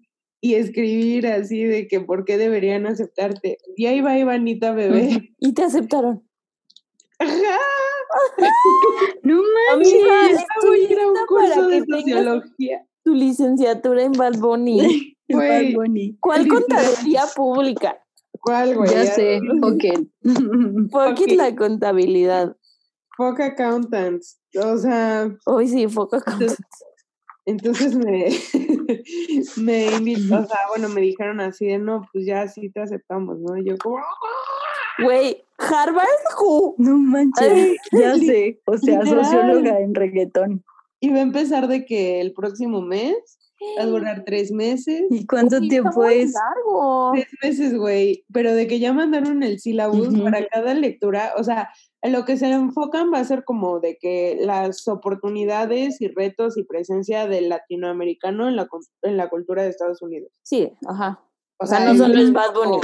Y 0.42 0.56
escribir 0.56 1.28
así 1.28 1.64
de 1.64 1.88
que 1.88 2.00
por 2.00 2.26
qué 2.26 2.38
deberían 2.38 2.86
aceptarte. 2.86 3.58
Y 3.76 3.86
ahí 3.88 4.02
va 4.02 4.18
Ivanita 4.18 4.72
bebé. 4.72 5.34
Y 5.40 5.54
te 5.54 5.64
aceptaron. 5.64 6.24
Ajá. 7.20 7.34
No 9.24 9.42
Amiga, 9.74 10.08
manches. 10.08 10.46
Güey 10.66 10.94
era 10.94 11.08
un 11.08 11.14
lista 11.14 11.26
curso 11.28 11.68
de 11.68 11.86
sociología. 11.86 12.88
tu 13.04 13.14
licenciatura 13.14 14.04
en 14.04 14.14
Bad 14.14 14.38
Bunny. 14.40 15.14
Güey. 15.30 15.74
Bad 15.74 15.82
Bunny. 15.82 16.18
¿Cuál 16.22 16.48
contaduría 16.48 17.24
pública? 17.36 18.02
¿Cuál, 18.40 18.76
güey? 18.78 18.90
Ya 18.92 19.06
sé, 19.08 19.42
ok. 19.62 20.08
Pocket 20.92 21.32
Ok. 21.32 21.36
la 21.36 21.54
contabilidad. 21.56 22.56
Fuck 23.18 23.42
accountants. 23.42 24.40
O 24.64 24.78
sea, 24.78 25.30
Hoy 25.46 25.68
sí, 25.68 25.88
foca 25.90 26.22
con... 26.22 26.40
entonces 27.48 27.96
me, 27.96 28.28
me 29.58 29.86
invitó, 29.96 30.40
o 30.42 30.46
sea, 30.46 30.60
bueno, 30.70 30.90
me 30.90 31.02
dijeron 31.02 31.40
así 31.40 31.66
de, 31.66 31.80
no, 31.80 32.08
pues 32.14 32.26
ya 32.26 32.48
sí 32.48 32.70
te 32.70 32.82
aceptamos, 32.82 33.40
¿no? 33.40 33.58
Y 33.58 33.66
yo 33.66 33.78
como, 33.78 33.98
Güey, 35.04 35.44
Harvard 35.60 36.08
Who. 36.40 36.76
No 36.78 36.98
manches, 36.98 37.52
Ay, 37.52 37.76
ya 37.92 38.16
sé. 38.16 38.62
O 38.66 38.78
sea, 38.78 39.00
literal. 39.04 39.24
socióloga 39.26 39.80
en 39.80 39.94
reggaetón. 39.96 40.64
y 41.00 41.10
va 41.12 41.18
a 41.18 41.22
empezar 41.22 41.68
de 41.68 41.86
que 41.86 42.20
el 42.22 42.34
próximo 42.34 42.82
mes 42.82 43.16
va 43.78 43.84
a 43.84 43.86
durar 43.86 44.24
tres 44.26 44.52
meses. 44.52 45.04
¿Y 45.12 45.26
cuánto 45.28 45.58
Uy, 45.58 45.70
tiempo 45.70 46.04
es? 46.06 46.34
largo. 46.34 47.12
Tres 47.14 47.28
meses, 47.44 47.78
güey, 47.78 48.26
pero 48.34 48.54
de 48.54 48.68
que 48.68 48.80
ya 48.80 48.92
mandaron 48.94 49.44
el 49.44 49.60
syllabus 49.60 50.10
Ujú. 50.10 50.24
para 50.24 50.46
cada 50.48 50.74
lectura, 50.74 51.34
o 51.38 51.44
sea, 51.44 51.70
en 52.08 52.14
lo 52.14 52.24
que 52.24 52.38
se 52.38 52.50
enfocan 52.50 53.12
va 53.14 53.20
a 53.20 53.26
ser 53.26 53.44
como 53.44 53.82
de 53.82 53.98
que 53.98 54.38
las 54.40 54.88
oportunidades 54.88 56.00
y 56.02 56.08
retos 56.08 56.58
y 56.58 56.64
presencia 56.64 57.28
del 57.28 57.50
latinoamericano 57.50 58.48
en 58.48 58.56
la, 58.56 58.70
en 59.02 59.18
la 59.18 59.30
cultura 59.30 59.64
de 59.64 59.70
Estados 59.70 60.02
Unidos. 60.02 60.32
Sí, 60.42 60.72
ajá. 60.88 61.20
O, 61.58 61.66
O 61.66 61.68
sea, 61.68 61.82
no 61.82 61.96
solo 61.96 62.18
es 62.18 62.32
Bad 62.32 62.54
Bunny. 62.54 62.80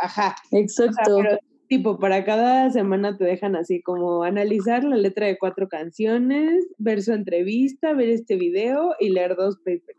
Ajá, 0.00 0.36
o 0.44 0.48
sea, 0.48 0.60
Exacto. 0.60 1.16
pero 1.16 1.38
tipo, 1.68 1.98
para 1.98 2.24
cada 2.24 2.70
semana 2.70 3.16
te 3.16 3.24
dejan 3.24 3.56
así 3.56 3.82
como 3.82 4.22
analizar 4.22 4.84
la 4.84 4.96
letra 4.96 5.26
de 5.26 5.38
cuatro 5.38 5.68
canciones, 5.68 6.64
ver 6.78 7.02
su 7.02 7.12
entrevista, 7.12 7.94
ver 7.94 8.10
este 8.10 8.36
video 8.36 8.94
y 9.00 9.10
leer 9.10 9.34
dos 9.34 9.56
papers. 9.56 9.98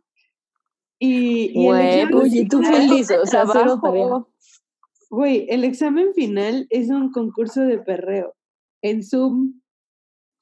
Y, 1.00 1.52
y 1.54 1.66
Güey, 1.66 2.14
Oye, 2.14 2.48
tú 2.50 2.64
feliz, 2.64 3.12
o 3.12 3.26
sea. 3.26 3.44
Trabajo. 3.44 4.30
Güey, 5.10 5.48
el 5.50 5.66
examen 5.66 6.14
final 6.14 6.66
es 6.70 6.90
un 6.90 7.12
concurso 7.12 7.62
de 7.62 7.78
perreo 7.78 8.34
en 8.84 9.04
Zoom. 9.04 9.62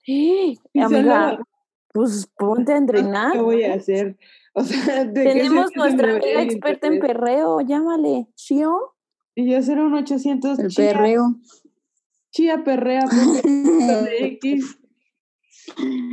Y 0.06 0.60
Amiga, 0.78 1.32
solo- 1.32 1.44
pues 1.94 2.28
ponte 2.38 2.74
a 2.74 2.78
entrenar. 2.78 3.32
¿Qué 3.32 3.39
voy 3.42 3.64
a 3.64 3.76
hacer? 3.76 4.18
O 4.54 4.66
sea, 4.66 5.06
¿de 5.06 5.24
qué 5.24 5.32
Tenemos 5.32 5.72
nuestra 5.78 6.12
amiga 6.12 6.42
experta 6.42 6.88
en 6.88 7.00
perreo, 7.00 7.62
llámale. 7.62 8.28
¿Shio? 8.36 8.96
Y 9.34 9.50
yo 9.50 9.58
hacer 9.58 9.80
un 9.80 9.94
800 9.94 10.60
El 10.60 10.74
perreo. 10.76 11.36
chía 12.32 12.62
perrea. 12.66 13.06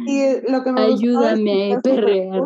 Y 0.06 0.20
eh, 0.20 0.42
lo 0.46 0.62
que 0.62 0.70
me 0.70 0.82
Ayúdame 0.82 1.74
a 1.74 1.80
perrear. 1.80 2.42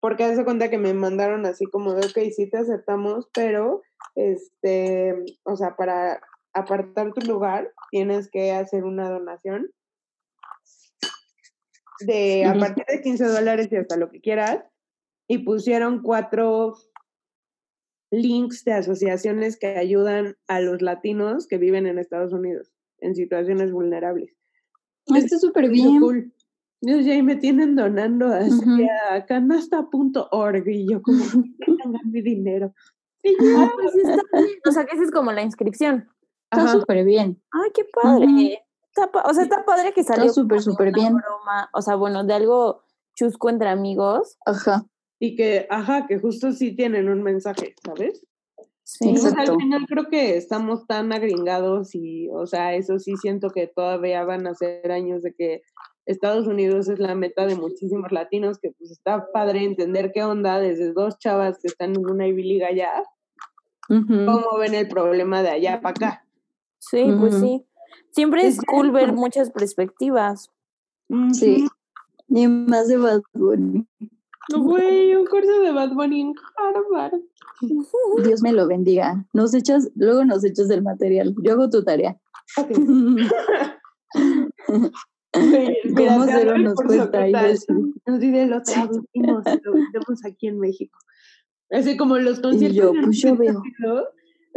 Porque 0.00 0.24
hace 0.24 0.44
cuenta 0.44 0.70
que 0.70 0.78
me 0.78 0.94
mandaron 0.94 1.44
así 1.44 1.66
como 1.66 1.92
de, 1.92 2.06
ok, 2.06 2.32
sí 2.34 2.48
te 2.48 2.56
aceptamos, 2.56 3.28
pero, 3.34 3.82
este, 4.14 5.14
o 5.42 5.56
sea, 5.56 5.76
para 5.76 6.20
apartar 6.58 7.12
tu 7.12 7.20
lugar 7.26 7.72
tienes 7.90 8.30
que 8.30 8.52
hacer 8.52 8.84
una 8.84 9.08
donación 9.10 9.70
de 12.00 12.44
a 12.44 12.54
partir 12.54 12.84
de 12.88 13.00
15 13.00 13.24
dólares 13.26 13.68
y 13.70 13.76
hasta 13.76 13.96
lo 13.96 14.10
que 14.10 14.20
quieras. 14.20 14.64
Y 15.26 15.38
pusieron 15.38 16.02
cuatro 16.02 16.74
links 18.10 18.64
de 18.64 18.72
asociaciones 18.72 19.58
que 19.58 19.66
ayudan 19.66 20.36
a 20.46 20.60
los 20.60 20.80
latinos 20.80 21.46
que 21.46 21.58
viven 21.58 21.86
en 21.86 21.98
Estados 21.98 22.32
Unidos 22.32 22.72
en 23.00 23.14
situaciones 23.14 23.72
vulnerables. 23.72 24.34
Está 25.06 25.38
súper 25.38 25.68
bien. 25.68 26.00
cool. 26.00 26.32
Ya 26.80 27.22
me 27.22 27.36
tienen 27.36 27.74
donando 27.74 28.28
así 28.28 28.52
Ujú. 28.54 28.86
a 29.10 29.26
canasta.org 29.26 30.68
y 30.68 30.88
yo 30.88 31.02
como, 31.02 31.18
tengan 31.66 32.10
mi 32.10 32.22
dinero. 32.22 32.72
Y 33.22 33.34
Ah, 33.56 33.70
pues 33.74 33.92
sí 33.92 34.00
está 34.04 34.22
bien. 34.32 34.58
O 34.66 34.70
sea, 34.72 34.84
que 34.84 34.94
esa 34.94 35.04
es 35.04 35.10
como 35.10 35.32
la 35.32 35.42
inscripción. 35.42 36.08
Está 36.50 36.68
súper 36.72 37.04
bien. 37.04 37.42
Ay, 37.52 37.70
qué 37.74 37.84
padre. 37.84 38.64
Está 38.94 39.10
o 39.24 39.34
sea, 39.34 39.42
está 39.44 39.64
padre 39.64 39.92
que 39.92 40.02
salió 40.02 40.32
súper, 40.32 40.58
de 40.58 40.62
súper 40.64 40.88
una 40.88 40.98
bien. 40.98 41.14
broma, 41.14 41.70
o 41.72 41.82
sea, 41.82 41.94
bueno, 41.94 42.24
de 42.24 42.34
algo 42.34 42.82
chusco 43.14 43.48
entre 43.50 43.68
amigos. 43.68 44.36
Ajá. 44.46 44.84
y 45.20 45.34
que, 45.36 45.66
ajá, 45.68 46.06
que 46.06 46.18
justo 46.18 46.52
sí 46.52 46.74
tienen 46.76 47.08
un 47.08 47.22
mensaje, 47.22 47.74
¿sabes? 47.84 48.24
Sí. 48.84 49.08
Entonces, 49.08 49.32
Exacto. 49.32 49.52
al 49.52 49.58
final 49.58 49.86
creo 49.86 50.08
que 50.08 50.36
estamos 50.36 50.86
tan 50.86 51.12
agringados 51.12 51.94
y, 51.94 52.28
o 52.30 52.46
sea, 52.46 52.74
eso 52.74 52.98
sí 52.98 53.16
siento 53.16 53.50
que 53.50 53.66
todavía 53.66 54.24
van 54.24 54.46
a 54.46 54.54
ser 54.54 54.90
años 54.90 55.22
de 55.22 55.34
que 55.34 55.62
Estados 56.06 56.46
Unidos 56.46 56.88
es 56.88 56.98
la 56.98 57.14
meta 57.14 57.46
de 57.46 57.54
muchísimos 57.56 58.10
latinos, 58.12 58.58
que 58.58 58.70
pues 58.78 58.90
está 58.90 59.26
padre 59.30 59.64
entender 59.64 60.10
qué 60.14 60.24
onda 60.24 60.58
desde 60.58 60.92
dos 60.94 61.18
chavas 61.18 61.58
que 61.60 61.66
están 61.66 61.90
en 61.90 62.08
una 62.08 62.26
Ivy 62.26 62.44
League 62.44 62.64
allá, 62.64 63.02
cómo 63.88 64.56
ven 64.58 64.74
el 64.74 64.88
problema 64.88 65.42
de 65.42 65.50
allá 65.50 65.80
para 65.82 65.90
acá. 65.90 66.24
Sí, 66.90 67.04
pues 67.18 67.34
sí. 67.34 67.64
Siempre 68.12 68.46
es 68.46 68.58
Es 68.58 68.64
cool 68.64 68.90
ver 68.90 69.12
muchas 69.12 69.50
perspectivas. 69.50 70.50
Sí. 71.32 71.68
Y 72.28 72.46
más 72.46 72.88
de 72.88 72.96
Bad 72.96 73.22
Bunny. 73.32 73.86
Ujú. 74.54 74.62
Güey, 74.62 75.14
un 75.14 75.26
curso 75.26 75.60
de 75.60 75.72
Bad 75.72 75.92
Bunny 75.92 76.20
en 76.22 76.34
Harvard. 76.56 77.20
Dios 78.24 78.42
me 78.42 78.52
lo 78.52 78.66
bendiga. 78.66 79.26
Nos 79.32 79.54
echas, 79.54 79.90
luego 79.94 80.24
nos 80.24 80.44
echas 80.44 80.68
del 80.68 80.82
material. 80.82 81.34
Yo 81.42 81.52
hago 81.52 81.68
tu 81.68 81.84
tarea. 81.84 82.18
Ok. 82.56 82.68
Güey, 82.70 83.26
mira, 85.84 86.14
¿Cómo 86.14 86.24
cero 86.26 86.58
nos 86.58 86.74
cuesta. 86.74 87.26
Nos 88.06 88.20
dice 88.20 88.46
lo 88.46 88.62
traducimos 88.62 89.44
y 89.46 89.60
lo 89.62 89.72
vendemos 89.74 90.24
aquí 90.24 90.48
en 90.48 90.58
México. 90.58 90.98
Así 91.70 91.96
como 91.98 92.16
los 92.18 92.40
conciertos. 92.40 92.76
yo, 92.76 92.94
en 92.94 93.02
pues 93.02 93.18
yo 93.18 93.36
veo. 93.36 93.62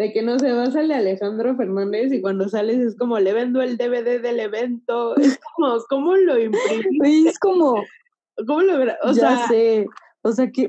De 0.01 0.11
que 0.11 0.23
no 0.23 0.39
se 0.39 0.51
va, 0.51 0.65
sale 0.71 0.95
Alejandro 0.95 1.55
Fernández 1.55 2.11
y 2.11 2.21
cuando 2.21 2.49
sales 2.49 2.79
es 2.79 2.97
como 2.97 3.19
le 3.19 3.33
vendo 3.33 3.61
el 3.61 3.77
DVD 3.77 4.19
del 4.19 4.39
evento. 4.39 5.15
Es 5.15 5.39
como, 5.55 5.77
¿cómo 5.89 6.15
lo 6.15 6.39
imprimí? 6.39 6.97
Güey, 6.97 7.27
es 7.27 7.37
como, 7.37 7.75
¿Cómo 8.47 8.61
lo 8.61 8.73
O 9.03 9.11
ya 9.11 9.13
sea, 9.13 9.47
sé. 9.47 9.85
O 10.23 10.31
sea 10.31 10.49
que, 10.49 10.65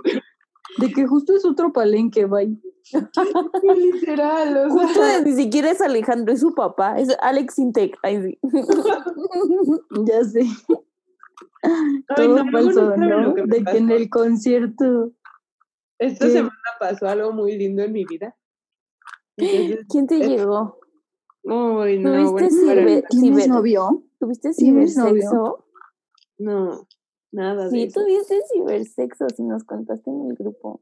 de 0.76 0.92
que 0.92 1.06
justo 1.06 1.34
es 1.34 1.46
otro 1.46 1.72
palenque, 1.72 2.26
bye. 2.26 2.54
literal. 3.74 4.54
O 4.66 4.70
sea, 4.70 4.86
Justo 4.86 5.00
ni 5.24 5.32
siquiera 5.32 5.70
es 5.70 5.80
Alejandro, 5.80 6.34
es 6.34 6.40
su 6.40 6.54
papá, 6.54 7.00
es 7.00 7.16
Alex 7.22 7.58
Intec. 7.58 7.96
Ay, 8.02 8.20
sí. 8.22 8.38
Ya 10.06 10.24
sé. 10.24 10.46
Ay, 11.62 12.04
Todo 12.16 12.44
no, 12.44 12.52
falso, 12.52 12.96
¿no? 12.98 13.34
que 13.34 13.44
De 13.46 13.64
que 13.64 13.78
en 13.78 13.90
el 13.90 14.10
concierto. 14.10 15.10
esta 15.98 16.28
semana 16.28 16.52
pasó 16.78 17.08
algo 17.08 17.32
muy 17.32 17.56
lindo 17.56 17.82
en 17.82 17.92
mi 17.92 18.04
vida. 18.04 18.36
Entonces, 19.36 19.86
¿Quién 19.90 20.06
te 20.06 20.16
Eh, 20.16 20.28
llegó? 20.28 20.78
uy, 21.44 21.98
no, 21.98 22.10
¿Tuviste 22.12 22.30
bueno, 22.32 22.48
sirve- 22.50 22.84
pero- 22.84 23.08
¿Tienes 23.10 23.44
ciber- 23.44 23.48
novio? 23.48 24.02
¿Tuviste 24.20 24.52
cibersexo? 24.54 25.64
no, 26.38 26.86
nada 27.32 27.64
de 27.64 27.70
Sí, 27.70 27.82
eso. 27.84 28.00
tuviste 28.00 28.40
cibersexo, 28.52 29.26
si 29.34 29.42
nos 29.42 29.64
contaste 29.64 30.10
en 30.10 30.30
el 30.30 30.34
grupo. 30.36 30.80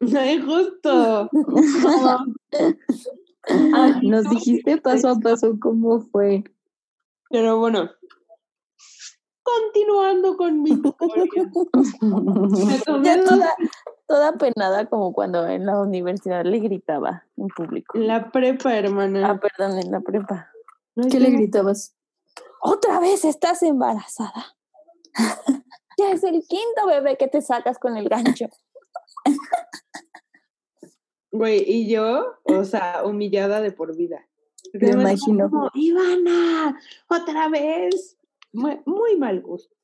Ay, 0.18 0.40
justo. 0.40 1.30
Ah, 3.46 4.00
nos 4.02 4.28
dijiste 4.30 4.78
paso 4.80 5.08
a 5.10 5.16
paso 5.16 5.58
cómo 5.60 6.00
fue. 6.00 6.44
Pero 7.28 7.58
bueno, 7.58 7.90
continuando 9.42 10.36
con 10.38 10.62
mi 10.62 10.70
historia. 10.70 11.52
Ya 13.02 13.22
toda, 13.22 13.54
toda 14.06 14.32
penada 14.32 14.86
como 14.86 15.12
cuando 15.12 15.46
en 15.46 15.66
la 15.66 15.80
universidad 15.80 16.44
le 16.44 16.58
gritaba 16.58 17.24
en 17.36 17.48
público. 17.48 17.98
la 17.98 18.30
prepa, 18.30 18.76
hermana. 18.76 19.30
Ah, 19.30 19.40
perdón, 19.40 19.78
en 19.78 19.90
la 19.90 20.00
prepa. 20.00 20.50
No 20.94 21.08
¿Qué 21.08 21.20
le 21.20 21.30
gritabas? 21.30 21.96
Otra 22.60 23.00
vez 23.00 23.24
estás 23.24 23.62
embarazada. 23.62 24.56
Ya 25.96 26.10
es 26.10 26.24
el 26.24 26.42
quinto 26.48 26.88
bebé 26.88 27.16
que 27.16 27.28
te 27.28 27.40
sacas 27.40 27.78
con 27.78 27.96
el 27.96 28.08
gancho. 28.08 28.46
Güey, 31.30 31.64
y 31.66 31.88
yo, 31.88 32.34
o 32.44 32.64
sea, 32.64 33.02
humillada 33.04 33.60
de 33.60 33.72
por 33.72 33.96
vida. 33.96 34.26
Me 34.72 34.90
imagino. 34.90 35.50
como, 35.50 35.70
Ivana, 35.74 36.78
otra 37.08 37.48
vez. 37.48 38.16
Muy, 38.52 38.80
muy 38.86 39.16
mal 39.16 39.40
gusto. 39.40 39.74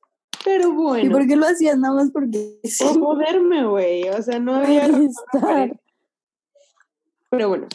Pero 0.43 0.69
¿Y 0.69 0.71
bueno, 0.71 1.11
por 1.11 1.27
qué 1.27 1.35
lo 1.35 1.45
hacías? 1.45 1.77
Nada 1.77 1.95
más 1.95 2.11
porque 2.11 2.59
sí. 2.63 2.83
por 2.83 2.99
joderme, 2.99 3.65
güey. 3.65 4.09
O 4.09 4.21
sea, 4.21 4.39
no 4.39 4.55
había 4.55 4.85
estar. 4.85 5.79
Pero 7.29 7.49
bueno, 7.49 7.67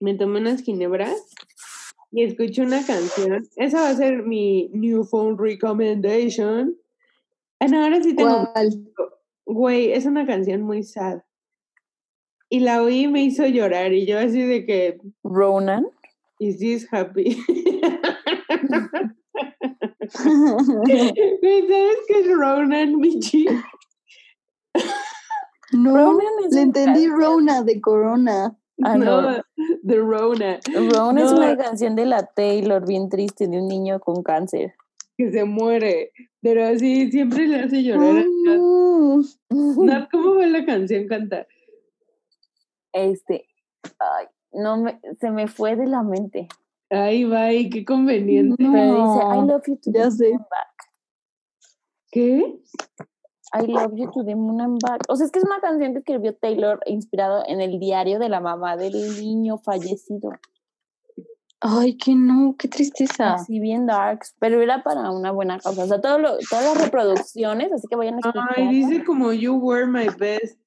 me 0.00 0.14
tomé 0.14 0.40
unas 0.40 0.62
ginebras 0.62 1.16
y 2.12 2.22
escuché 2.22 2.62
una 2.62 2.84
canción. 2.84 3.48
Esa 3.56 3.80
va 3.80 3.88
a 3.90 3.96
ser 3.96 4.22
mi 4.22 4.68
new 4.72 5.04
phone 5.04 5.36
recommendation. 5.38 6.76
Ah, 7.58 7.68
no, 7.68 7.82
ahora 7.82 8.02
sí 8.02 8.14
tengo. 8.14 8.48
¿Cuál? 8.52 8.92
Güey, 9.46 9.92
es 9.92 10.06
una 10.06 10.26
canción 10.26 10.62
muy 10.62 10.82
sad. 10.82 11.22
Y 12.48 12.60
la 12.60 12.82
oí 12.82 13.04
y 13.04 13.08
me 13.08 13.22
hizo 13.22 13.46
llorar. 13.46 13.92
Y 13.92 14.06
yo 14.06 14.18
así 14.18 14.42
de 14.42 14.64
que, 14.64 15.00
Ronan. 15.24 15.86
¿is 16.38 16.58
this 16.58 16.86
happy? 16.90 17.36
¿Sabes 20.10 21.12
qué 22.08 22.20
es 22.20 22.28
Ronan, 22.28 22.96
Michi? 22.98 23.46
No, 25.72 25.96
Ronan 25.96 26.44
es 26.46 26.54
le 26.54 26.60
entendí. 26.62 27.08
Rona 27.08 27.62
de 27.62 27.80
Corona. 27.80 28.56
Ah, 28.84 28.96
no. 28.96 29.20
no, 29.20 29.42
de 29.82 29.96
Rona. 29.96 30.60
Ronan 30.72 31.18
es 31.18 31.32
una 31.32 31.56
canción 31.56 31.96
de 31.96 32.06
la 32.06 32.24
Taylor 32.24 32.86
bien 32.86 33.08
triste 33.08 33.48
de 33.48 33.58
un 33.60 33.66
niño 33.66 33.98
con 33.98 34.22
cáncer. 34.22 34.74
Que 35.18 35.32
se 35.32 35.44
muere. 35.44 36.12
Pero 36.40 36.64
así 36.64 37.10
siempre 37.10 37.48
le 37.48 37.60
hace 37.60 37.82
llorar. 37.82 38.24
no. 38.44 39.22
¿cómo 40.12 40.36
va 40.36 40.46
la 40.46 40.64
canción 40.64 41.08
cantar? 41.08 41.48
Este, 42.92 43.48
ay, 43.98 44.26
no 44.52 44.76
me, 44.78 45.00
se 45.20 45.30
me 45.30 45.48
fue 45.48 45.76
de 45.76 45.86
la 45.86 46.02
mente. 46.02 46.48
Ay, 46.90 47.24
bye, 47.24 47.68
qué 47.70 47.84
conveniente. 47.84 48.62
No. 48.62 48.70
Dice, 48.72 49.26
I 49.26 49.46
love 49.46 49.62
you 49.66 49.76
to 49.76 49.90
ya 49.92 50.04
the 50.04 50.10
sé. 50.10 50.28
moon 50.30 50.34
and 50.40 50.48
back. 50.50 50.68
¿Qué? 52.12 52.60
I 53.54 53.66
love 53.66 53.92
you 53.96 54.10
to 54.12 54.24
the 54.24 54.34
moon 54.34 54.60
and 54.60 54.78
back. 54.82 55.00
O 55.08 55.16
sea, 55.16 55.26
es 55.26 55.32
que 55.32 55.38
es 55.40 55.44
una 55.44 55.60
canción 55.60 55.92
que 55.92 55.98
escribió 56.00 56.34
Taylor 56.36 56.80
inspirado 56.86 57.42
en 57.46 57.60
el 57.60 57.78
diario 57.78 58.18
de 58.18 58.28
la 58.28 58.40
mamá 58.40 58.76
del 58.76 58.92
niño 59.20 59.58
fallecido. 59.58 60.30
Ay, 61.60 61.96
que 61.96 62.14
no, 62.14 62.54
qué 62.58 62.68
tristeza. 62.68 63.34
Así 63.34 63.58
bien 63.60 63.86
darks, 63.86 64.34
pero 64.38 64.60
era 64.60 64.82
para 64.82 65.10
una 65.10 65.32
buena 65.32 65.58
causa. 65.58 65.84
O 65.84 65.86
sea, 65.86 66.00
todo 66.00 66.18
lo- 66.18 66.38
todas 66.50 66.64
las 66.76 66.84
reproducciones, 66.84 67.72
así 67.72 67.86
que 67.88 67.96
vayan 67.96 68.14
a 68.16 68.18
escuchar. 68.18 68.44
Ay, 68.56 68.68
dice 68.68 69.04
como 69.04 69.32
You 69.32 69.56
were 69.56 69.86
my 69.86 70.06
best 70.18 70.58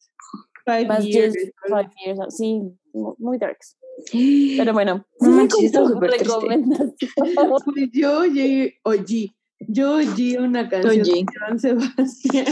five 0.65 0.87
Más 0.87 1.05
years. 1.05 1.35
five 1.67 1.89
years, 2.03 2.19
sí, 2.35 2.61
mu- 2.93 3.15
muy 3.19 3.37
darks. 3.37 3.77
Pero 4.11 4.73
bueno, 4.73 5.05
No 5.19 5.41
está 5.41 5.85
súper. 5.85 6.11
Pues 7.65 7.89
yo 7.91 8.19
oí, 8.19 8.73
oí, 8.83 9.35
yo 9.59 9.95
oí 9.95 10.37
una 10.37 10.69
canción 10.69 11.01
Oye. 11.01 11.13
de 11.13 11.25
Joan 11.37 11.59
Sebastián. 11.59 12.45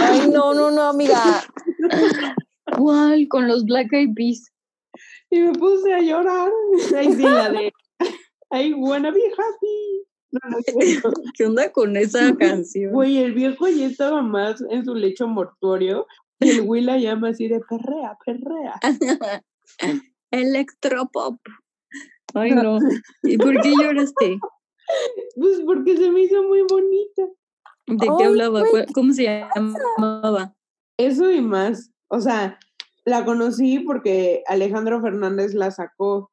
Ay, 0.00 0.28
no, 0.30 0.54
no, 0.54 0.70
no, 0.70 0.82
amiga. 0.82 1.44
¿Cuál? 2.76 3.28
Con 3.28 3.48
los 3.48 3.64
Black 3.64 3.92
Eyed 3.92 4.14
Peas. 4.14 4.50
Y 5.30 5.40
me 5.40 5.52
puse 5.52 5.92
a 5.92 6.00
llorar. 6.00 6.50
Ahí 6.96 7.12
sí, 7.12 7.22
la 7.22 7.50
de 7.50 7.72
I 8.52 8.72
wanna 8.74 9.10
be 9.10 9.20
happy. 9.20 10.06
No, 10.30 10.40
no 10.50 10.58
cierto. 10.62 11.12
¿Qué 11.36 11.46
onda 11.46 11.72
con 11.72 11.96
esa 11.96 12.34
canción? 12.36 12.92
Güey, 12.92 13.18
el 13.18 13.32
viejo 13.32 13.68
ya 13.68 13.86
estaba 13.86 14.22
más 14.22 14.62
en 14.70 14.84
su 14.84 14.94
lecho 14.94 15.26
mortuorio. 15.26 16.06
Y 16.40 16.50
el 16.50 16.60
Will 16.62 16.86
la 16.86 16.98
llama 16.98 17.28
así 17.28 17.48
de 17.48 17.60
perrea, 17.60 18.16
perrea. 18.24 18.80
Electropop. 20.30 21.38
Ay, 22.34 22.50
no. 22.52 22.78
¿Y 23.22 23.38
por 23.38 23.60
qué 23.60 23.72
lloraste? 23.80 24.38
Pues 25.36 25.60
porque 25.64 25.96
se 25.96 26.10
me 26.10 26.22
hizo 26.22 26.42
muy 26.42 26.62
bonita. 26.68 27.22
¿De 27.86 28.08
qué 28.18 28.24
hablaba? 28.24 28.60
güey, 28.60 28.70
¿Cuál- 28.70 28.86
¿Cómo 28.94 29.12
se 29.12 29.24
llamaba? 29.24 30.54
Eso 30.98 31.30
y 31.30 31.40
más. 31.40 31.90
O 32.08 32.20
sea, 32.20 32.58
la 33.04 33.24
conocí 33.24 33.78
porque 33.80 34.42
Alejandro 34.46 35.00
Fernández 35.00 35.54
la 35.54 35.70
sacó. 35.70 36.30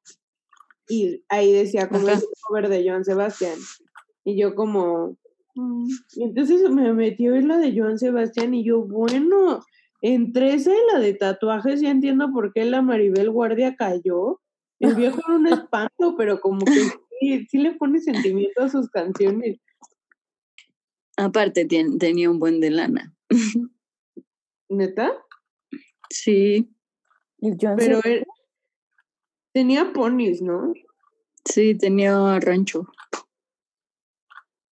Y 0.88 1.24
ahí 1.30 1.52
decía 1.54 1.88
como 1.88 2.08
Ajá. 2.08 2.18
es 2.18 2.24
un 2.24 2.30
cover 2.48 2.68
de 2.70 2.88
Joan 2.88 3.06
Sebastián. 3.06 3.58
Y 4.26 4.38
yo 4.40 4.56
como... 4.56 5.18
mm, 5.56 5.88
Y 6.16 6.24
entonces 6.24 6.70
me 6.70 6.94
metió 6.94 7.36
en 7.36 7.48
la 7.48 7.58
de 7.58 7.78
Joan 7.78 7.98
Sebastián 7.98 8.54
y 8.54 8.64
yo, 8.66 8.82
bueno, 8.82 9.62
entre 10.02 10.54
esa 10.54 10.72
y 10.72 10.94
la 10.94 11.00
de 11.00 11.14
tatuajes 11.14 11.82
ya 11.82 11.90
entiendo 11.92 12.32
por 12.34 12.54
qué 12.54 12.66
la 12.66 12.82
Maribel 12.82 13.30
Guardia 13.30 13.76
cayó. 13.76 14.42
El 14.80 14.96
viejo 14.96 15.20
era 15.28 15.36
un 15.36 15.48
espanto, 15.48 16.16
pero 16.18 16.42
como 16.42 16.66
que 16.66 16.82
sí, 17.20 17.46
sí 17.48 17.58
le 17.60 17.74
pone 17.74 18.00
sentimiento 18.00 18.64
a 18.64 18.70
sus 18.70 18.90
canciones. 18.90 19.60
Aparte, 21.18 21.66
tenía 21.66 22.32
un 22.32 22.40
buen 22.40 22.60
de 22.60 22.72
lana. 22.72 23.14
¿Neta? 24.70 25.12
Sí, 26.10 26.70
Pero 27.78 28.00
él 28.04 28.26
tenía 29.54 29.94
ponis, 29.94 30.42
¿no? 30.42 30.74
sí, 31.46 31.76
tenía 31.76 32.40
rancho. 32.40 32.88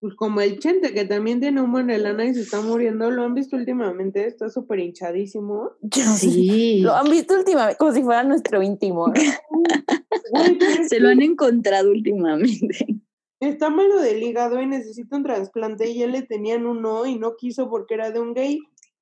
Pues 0.02 0.16
como 0.16 0.40
el 0.40 0.60
Chente, 0.60 0.94
que 0.94 1.04
también 1.04 1.42
tiene 1.42 1.62
un 1.62 1.74
buen 1.74 1.88
de 1.88 1.98
lana 1.98 2.26
y 2.26 2.34
se 2.34 2.42
está 2.42 2.62
muriendo. 2.62 3.12
¿Lo 3.12 3.24
han 3.24 3.34
visto 3.34 3.58
últimamente? 3.58 4.26
Está 4.26 4.50
súper 4.50 4.80
hinchadísimo. 4.80 5.72
Sí. 6.18 6.80
Lo 6.80 6.96
han 6.96 7.10
visto 7.10 7.34
últimamente 7.36 7.78
como 7.78 7.92
si 7.92 8.02
fuera 8.02 8.24
nuestro 8.24 8.64
íntimo. 8.64 9.12
Se 10.90 11.00
lo 11.02 11.10
han 11.10 11.22
encontrado 11.22 11.92
últimamente. 11.92 13.02
Está 13.42 13.70
malo 13.70 14.00
del 14.00 14.24
hígado 14.24 14.62
y 14.62 14.68
necesita 14.68 15.18
un 15.18 15.24
trasplante. 15.24 15.90
Y 15.90 16.00
ya 16.00 16.08
le 16.08 16.22
tenían 16.22 16.66
uno 16.66 17.06
y 17.06 17.20
no 17.20 17.36
quiso 17.36 17.70
porque 17.70 17.96
era 17.96 18.12
de 18.12 18.22
un 18.22 18.34
gay. 18.34 18.60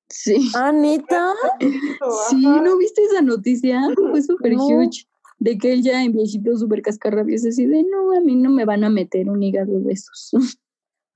Sí. 0.08 0.50
Ah, 0.56 0.72
neta. 0.72 1.32
Sí. 2.30 2.44
¿no 2.44 2.76
viste 2.76 3.02
esa 3.04 3.22
noticia? 3.22 3.82
Fue 4.10 4.22
súper 4.22 4.54
No. 4.54 4.66
huge. 4.66 5.06
De 5.38 5.56
que 5.56 5.72
él 5.72 5.82
ya 5.82 6.02
en 6.02 6.12
viejito 6.12 6.56
súper 6.56 6.82
cascarrabias 6.82 7.46
así 7.46 7.66
de, 7.66 7.84
no, 7.84 8.10
a 8.16 8.20
mí 8.20 8.34
no 8.34 8.50
me 8.50 8.64
van 8.64 8.82
a 8.82 8.90
meter 8.90 9.30
un 9.30 9.40
hígado 9.40 9.78
de 9.78 9.92
esos. 9.92 10.58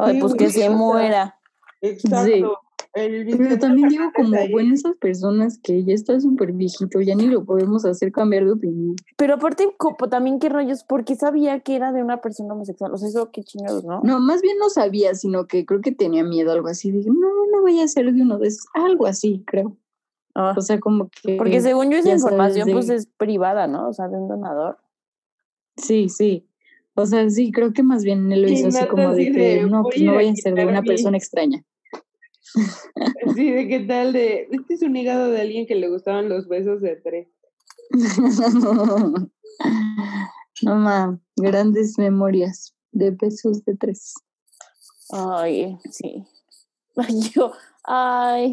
Ay, 0.05 0.20
pues 0.20 0.34
que 0.34 0.50
se 0.50 0.70
muera. 0.70 1.38
Exacto. 1.80 2.59
El 2.94 3.24
Pero 3.38 3.59
también 3.59 3.88
digo 3.88 4.05
como, 4.14 4.36
bueno, 4.50 4.74
esas 4.74 4.94
personas 4.96 5.59
que 5.62 5.82
ya 5.82 5.94
está 5.94 6.20
súper 6.20 6.53
viejito, 6.53 7.00
ya 7.00 7.14
ni 7.14 7.26
lo 7.26 7.42
podemos 7.46 7.86
hacer 7.86 8.12
cambiar 8.12 8.44
de 8.44 8.53
opinión. 8.53 8.96
Pero 9.16 9.34
aparte, 9.34 9.74
como, 9.78 9.96
también 10.11 10.38
qué 10.38 10.50
rollos, 10.50 10.84
porque 10.84 11.14
sabía 11.16 11.61
que 11.61 11.74
era 11.74 11.92
de 11.92 12.03
una 12.03 12.20
persona 12.20 12.53
homosexual. 12.53 12.92
O 12.92 12.98
sea, 12.98 13.09
eso 13.09 13.30
qué 13.32 13.44
chingados, 13.44 13.84
¿no? 13.84 14.03
No, 14.05 14.20
más 14.20 14.42
bien 14.42 14.59
no 14.59 14.68
sabía, 14.68 15.14
sino 15.14 15.46
que 15.46 15.64
creo 15.64 15.80
que 15.80 15.92
tenía 15.92 16.22
miedo, 16.22 16.53
algo 16.53 16.68
así. 16.68 16.90
Dije, 16.90 17.09
no, 17.09 17.46
no 17.50 17.62
vaya 17.62 17.84
a 17.84 17.88
ser 17.88 18.12
de 18.12 18.20
uno 18.20 18.38
de 18.38 18.48
esos. 18.48 18.66
Algo 18.74 19.07
así, 19.07 19.42
creo. 19.46 19.74
Ah, 20.34 20.53
O 20.55 20.61
sea, 20.61 20.78
como 20.78 21.09
que... 21.09 21.36
porque 21.36 21.62
según 21.62 21.90
yo 21.90 21.96
esa 21.96 22.09
sabes 22.09 22.22
información 22.24 22.66
de- 22.66 22.72
pues 22.74 22.90
es 22.90 23.07
privada, 23.07 23.68
¿no? 23.68 23.88
O 23.88 23.92
sea, 23.94 24.09
de 24.09 24.18
un 24.18 24.28
donador. 24.28 24.76
Sí, 25.78 26.11
sí. 26.11 26.46
O 26.95 27.07
sea, 27.07 27.28
sí, 27.30 27.51
creo 27.53 27.72
que 27.72 27.82
más 27.82 28.05
bien 28.05 28.30
él 28.32 28.43
lo 28.43 28.49
hizo 28.49 28.68
así 28.68 28.86
como 28.86 29.12
de 29.12 29.32
que 29.32 29.38
de, 29.38 29.62
no, 29.66 29.82
"Voy 29.82 29.93
pues 29.93 30.03
a 30.03 30.05
no 30.05 30.20
ir 30.20 30.30
a 30.30 30.36
ser 30.36 30.55
de 30.55 30.66
una 30.66 30.82
mi-". 30.82 30.88
persona 30.88 31.16
extraña. 31.16 31.64
Sí, 33.34 33.51
de 33.51 33.68
qué 33.68 33.80
tal 33.80 34.12
de. 34.12 34.49
Este 34.51 34.74
es 34.74 34.82
un 34.82 34.95
hígado 34.97 35.30
de 35.30 35.40
alguien 35.40 35.66
que 35.66 35.74
le 35.74 35.88
gustaban 35.88 36.28
los 36.28 36.49
besos 36.49 36.82
de 36.82 36.97
tres. 36.97 37.28
no 40.62 40.76
ma, 40.76 41.18
grandes 41.36 41.99
memorias 41.99 42.74
de 42.90 43.11
besos 43.12 43.64
de 43.64 43.76
tres. 43.76 44.14
Ay, 45.11 45.78
sí. 45.90 46.24
Ay, 46.97 47.20
yo, 47.34 47.53
ay, 47.84 48.53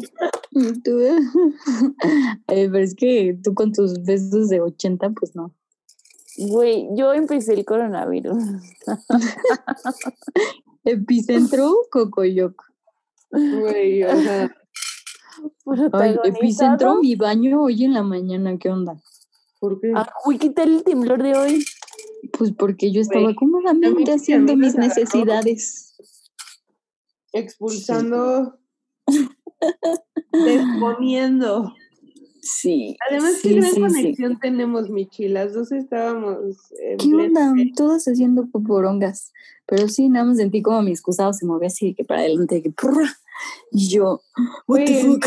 tú, 0.82 0.98
Ay, 2.46 2.68
pero 2.68 2.78
es 2.78 2.94
que 2.94 3.38
tú 3.42 3.54
con 3.54 3.72
tus 3.72 4.02
besos 4.02 4.48
de 4.48 4.60
80, 4.62 5.10
pues 5.10 5.36
no. 5.36 5.54
Güey, 6.38 6.88
yo 6.94 7.12
empecé 7.12 7.54
el 7.54 7.64
coronavirus. 7.64 8.42
Epicentro, 10.84 11.74
Cocoyoc. 11.90 12.62
Güey, 13.30 14.04
o 14.04 14.16
sea. 14.22 14.54
Ay, 15.92 16.16
epicentro, 16.24 17.00
mi 17.00 17.14
baño 17.14 17.62
hoy 17.62 17.84
en 17.84 17.94
la 17.94 18.02
mañana, 18.02 18.58
¿qué 18.58 18.68
onda? 18.68 19.00
¿Por 19.58 19.80
qué? 19.80 19.92
Ah, 19.94 20.10
uy, 20.26 20.38
¿qué 20.38 20.50
tal 20.50 20.74
el 20.74 20.84
temblor 20.84 21.22
de 21.22 21.36
hoy? 21.36 21.64
Pues 22.36 22.52
porque 22.52 22.92
yo 22.92 23.00
estaba 23.00 23.24
Güey, 23.24 23.34
cómodamente 23.34 24.12
haciendo 24.12 24.56
mis 24.56 24.74
necesidades. 24.74 25.94
Expulsando. 27.32 28.58
Desponiendo. 30.32 31.74
Sí. 32.42 32.96
Además, 33.08 33.34
sí, 33.40 33.48
qué 33.48 33.54
gran 33.56 33.70
sí, 33.70 33.74
sí. 33.74 33.80
conexión 33.80 34.40
tenemos, 34.40 34.88
Michi. 34.90 35.28
Las 35.28 35.52
dos 35.54 35.72
estábamos. 35.72 36.38
en 36.80 36.98
¿Qué 36.98 37.06
pleno- 37.08 37.50
onda? 37.50 37.62
Todas 37.76 38.04
haciendo 38.06 38.46
poporongas. 38.48 39.32
Pero 39.66 39.88
sí, 39.88 40.08
nada 40.08 40.24
más 40.26 40.36
sentí 40.38 40.62
como 40.62 40.82
mi 40.82 40.90
excusado 40.90 41.32
se 41.32 41.46
movía 41.46 41.68
así 41.68 41.88
de 41.88 41.94
que 41.94 42.04
para 42.04 42.20
adelante, 42.20 42.56
de 42.56 42.62
que. 42.62 42.72
Y 43.72 43.88
yo, 43.88 44.20
what 44.66 44.84
the 44.84 45.00
el, 45.00 45.06
mío, 45.08 45.18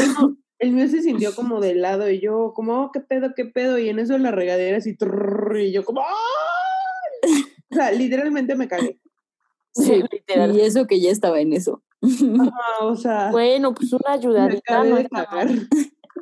el 0.59 0.72
mío 0.74 0.88
se 0.88 1.01
sintió 1.01 1.34
como 1.36 1.59
de 1.61 1.76
lado 1.76 2.09
y 2.09 2.20
yo, 2.20 2.53
como, 2.55 2.84
oh, 2.84 2.91
qué 2.91 2.99
pedo, 2.99 3.34
qué 3.36 3.45
pedo. 3.45 3.78
Y 3.80 3.89
en 3.89 3.99
eso 3.99 4.18
la 4.18 4.32
regadera 4.32 4.78
así, 4.78 4.95
trrr, 4.95 5.57
y 5.59 5.72
yo, 5.72 5.84
como, 5.86 6.01
¡ay! 6.01 7.43
O 7.72 7.76
sea, 7.76 7.91
literalmente 7.91 8.55
me 8.55 8.68
cagué. 8.68 8.99
Sí, 9.76 10.03
literal. 10.11 10.55
y 10.55 10.61
eso 10.61 10.86
que 10.86 10.99
ya 11.01 11.09
estaba 11.09 11.41
en 11.41 11.51
eso. 11.51 11.82
Ah, 12.03 12.86
o 12.86 12.95
sea, 12.95 13.32
Bueno, 13.32 13.74
pues 13.74 13.91
una 13.91 14.09
me 14.09 14.14
ayudadita 14.14 14.61
acabé 14.74 14.89
no 14.91 14.95
de 14.97 15.09
cagar. 15.09 15.49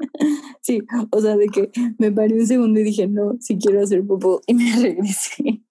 Sí, 0.61 0.79
o 1.11 1.19
sea, 1.21 1.37
de 1.37 1.47
que 1.47 1.71
me 1.97 2.11
paré 2.11 2.35
un 2.35 2.45
segundo 2.45 2.79
y 2.79 2.83
dije, 2.83 3.07
no, 3.07 3.35
si 3.39 3.57
quiero 3.57 3.81
hacer 3.81 4.05
popó, 4.05 4.41
y 4.45 4.53
me 4.53 4.75
regresé. 4.81 5.63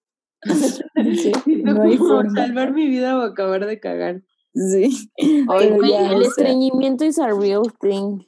Dije, 0.95 1.31
no 1.63 1.83
hay 1.83 1.97
forma. 1.97 2.33
salvar 2.35 2.73
mi 2.73 2.87
vida 2.87 3.17
o 3.17 3.21
acabar 3.21 3.65
de 3.65 3.79
cagar. 3.79 4.23
Sí. 4.53 5.09
Ay, 5.17 5.45
Pero 5.59 5.75
güey, 5.77 5.91
ya, 5.91 6.11
el 6.11 6.15
o 6.15 6.19
sea, 6.21 6.29
estreñimiento 6.29 7.05
is 7.05 7.19
a 7.19 7.27
real 7.27 7.63
thing. 7.79 8.19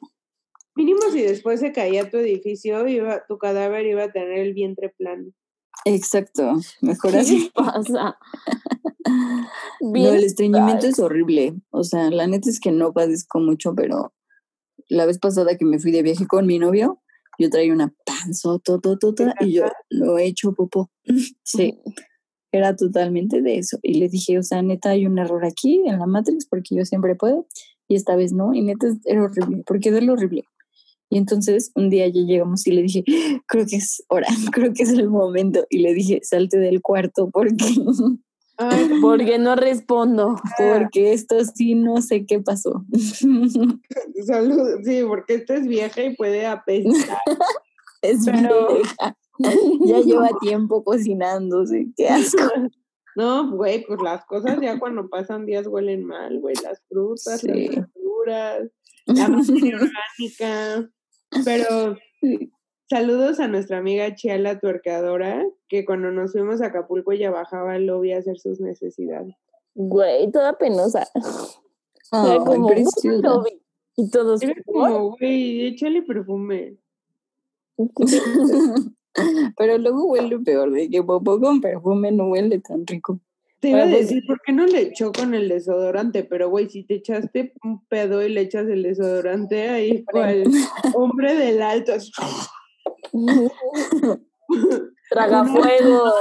Mínimo 0.76 1.02
si 1.12 1.22
después 1.22 1.60
se 1.60 1.72
caía 1.74 2.10
tu 2.10 2.18
edificio, 2.18 2.88
iba, 2.88 3.26
tu 3.28 3.38
cadáver 3.38 3.86
iba 3.86 4.06
a 4.06 4.12
tener 4.12 4.40
el 4.40 4.54
vientre 4.54 4.90
plano. 4.98 5.32
Exacto, 5.86 6.54
mejor 6.82 7.12
¿Qué 7.12 7.18
así. 7.18 7.52
pasa? 7.54 8.18
No, 9.82 10.14
el 10.14 10.24
estreñimiento 10.24 10.88
es 10.88 10.98
horrible. 11.00 11.56
O 11.72 11.84
sea, 11.84 12.10
la 12.10 12.26
neta 12.26 12.50
es 12.50 12.60
que 12.60 12.72
no 12.72 12.94
padezco 12.94 13.40
mucho, 13.40 13.76
pero 13.76 14.14
la 14.90 15.06
vez 15.06 15.20
pasada 15.20 15.58
que 15.58 15.66
me 15.66 15.80
fui 15.80 15.92
de 15.92 16.04
viaje 16.04 16.26
con 16.28 16.46
mi 16.46 16.60
novio, 16.60 17.02
yo 17.40 17.50
traía 17.50 17.74
una 17.74 17.94
panzotototota 18.06 19.34
y 19.40 19.54
yo 19.54 19.66
lo 19.90 20.18
he 20.18 20.26
hecho 20.26 20.54
popó. 20.54 20.90
Sí, 21.44 21.78
era 22.52 22.76
totalmente 22.76 23.42
de 23.42 23.58
eso. 23.58 23.80
Y 23.82 23.96
le 23.96 24.10
dije, 24.10 24.38
o 24.38 24.44
sea, 24.44 24.62
neta, 24.62 24.90
hay 24.92 25.06
un 25.06 25.18
error 25.18 25.46
aquí 25.46 25.82
en 25.86 26.00
la 26.00 26.06
Matrix 26.06 26.46
porque 26.46 26.76
yo 26.76 26.86
siempre 26.86 27.16
puedo 27.16 27.48
y 27.88 27.96
esta 27.96 28.16
vez 28.16 28.32
no. 28.34 28.54
Y 28.54 28.62
neta 28.62 28.88
es- 28.88 29.00
era 29.06 29.24
horrible, 29.24 29.64
porque 29.66 29.90
era 29.90 30.12
horrible. 30.14 30.44
Y 31.10 31.18
entonces 31.18 31.72
un 31.76 31.90
día 31.90 32.08
ya 32.08 32.22
llegamos 32.22 32.66
y 32.68 32.72
le 32.72 32.82
dije, 32.84 33.04
creo 33.48 33.66
que 33.68 33.76
es 33.78 34.04
hora, 34.10 34.28
creo 34.54 34.74
que 34.74 34.84
es 34.84 34.90
el 34.92 35.10
momento. 35.10 35.66
Y 35.70 35.80
le 35.80 35.94
dije, 35.94 36.20
salte 36.24 36.58
del 36.58 36.82
cuarto 36.82 37.30
porque, 37.32 37.66
Ay, 38.58 38.90
porque 39.02 39.38
no 39.40 39.56
respondo. 39.56 40.36
porque 40.58 41.14
esto 41.14 41.36
sí 41.46 41.76
no 41.76 42.02
sé 42.02 42.26
qué 42.26 42.40
pasó. 42.40 42.84
salud. 44.26 44.80
Sí, 44.84 45.02
porque 45.08 45.36
esta 45.36 45.56
es 45.56 45.68
vieja 45.68 46.04
y 46.04 46.16
puede 46.16 46.46
apestar. 46.46 47.18
Es 48.02 48.26
Pero- 48.26 48.76
vieja. 48.76 49.18
Ya 49.86 50.00
lleva 50.02 50.30
tiempo 50.42 50.84
cocinándose. 50.84 51.88
Qué 51.96 52.10
asco. 52.10 52.44
No, 53.16 53.50
güey, 53.52 53.86
pues 53.86 54.00
las 54.04 54.26
cosas 54.26 54.58
ya 54.62 54.78
cuando 54.78 55.08
pasan 55.08 55.46
días 55.46 55.68
huelen 55.68 56.06
mal, 56.06 56.40
güey. 56.42 56.54
Las 56.64 56.82
frutas, 56.90 57.40
Sí. 57.40 57.48
las 57.70 57.88
verduras, 57.94 58.70
la 59.06 59.28
materia 59.30 59.78
orgánica. 59.78 60.90
Pero 61.46 61.98
saludos 62.90 63.40
a 63.40 63.48
nuestra 63.48 63.78
amiga 63.78 64.14
Chiala 64.16 64.60
Tuercadora, 64.60 65.46
que 65.68 65.86
cuando 65.86 66.12
nos 66.12 66.34
fuimos 66.34 66.62
a 66.62 66.68
Acapulco 66.68 67.12
ella 67.12 67.32
bajaba 67.32 67.74
al 67.74 67.86
lobby 67.86 68.14
a 68.14 68.20
hacer 68.20 68.38
sus 68.40 68.60
necesidades. 68.60 69.36
Güey, 69.76 70.32
toda 70.32 70.58
penosa. 70.58 71.08
Ay, 72.12 72.32
Era 72.32 72.44
como. 72.44 72.70
Y 73.96 74.10
todos, 74.10 74.42
Era 74.42 74.56
como, 74.66 75.16
güey, 75.18 75.68
échale 75.68 76.02
perfume. 76.02 76.78
Pero 79.58 79.78
luego 79.78 80.06
huele 80.06 80.40
peor, 80.40 80.72
de 80.72 80.90
que 80.90 81.04
popó 81.04 81.40
con 81.40 81.62
perfume 81.62 82.12
no 82.12 82.30
huele 82.30 82.60
tan 82.60 82.86
rico. 82.88 83.20
Te 83.60 83.70
iba 83.70 83.84
a 83.84 83.88
decir, 83.88 84.24
¿por 84.28 84.42
qué 84.42 84.52
no 84.52 84.66
le 84.66 84.82
echó 84.82 85.14
con 85.14 85.34
el 85.34 85.48
desodorante? 85.48 86.24
Pero, 86.26 86.50
güey, 86.50 86.70
si 86.70 86.84
te 86.84 86.96
echaste 86.96 87.54
un 87.64 87.86
pedo 87.86 88.22
y 88.22 88.30
le 88.30 88.42
echas 88.42 88.68
el 88.68 88.84
desodorante, 88.84 89.70
ahí 89.70 90.04
cual 90.04 90.44
hombre 90.96 91.36
del 91.36 91.62
alto. 91.62 91.94
Traga 95.10 95.46
fuego. 95.46 96.14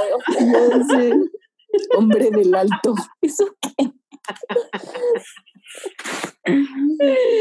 Hombre 1.97 2.29
del 2.31 2.53
alto. 2.53 2.95
¿Eso 3.21 3.45
qué? 3.61 3.91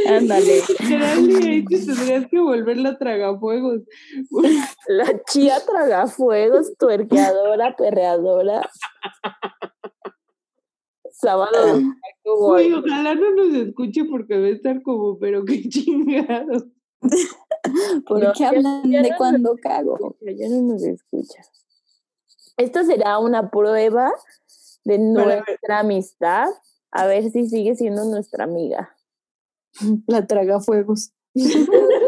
Ándale. 0.09 0.63
Literal, 0.69 1.29
tendrías 1.69 2.27
que 2.29 2.39
volverla 2.39 2.99
tragafuegos. 2.99 3.83
La 4.87 5.23
chía 5.25 5.59
traga 5.65 6.07
fuegos, 6.07 6.77
tuerqueadora, 6.79 7.77
perreadora. 7.77 8.69
Sábado. 11.11 11.81
Güey, 12.25 12.71
güey. 12.71 12.73
ojalá 12.73 13.15
no 13.15 13.35
nos 13.35 13.55
escuche 13.55 14.05
porque 14.05 14.41
va 14.41 14.47
a 14.47 14.51
estar 14.51 14.83
como, 14.83 15.19
pero 15.19 15.45
qué 15.45 15.63
chingado. 15.69 16.67
¿Por 18.07 18.23
No, 18.23 18.33
qué 18.33 18.45
hablan 18.45 18.91
de 18.91 19.11
no 19.11 19.17
cuando 19.17 19.57
cago? 19.57 20.17
Ya 20.21 20.49
no 20.49 20.63
nos 20.63 20.83
escucha. 20.83 21.43
Esta 22.57 22.85
será 22.85 23.19
una 23.19 23.51
prueba 23.51 24.13
de 24.85 24.99
Para 24.99 25.37
nuestra 25.37 25.79
amistad. 25.81 26.49
A 26.91 27.07
ver 27.07 27.31
si 27.31 27.49
sigue 27.49 27.75
siendo 27.75 28.05
nuestra 28.05 28.45
amiga. 28.45 28.95
La 30.07 30.27
traga 30.27 30.61
fuegos. 30.61 31.13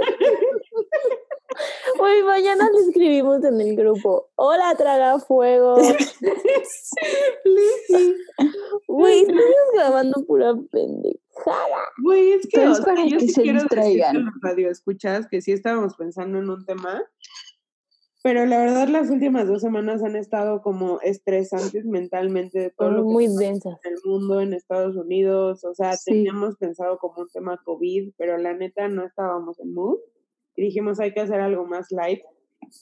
Hoy 2.14 2.22
mañana 2.22 2.68
le 2.72 2.80
escribimos 2.88 3.42
en 3.44 3.60
el 3.60 3.74
grupo. 3.76 4.28
Hola, 4.36 4.74
traga 4.76 5.18
fuego. 5.18 5.76
Güey, 8.88 9.20
estamos 9.22 9.42
grabando 9.74 10.24
pura 10.26 10.54
pendejada. 10.70 11.82
Güey, 12.02 12.32
es 12.32 12.46
que, 12.48 12.60
o 12.66 12.70
es 12.72 12.76
sea, 12.78 12.86
para 12.86 13.04
yo 13.06 13.18
que 13.18 13.26
sí 13.26 13.32
se 13.32 13.42
quiero 13.42 13.60
distraigan. 13.60 14.24
los 14.26 14.34
radioescuchas 14.42 15.26
que 15.28 15.40
sí 15.40 15.52
estábamos 15.52 15.96
pensando 15.96 16.38
en 16.38 16.48
un 16.50 16.64
tema, 16.64 17.02
pero 18.22 18.46
la 18.46 18.58
verdad 18.58 18.88
las 18.88 19.10
últimas 19.10 19.48
dos 19.48 19.62
semanas 19.62 20.02
han 20.04 20.14
estado 20.16 20.62
como 20.62 21.00
estresantes 21.00 21.84
mentalmente 21.84 22.58
de 22.60 22.70
todo 22.70 22.90
lo 22.90 22.98
que 23.02 23.12
Muy 23.12 23.26
densas. 23.36 23.78
en 23.84 23.92
el 23.92 23.98
mundo, 24.04 24.40
en 24.40 24.52
Estados 24.54 24.96
Unidos, 24.96 25.64
o 25.64 25.74
sea, 25.74 25.94
Sí. 25.96 26.12
teníamos 26.12 26.56
pensado 26.56 26.98
como 26.98 27.22
un 27.22 27.28
tema 27.28 27.60
COVID, 27.64 28.12
pero 28.16 28.38
la 28.38 28.54
neta 28.54 28.88
no 28.88 29.04
estábamos 29.04 29.58
en 29.60 29.72
mood 29.74 29.98
y 30.56 30.62
dijimos 30.62 31.00
hay 31.00 31.12
que 31.12 31.20
hacer 31.20 31.40
algo 31.40 31.66
más 31.66 31.90
light. 31.90 32.20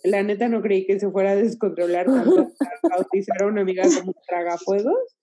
La 0.04 0.22
neta 0.22 0.48
no 0.48 0.62
creí 0.62 0.86
que 0.86 0.98
se 1.00 1.10
fuera 1.10 1.32
a 1.32 1.36
descontrolar 1.36 2.06
tanto 2.34 2.50
bautizar 2.88 3.42
a 3.42 3.46
una 3.46 3.62
amiga 3.62 3.82
como 3.98 4.14
tragafuegos, 4.26 5.16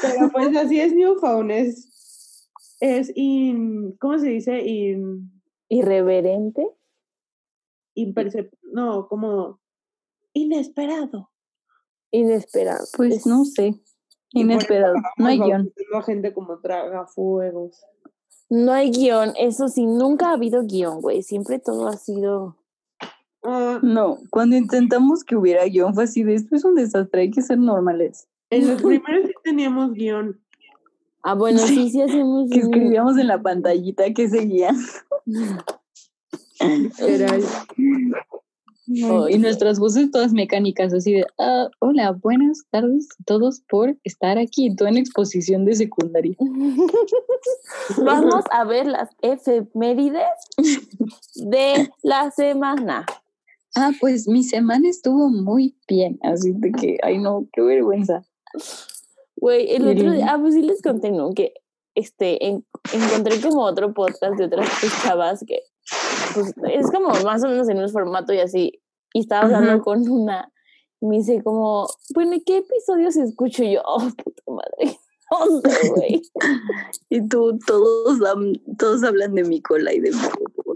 pero 0.00 0.30
pues 0.32 0.48
así 0.56 0.80
es 0.80 0.92
Newfound, 0.94 1.50
es, 1.50 2.48
es 2.80 3.12
in, 3.14 3.96
¿cómo 3.98 4.18
se 4.18 4.28
dice? 4.28 4.60
In, 4.60 5.30
Irreverente. 5.68 6.66
impercep- 7.96 8.56
no, 8.72 9.06
como 9.08 9.60
inesperado. 10.32 11.30
Inesperado. 12.10 12.84
Pues 12.96 13.14
Es- 13.18 13.26
no 13.26 13.44
sé. 13.44 13.74
Inesperado. 14.32 14.94
No 15.16 15.26
hay 15.26 15.38
guion. 15.38 15.72
gente 16.06 16.32
como 16.32 16.60
tragafuegos. 16.60 17.80
No 18.50 18.72
hay 18.72 18.90
guion. 18.90 19.32
Eso 19.38 19.68
sí, 19.68 19.86
nunca 19.86 20.30
ha 20.30 20.32
habido 20.34 20.64
guion, 20.64 21.00
güey. 21.00 21.22
Siempre 21.22 21.58
todo 21.60 21.86
ha 21.88 21.96
sido. 21.96 22.56
Ah, 23.42 23.78
No, 23.82 24.18
cuando 24.30 24.56
intentamos 24.56 25.24
que 25.24 25.36
hubiera 25.36 25.64
guion 25.64 25.94
fue 25.94 26.04
así 26.04 26.22
de 26.24 26.34
esto 26.34 26.54
es 26.56 26.64
un 26.64 26.74
desastre, 26.74 27.22
hay 27.22 27.30
que 27.30 27.40
ser 27.42 27.58
normales. 27.58 28.28
En 28.50 28.66
los 28.68 28.82
primeros 28.82 29.28
sí 29.28 29.34
teníamos 29.44 29.92
guion. 29.94 30.38
Ah, 31.22 31.34
bueno, 31.34 31.58
sí, 31.60 31.90
sí 31.90 32.02
hacemos. 32.02 32.50
Que 32.50 32.58
un- 32.58 32.64
escribíamos 32.64 33.16
en 33.18 33.28
la 33.28 33.40
pantallita 33.40 34.12
que 34.12 34.28
seguía. 34.28 34.72
Literal. 36.60 37.42
y 38.92 39.38
nuestras 39.38 39.78
voces 39.78 40.10
todas 40.10 40.32
mecánicas, 40.32 40.92
así 40.92 41.12
de, 41.12 41.26
"Ah, 41.38 41.68
hola, 41.78 42.12
buenas 42.12 42.64
tardes 42.70 43.08
a 43.20 43.24
todos 43.24 43.60
por 43.68 43.96
estar 44.04 44.36
aquí, 44.38 44.74
tú 44.74 44.86
en 44.86 44.96
exposición 44.96 45.64
de 45.64 45.74
secundaria. 45.76 46.36
Vamos 48.04 48.44
a 48.50 48.64
ver 48.64 48.86
las 48.86 49.10
efemérides 49.22 50.22
de 51.34 51.90
la 52.02 52.30
semana. 52.30 53.06
Ah, 53.76 53.92
pues 54.00 54.26
mi 54.26 54.42
semana 54.42 54.88
estuvo 54.88 55.28
muy 55.28 55.76
bien, 55.88 56.18
así 56.22 56.52
de 56.52 56.72
que, 56.72 56.98
ay 57.02 57.18
no, 57.18 57.46
qué 57.52 57.62
vergüenza. 57.62 58.22
Güey, 59.36 59.70
el 59.74 59.86
otro 59.88 60.10
día, 60.10 60.26
ah, 60.32 60.38
pues 60.40 60.54
sí 60.54 60.62
les 60.62 60.82
conté, 60.82 61.12
¿no? 61.12 61.32
Que 61.32 61.54
este, 61.94 62.44
en- 62.46 62.64
encontré 62.92 63.40
como 63.40 63.62
otro 63.62 63.94
podcast 63.94 64.34
de 64.36 64.46
otras 64.46 64.68
chavas 65.02 65.44
que, 65.46 65.60
pues, 66.34 66.54
es 66.72 66.90
como 66.90 67.08
más 67.24 67.42
o 67.44 67.48
menos 67.48 67.68
en 67.68 67.78
un 67.78 67.88
formato 67.88 68.32
y 68.32 68.40
así. 68.40 68.80
Y 69.12 69.20
estaba 69.20 69.42
hablando 69.42 69.82
con 69.82 70.08
una, 70.08 70.52
y 71.00 71.06
me 71.06 71.16
dice 71.16 71.42
como, 71.42 71.88
bueno, 72.14 72.34
¿y 72.34 72.42
qué 72.42 72.58
episodios 72.58 73.16
escucho 73.16 73.64
Y 73.64 73.74
yo? 73.74 73.82
Oh, 73.84 74.00
puta 74.16 74.42
madre. 74.46 74.98
No 75.30 75.60
sé, 75.60 75.88
güey. 75.90 76.22
Y 77.08 77.28
tú, 77.28 77.56
todos, 77.64 78.18
todos 78.76 79.04
hablan 79.04 79.32
de 79.34 79.44
mi 79.44 79.62
cola 79.62 79.92
y 79.92 80.00
de 80.00 80.10
mi. 80.10 80.18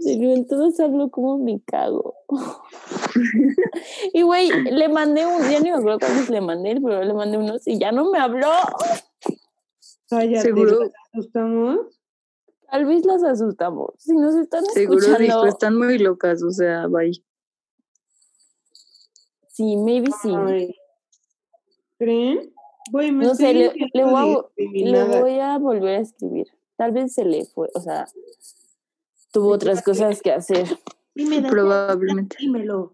Pero 0.05 0.31
en 0.33 0.47
todos 0.47 0.79
hablo 0.79 1.09
como 1.09 1.37
me 1.37 1.59
cago. 1.65 2.15
y 4.13 4.21
güey, 4.21 4.49
le 4.49 4.87
mandé 4.87 5.25
un, 5.25 5.41
ya 5.49 5.59
ni 5.59 5.71
me 5.71 5.77
acuerdo 5.77 5.99
cuántos 5.99 6.29
le 6.29 6.39
mandé, 6.39 6.79
pero 6.81 7.03
le 7.03 7.13
mandé 7.13 7.37
unos 7.37 7.67
y 7.67 7.79
ya 7.79 7.91
no 7.91 8.09
me 8.09 8.17
habló. 8.17 8.49
Cállate, 10.09 10.41
Seguro. 10.41 10.79
¿nos 10.79 10.91
asustamos? 11.11 11.79
Tal 12.69 12.85
vez 12.85 13.05
las 13.05 13.23
asustamos. 13.23 13.93
Si 13.97 14.13
nos 14.15 14.35
están 14.35 14.65
Seguro 14.65 14.99
escuchando. 14.99 15.23
dijo, 15.23 15.45
están 15.45 15.77
muy 15.77 15.97
locas, 15.97 16.41
o 16.43 16.51
sea, 16.51 16.87
bye. 16.87 17.11
Sí, 19.49 19.77
maybe 19.77 20.09
sí. 20.21 20.33
Ay. 20.35 20.75
¿Creen? 21.97 22.53
Güey, 22.91 23.11
me 23.11 23.25
No 23.25 23.35
sé, 23.35 23.53
le, 23.53 23.69
voy 23.69 23.79
a, 24.13 24.25
le 24.25 24.43
discriminada. 24.57 25.21
voy 25.21 25.39
a 25.39 25.57
volver 25.57 25.97
a 25.97 26.01
escribir. 26.01 26.47
Tal 26.77 26.91
vez 26.91 27.13
se 27.13 27.23
le 27.25 27.45
fue, 27.45 27.69
o 27.73 27.79
sea, 27.79 28.05
tuvo 29.31 29.49
otras 29.51 29.81
cosas 29.81 30.21
que 30.21 30.31
hacer. 30.31 30.67
Dime, 31.15 31.35
Daniela, 31.37 31.49
Probablemente. 31.49 32.35
Dímelo. 32.39 32.93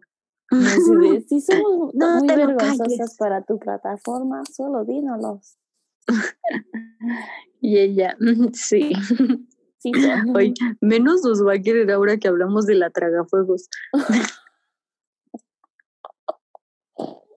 Si 1.28 1.42
somos 1.42 1.94
No 1.96 2.20
muy 2.20 2.28
vergonzosas 2.28 3.16
para 3.18 3.42
tu 3.44 3.58
plataforma, 3.58 4.44
solo 4.46 4.86
dínolos. 4.86 5.58
Y 7.64 7.78
ella, 7.78 8.18
"Mm, 8.20 8.48
sí. 8.54 8.92
Sí. 9.82 9.92
Oye, 10.36 10.54
menos 10.80 11.24
nos 11.24 11.46
va 11.46 11.54
a 11.54 11.60
querer 11.62 11.90
ahora 11.92 12.18
que 12.18 12.28
hablamos 12.28 12.66
de 12.68 12.76
la 12.76 12.90
tragafuegos. 12.92 13.68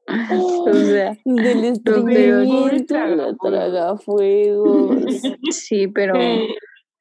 O 0.07 0.73
sea, 0.73 1.17
Del 1.25 1.65
estreñimiento, 1.65 2.95
la 2.95 3.35
tragafuegos. 3.43 5.05
sí, 5.51 5.89
pero 5.89 6.15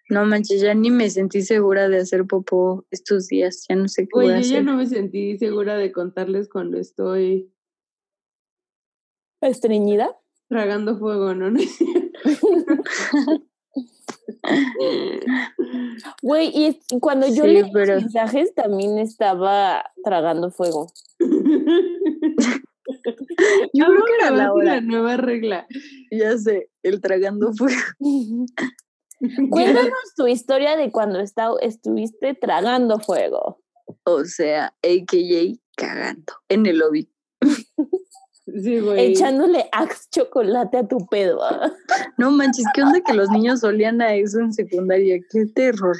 no 0.10 0.26
manches, 0.26 0.62
ya 0.62 0.74
ni 0.74 0.90
me 0.90 1.10
sentí 1.10 1.42
segura 1.42 1.90
de 1.90 1.98
hacer 1.98 2.26
popó 2.26 2.86
estos 2.92 3.28
días. 3.28 3.66
Ya 3.70 3.76
no 3.76 3.88
sé 3.88 4.04
qué 4.04 4.10
voy 4.14 4.26
Güey, 4.26 4.38
a 4.38 4.40
yo 4.40 4.48
ya 4.48 4.56
hacer. 4.56 4.66
no 4.66 4.76
me 4.78 4.86
sentí 4.88 5.38
segura 5.38 5.76
de 5.78 5.92
contarles 5.92 6.50
cuando 6.50 6.78
estoy 6.80 7.52
¿Estreñida? 9.42 10.18
tragando 10.48 10.98
fuego, 10.98 11.34
¿no? 11.36 11.54
Güey, 16.22 16.52
y 16.54 16.80
cuando 17.00 17.28
yo 17.28 17.44
Sí, 17.44 17.50
leí 17.50 17.72
pero- 17.72 17.96
los 17.96 18.04
mensajes 18.04 18.54
también 18.54 18.98
estaba 19.00 19.86
tragando 20.04 20.52
fuego. 20.52 20.92
Yo 23.74 23.86
creo 23.86 24.06
que 24.06 24.14
era 24.20 24.30
la 24.32 24.38
ser 24.44 24.50
hora. 24.52 24.76
la 24.76 24.82
nueva 24.82 25.18
regla. 25.18 25.66
Ya 26.12 26.38
sé, 26.38 26.70
el 26.84 27.00
tragando 27.02 27.54
fuego. 27.54 27.80
Cuéntanos 29.50 30.14
tu 30.16 30.28
historia 30.28 30.76
de 30.76 30.92
cuando 30.92 31.20
esta- 31.20 31.54
estuviste 31.62 32.34
tragando 32.36 33.00
fuego. 33.00 33.62
O 34.04 34.26
sea, 34.26 34.74
AKJ 34.84 35.60
cagando 35.78 36.34
en 36.50 36.66
el 36.66 36.78
lobby. 36.80 37.10
Sí, 38.46 38.80
güey. 38.80 39.12
Echándole 39.14 39.66
axe 39.72 40.08
chocolate 40.12 40.78
a 40.78 40.88
tu 40.88 40.98
pedo. 41.08 41.40
No 42.18 42.30
manches, 42.32 42.66
¿qué 42.74 42.84
onda 42.84 43.00
que 43.02 43.14
los 43.14 43.30
niños 43.30 43.64
olían 43.64 44.02
a 44.02 44.16
eso 44.16 44.40
en 44.40 44.52
secundaria? 44.54 45.18
¡Qué 45.32 45.46
terror! 45.46 45.96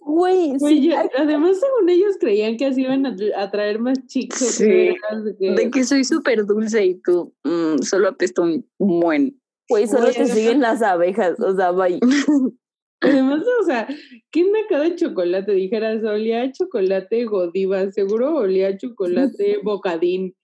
Güey, 0.00 0.56
Güey, 0.58 0.78
sí, 0.78 0.88
ya- 0.88 1.08
además, 1.16 1.58
según 1.58 1.88
ellos 1.88 2.14
creían 2.20 2.56
que 2.56 2.66
así 2.66 2.82
iban 2.82 3.06
a, 3.06 3.16
tra- 3.16 3.32
a 3.36 3.50
traer 3.50 3.80
más 3.80 4.06
chicos. 4.06 4.38
Sí, 4.38 4.94
De 5.40 5.70
que 5.72 5.82
soy 5.84 6.04
súper 6.04 6.44
dulce 6.46 6.84
y 6.84 6.94
tú 7.00 7.34
mm, 7.44 7.78
solo 7.82 8.08
apesto 8.10 8.42
un 8.42 8.64
buen. 8.78 9.40
güey, 9.68 9.86
solo 9.88 10.02
Güey, 10.04 10.14
te 10.14 10.26
siguen 10.26 10.60
las 10.60 10.80
abejas. 10.82 11.40
O 11.40 11.56
sea, 11.56 11.72
bye. 11.72 11.98
Además, 13.00 13.42
o 13.60 13.64
sea, 13.64 13.88
¿quién 14.30 14.46
acá 14.64 14.80
de 14.80 14.94
chocolate? 14.96 15.52
Dijeras, 15.52 16.02
olía 16.04 16.42
a 16.42 16.52
chocolate 16.52 17.24
Godiva, 17.24 17.90
seguro 17.90 18.36
olía 18.36 18.68
a 18.68 18.76
chocolate 18.76 19.58
Bocadín. 19.64 20.34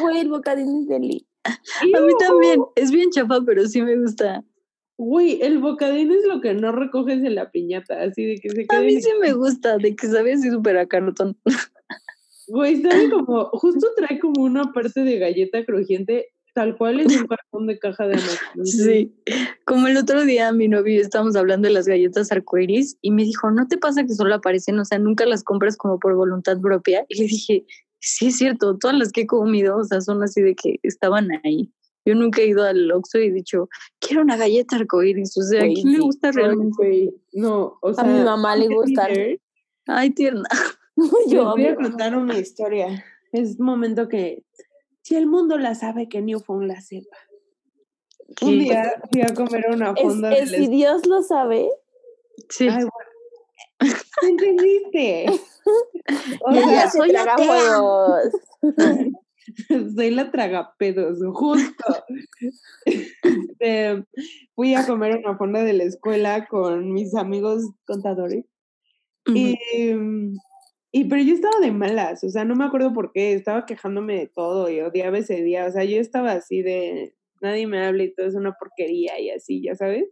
Güey, 0.00 0.18
el 0.20 0.28
bocadín 0.28 0.82
es 0.82 0.88
deli. 0.88 1.26
A 1.44 2.00
mí 2.00 2.12
también, 2.18 2.60
es 2.76 2.90
bien 2.90 3.10
chafa, 3.10 3.40
pero 3.44 3.66
sí 3.66 3.82
me 3.82 3.96
gusta. 3.96 4.44
Güey, 4.98 5.40
el 5.42 5.58
Bocadín 5.58 6.10
es 6.10 6.26
lo 6.26 6.40
que 6.40 6.54
no 6.54 6.72
recoges 6.72 7.22
en 7.22 7.36
la 7.36 7.52
piñata, 7.52 8.02
así 8.02 8.24
de 8.24 8.40
que 8.40 8.50
se 8.50 8.62
A 8.62 8.66
quede. 8.66 8.84
mí 8.84 9.00
sí 9.00 9.10
me 9.20 9.32
gusta, 9.32 9.78
de 9.78 9.94
que 9.94 10.08
sabe 10.08 10.32
así 10.32 10.50
súper 10.50 10.76
a 10.76 10.86
cartón. 10.88 11.36
Güey, 12.48 12.82
sabe 12.82 13.08
como, 13.10 13.44
justo 13.50 13.86
trae 13.96 14.18
como 14.18 14.42
una 14.42 14.72
parte 14.72 15.04
de 15.04 15.18
galleta 15.20 15.64
crujiente, 15.64 16.26
tal 16.52 16.76
cual 16.76 16.98
es 16.98 17.16
un 17.16 17.28
cartón 17.28 17.68
de 17.68 17.78
caja 17.78 18.08
de 18.08 18.14
Amazon. 18.14 18.66
Sí, 18.66 19.14
como 19.64 19.86
el 19.86 19.96
otro 19.96 20.24
día 20.24 20.50
mi 20.50 20.66
novio 20.66 20.94
y 20.94 20.96
yo 20.96 21.02
estábamos 21.02 21.36
hablando 21.36 21.68
de 21.68 21.74
las 21.74 21.86
galletas 21.86 22.32
arcoiris 22.32 22.98
y 23.00 23.12
me 23.12 23.22
dijo, 23.22 23.52
¿no 23.52 23.68
te 23.68 23.78
pasa 23.78 24.04
que 24.04 24.14
solo 24.14 24.34
aparecen? 24.34 24.80
O 24.80 24.84
sea, 24.84 24.98
nunca 24.98 25.26
las 25.26 25.44
compras 25.44 25.76
como 25.76 26.00
por 26.00 26.16
voluntad 26.16 26.60
propia. 26.60 27.06
Y 27.08 27.20
le 27.20 27.28
dije, 27.28 27.64
sí 28.00 28.28
es 28.28 28.36
cierto, 28.36 28.78
todas 28.78 28.96
las 28.96 29.12
que 29.12 29.22
he 29.22 29.26
comido, 29.26 29.76
o 29.76 29.84
sea, 29.84 30.00
son 30.00 30.22
así 30.22 30.40
de 30.42 30.54
que 30.54 30.78
estaban 30.82 31.28
ahí. 31.44 31.72
Yo 32.04 32.14
nunca 32.14 32.40
he 32.40 32.46
ido 32.46 32.64
al 32.64 32.90
Oxxo 32.90 33.18
y 33.18 33.26
he 33.26 33.32
dicho, 33.32 33.68
quiero 33.98 34.22
una 34.22 34.38
galleta 34.38 34.76
arcoiris. 34.76 35.36
O 35.36 35.42
sea, 35.42 35.62
¿a 35.62 35.66
quién 35.66 35.92
le 35.92 35.98
gusta 35.98 36.32
realmente? 36.32 37.12
No, 37.32 37.76
o 37.82 37.92
sea. 37.92 38.04
A 38.04 38.06
mi 38.06 38.24
mamá 38.24 38.56
le 38.56 38.68
gusta. 38.68 39.08
Ay, 39.86 40.10
tierna. 40.10 40.48
Les 40.96 41.30
Yo, 41.30 41.50
voy 41.50 41.66
a 41.66 41.76
contar 41.76 42.16
una 42.16 42.38
historia. 42.38 43.04
Es 43.30 43.60
momento 43.60 44.08
que, 44.08 44.42
si 45.02 45.16
el 45.16 45.26
mundo 45.26 45.58
la 45.58 45.74
sabe, 45.74 46.08
que 46.08 46.22
Newfound 46.22 46.66
la 46.66 46.80
sepa. 46.80 47.16
Un 48.40 48.58
día 48.58 49.02
fui 49.12 49.22
a 49.22 49.34
comer 49.34 49.66
una 49.70 49.90
es, 49.90 50.02
fonda 50.02 50.32
es 50.32 50.50
del 50.50 50.64
si 50.64 50.70
Dios 50.70 51.06
lo 51.06 51.22
sabe. 51.22 51.70
Sí. 52.48 52.68
Ay, 52.68 52.84
bueno. 52.84 53.07
¿Qué 54.20 54.28
entendiste? 54.28 55.26
O 56.40 56.54
Y 56.54 56.58
sea, 56.62 56.90
soy 56.90 57.10
traga 57.10 57.34
atea. 57.34 57.46
fuegos. 57.46 58.22
soy 59.96 60.10
la 60.10 60.30
tragapedos, 60.30 61.18
justo. 61.34 61.84
Este, 62.86 64.04
fui 64.54 64.74
a 64.74 64.86
comer 64.86 65.18
una 65.18 65.36
fonda 65.36 65.62
de 65.64 65.74
la 65.74 65.84
escuela 65.84 66.46
con 66.46 66.92
mis 66.92 67.14
amigos 67.14 67.62
contadores. 67.86 68.44
Y, 69.34 69.56
y 70.90 71.04
pero 71.04 71.22
yo 71.22 71.34
estaba 71.34 71.60
de 71.60 71.70
malas, 71.70 72.24
o 72.24 72.30
sea, 72.30 72.46
no 72.46 72.56
me 72.56 72.64
acuerdo 72.64 72.94
por 72.94 73.12
qué, 73.12 73.34
estaba 73.34 73.66
quejándome 73.66 74.14
de 74.16 74.26
todo 74.34 74.70
y 74.70 74.80
odiaba 74.80 75.18
ese 75.18 75.42
día, 75.42 75.66
o 75.66 75.70
sea, 75.70 75.84
yo 75.84 76.00
estaba 76.00 76.32
así 76.32 76.62
de 76.62 77.14
nadie 77.42 77.66
me 77.66 77.84
habla 77.84 78.04
y 78.04 78.14
todo 78.14 78.26
es 78.26 78.34
una 78.34 78.54
porquería 78.58 79.20
y 79.20 79.30
así, 79.30 79.62
ya 79.62 79.74
sabes. 79.74 80.06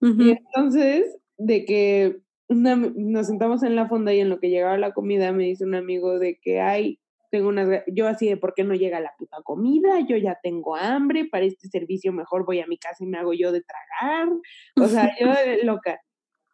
Y 0.00 0.30
entonces, 0.30 1.18
de 1.36 1.64
que 1.66 2.20
una- 2.48 2.76
nos 2.76 3.26
sentamos 3.26 3.62
en 3.62 3.76
la 3.76 3.88
fonda 3.88 4.12
y 4.14 4.20
en 4.20 4.28
lo 4.28 4.38
que 4.40 4.50
llegaba 4.50 4.76
la 4.78 4.92
comida 4.92 5.32
me 5.32 5.44
dice 5.44 5.64
un 5.64 5.74
amigo 5.74 6.18
de 6.18 6.38
que, 6.40 6.60
ay, 6.60 6.98
tengo 7.30 7.48
unas, 7.48 7.84
yo 7.86 8.08
así 8.08 8.26
de, 8.28 8.36
¿por 8.38 8.54
qué 8.54 8.64
no 8.64 8.74
llega 8.74 9.00
la 9.00 9.12
puta 9.18 9.36
comida? 9.44 10.00
Yo 10.08 10.16
ya 10.16 10.38
tengo 10.42 10.76
hambre, 10.76 11.26
para 11.26 11.44
este 11.44 11.68
servicio 11.68 12.12
mejor 12.12 12.46
voy 12.46 12.60
a 12.60 12.66
mi 12.66 12.78
casa 12.78 13.04
y 13.04 13.06
me 13.06 13.18
hago 13.18 13.34
yo 13.34 13.52
de 13.52 13.62
tragar. 13.62 14.28
O 14.76 14.86
sea, 14.88 15.10
yo 15.20 15.28
loca. 15.64 16.00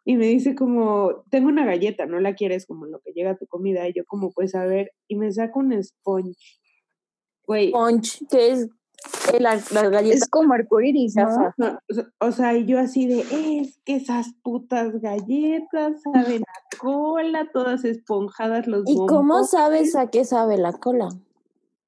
Y 0.03 0.17
me 0.17 0.27
dice 0.27 0.53
como, 0.53 1.23
tengo 1.31 1.47
una 1.47 1.65
galleta, 1.65 2.05
¿no 2.05 2.19
la 2.19 2.35
quieres 2.35 2.67
como 2.67 2.85
en 2.85 2.91
lo 2.91 2.99
que 2.99 3.11
llega 3.11 3.31
a 3.31 3.37
tu 3.37 3.47
comida? 3.47 3.87
Y 3.87 3.93
yo 3.93 4.05
como, 4.05 4.31
pues 4.31 4.53
a 4.53 4.65
ver, 4.65 4.91
y 5.07 5.15
me 5.15 5.31
saca 5.31 5.57
un 5.57 5.81
sponge. 5.81 6.35
Güey, 7.47 7.71
Punch, 7.71 8.27
que 8.29 8.51
es 8.51 8.69
la, 9.39 9.59
la 9.71 9.89
galleta 9.89 10.15
Es 10.15 10.27
como 10.29 10.53
arcoiris, 10.53 11.15
¿no? 11.15 11.53
No, 11.57 11.79
o 12.19 12.31
sea- 12.31 12.55
y 12.55 12.65
yo 12.65 12.79
así 12.79 13.07
de, 13.07 13.25
es 13.59 13.79
que 13.85 13.95
esas 13.95 14.33
putas 14.43 15.01
galletas 15.01 16.01
saben 16.01 16.43
a 16.43 16.77
cola, 16.77 17.49
todas 17.51 17.83
esponjadas 17.85 18.67
los 18.67 18.83
¿Y 18.85 18.95
cómo 18.95 19.21
bombones". 19.23 19.49
sabes 19.49 19.95
a 19.95 20.09
qué 20.09 20.25
sabe 20.25 20.57
la 20.57 20.73
cola? 20.73 21.09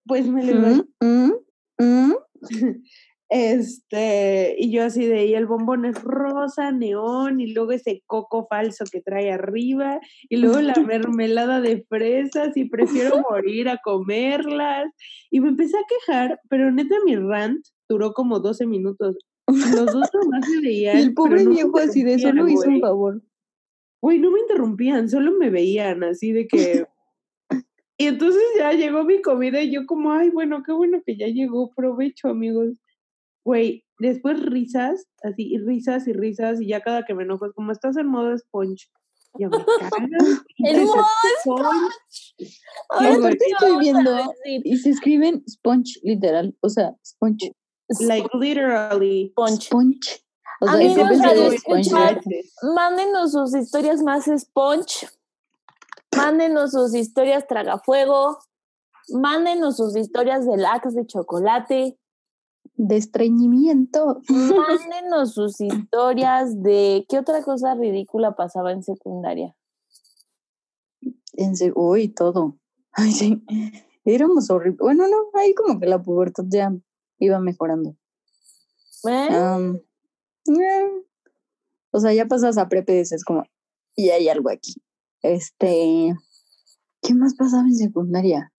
Pues 0.05 0.27
me 0.27 0.43
lo 0.43 0.67
Mm, 0.69 0.81
mm, 1.01 1.31
mm. 1.79 2.13
Este, 3.29 4.55
y 4.57 4.71
yo 4.71 4.85
así 4.85 5.05
de, 5.05 5.25
y 5.25 5.33
el 5.33 5.47
bombón 5.47 5.83
es 5.83 6.01
rosa, 6.01 6.71
neón, 6.71 7.41
y 7.41 7.53
luego 7.53 7.73
ese 7.73 8.01
coco 8.05 8.47
falso 8.49 8.85
que 8.89 9.01
trae 9.01 9.31
arriba, 9.31 9.99
y 10.29 10.37
luego 10.37 10.61
la 10.61 10.73
mermelada 10.87 11.59
de 11.59 11.85
fresas, 11.89 12.55
y 12.55 12.65
prefiero 12.65 13.21
morir 13.29 13.67
a 13.69 13.79
comerlas. 13.83 14.91
Y 15.29 15.41
me 15.41 15.49
empecé 15.49 15.77
a 15.77 15.87
quejar, 15.87 16.39
pero 16.49 16.71
neta 16.71 16.95
mi 17.05 17.15
rant 17.17 17.65
duró 17.89 18.13
como 18.13 18.39
12 18.39 18.65
minutos. 18.65 19.17
Los 19.47 19.85
dos 19.87 20.09
nomás 20.13 20.47
me 20.49 20.61
veían. 20.61 20.97
Y 20.97 21.01
el 21.01 21.13
pobre 21.13 21.43
no 21.43 21.51
viejo 21.51 21.77
así 21.79 22.03
de 22.03 22.19
solo 22.19 22.47
hizo 22.47 22.69
un 22.69 22.79
favor. 22.79 23.21
Güey, 24.01 24.19
no 24.19 24.31
me 24.31 24.39
interrumpían, 24.41 25.09
solo 25.09 25.31
me 25.31 25.49
veían 25.49 26.03
así 26.03 26.31
de 26.31 26.47
que... 26.47 26.85
Y 27.99 28.05
entonces 28.05 28.43
ya 28.55 28.73
llegó 28.73 29.03
mi 29.03 29.23
comida 29.23 29.59
y 29.59 29.71
yo 29.71 29.87
como, 29.87 30.13
ay, 30.13 30.29
bueno, 30.29 30.61
qué 30.63 30.71
bueno 30.71 31.01
que 31.03 31.17
ya 31.17 31.27
llegó, 31.27 31.73
provecho, 31.73 32.27
amigos. 32.27 32.73
Güey, 33.47 33.85
después 33.97 34.41
risas, 34.45 35.05
así, 35.23 35.53
y 35.53 35.57
risas 35.57 36.05
y 36.05 36.11
risas, 36.11 36.59
y 36.59 36.67
ya 36.67 36.81
cada 36.81 37.05
que 37.05 37.13
me 37.13 37.23
enojo 37.23 37.45
es 37.45 37.53
como, 37.53 37.71
estás 37.71 37.95
en 37.95 38.07
modo 38.07 38.37
sponge. 38.37 38.89
Ya 39.39 39.47
me 39.47 39.57
cagas. 39.57 40.43
¡El 40.57 40.81
modo 40.83 41.05
sponge. 41.41 41.95
Y 42.39 42.45
Ay, 42.89 43.15
aparte 43.15 43.37
güey. 43.37 43.51
estoy 43.53 43.77
viendo 43.79 44.33
y 44.65 44.75
se 44.77 44.89
escriben 44.89 45.45
sponge 45.49 45.97
literal, 46.03 46.57
o 46.59 46.67
sea, 46.67 46.93
sponge, 47.05 47.53
Like, 48.01 48.27
literally. 48.33 49.31
Punch. 49.33 49.67
sponge. 49.67 50.21
O 50.59 50.65
sea, 50.65 50.73
Amigos, 50.73 51.07
sponge. 51.19 51.55
escuchar. 51.55 52.21
de- 52.25 52.43
Mándenos 52.75 53.31
sus 53.31 53.55
historias 53.55 54.03
más 54.03 54.25
sponge. 54.25 55.07
Mándenos 56.17 56.71
sus 56.71 56.93
historias 56.93 57.47
tragafuego. 57.47 58.39
Mándenos 59.09 59.77
sus 59.77 59.95
historias 59.95 60.45
de 60.45 60.57
lax 60.57 60.93
de 60.95 61.05
chocolate. 61.07 61.97
De 62.77 62.95
estreñimiento. 62.95 64.21
Mándenos 64.29 65.33
sus 65.33 65.59
historias 65.59 66.61
de 66.61 67.05
qué 67.09 67.19
otra 67.19 67.43
cosa 67.43 67.75
ridícula 67.75 68.35
pasaba 68.35 68.71
en 68.71 68.83
secundaria. 68.83 69.55
En 71.33 71.53
Uy, 71.75 72.07
todo. 72.09 72.57
Ay, 72.91 73.11
sí. 73.11 73.43
Éramos 74.05 74.49
horribles. 74.49 74.79
Bueno, 74.79 75.07
no, 75.07 75.17
ahí 75.39 75.53
como 75.53 75.79
que 75.79 75.87
la 75.87 76.01
pubertad 76.01 76.45
ya 76.47 76.71
iba 77.19 77.39
mejorando. 77.39 77.95
¿Eh? 79.07 79.27
Eh, 80.47 81.03
O 81.91 81.99
sea, 81.99 82.13
ya 82.13 82.25
pasas 82.25 82.57
a 82.57 82.69
prepe 82.69 82.93
y 82.93 82.99
dices 82.99 83.23
como, 83.23 83.43
y 83.95 84.09
hay 84.09 84.29
algo 84.29 84.49
aquí. 84.49 84.75
Este, 85.21 86.15
¿qué 87.01 87.13
más 87.15 87.35
pasaba 87.35 87.63
en 87.63 87.75
secundaria? 87.75 88.53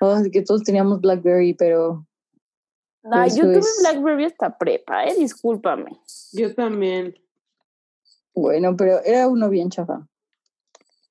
Oh, 0.00 0.16
es 0.16 0.30
que 0.30 0.42
todos 0.42 0.62
teníamos 0.64 1.00
Blackberry, 1.00 1.54
pero 1.54 2.06
Ay, 3.10 3.28
eso 3.28 3.38
yo 3.38 3.42
tuve 3.44 3.58
es- 3.58 3.78
Blackberry 3.80 4.24
hasta 4.24 4.58
prepa, 4.58 5.04
eh, 5.04 5.14
discúlpame. 5.18 5.98
Yo 6.32 6.54
también. 6.54 7.14
bueno, 8.34 8.76
pero 8.76 9.02
era 9.04 9.28
uno 9.28 9.48
bien 9.48 9.70
chafa. 9.70 10.06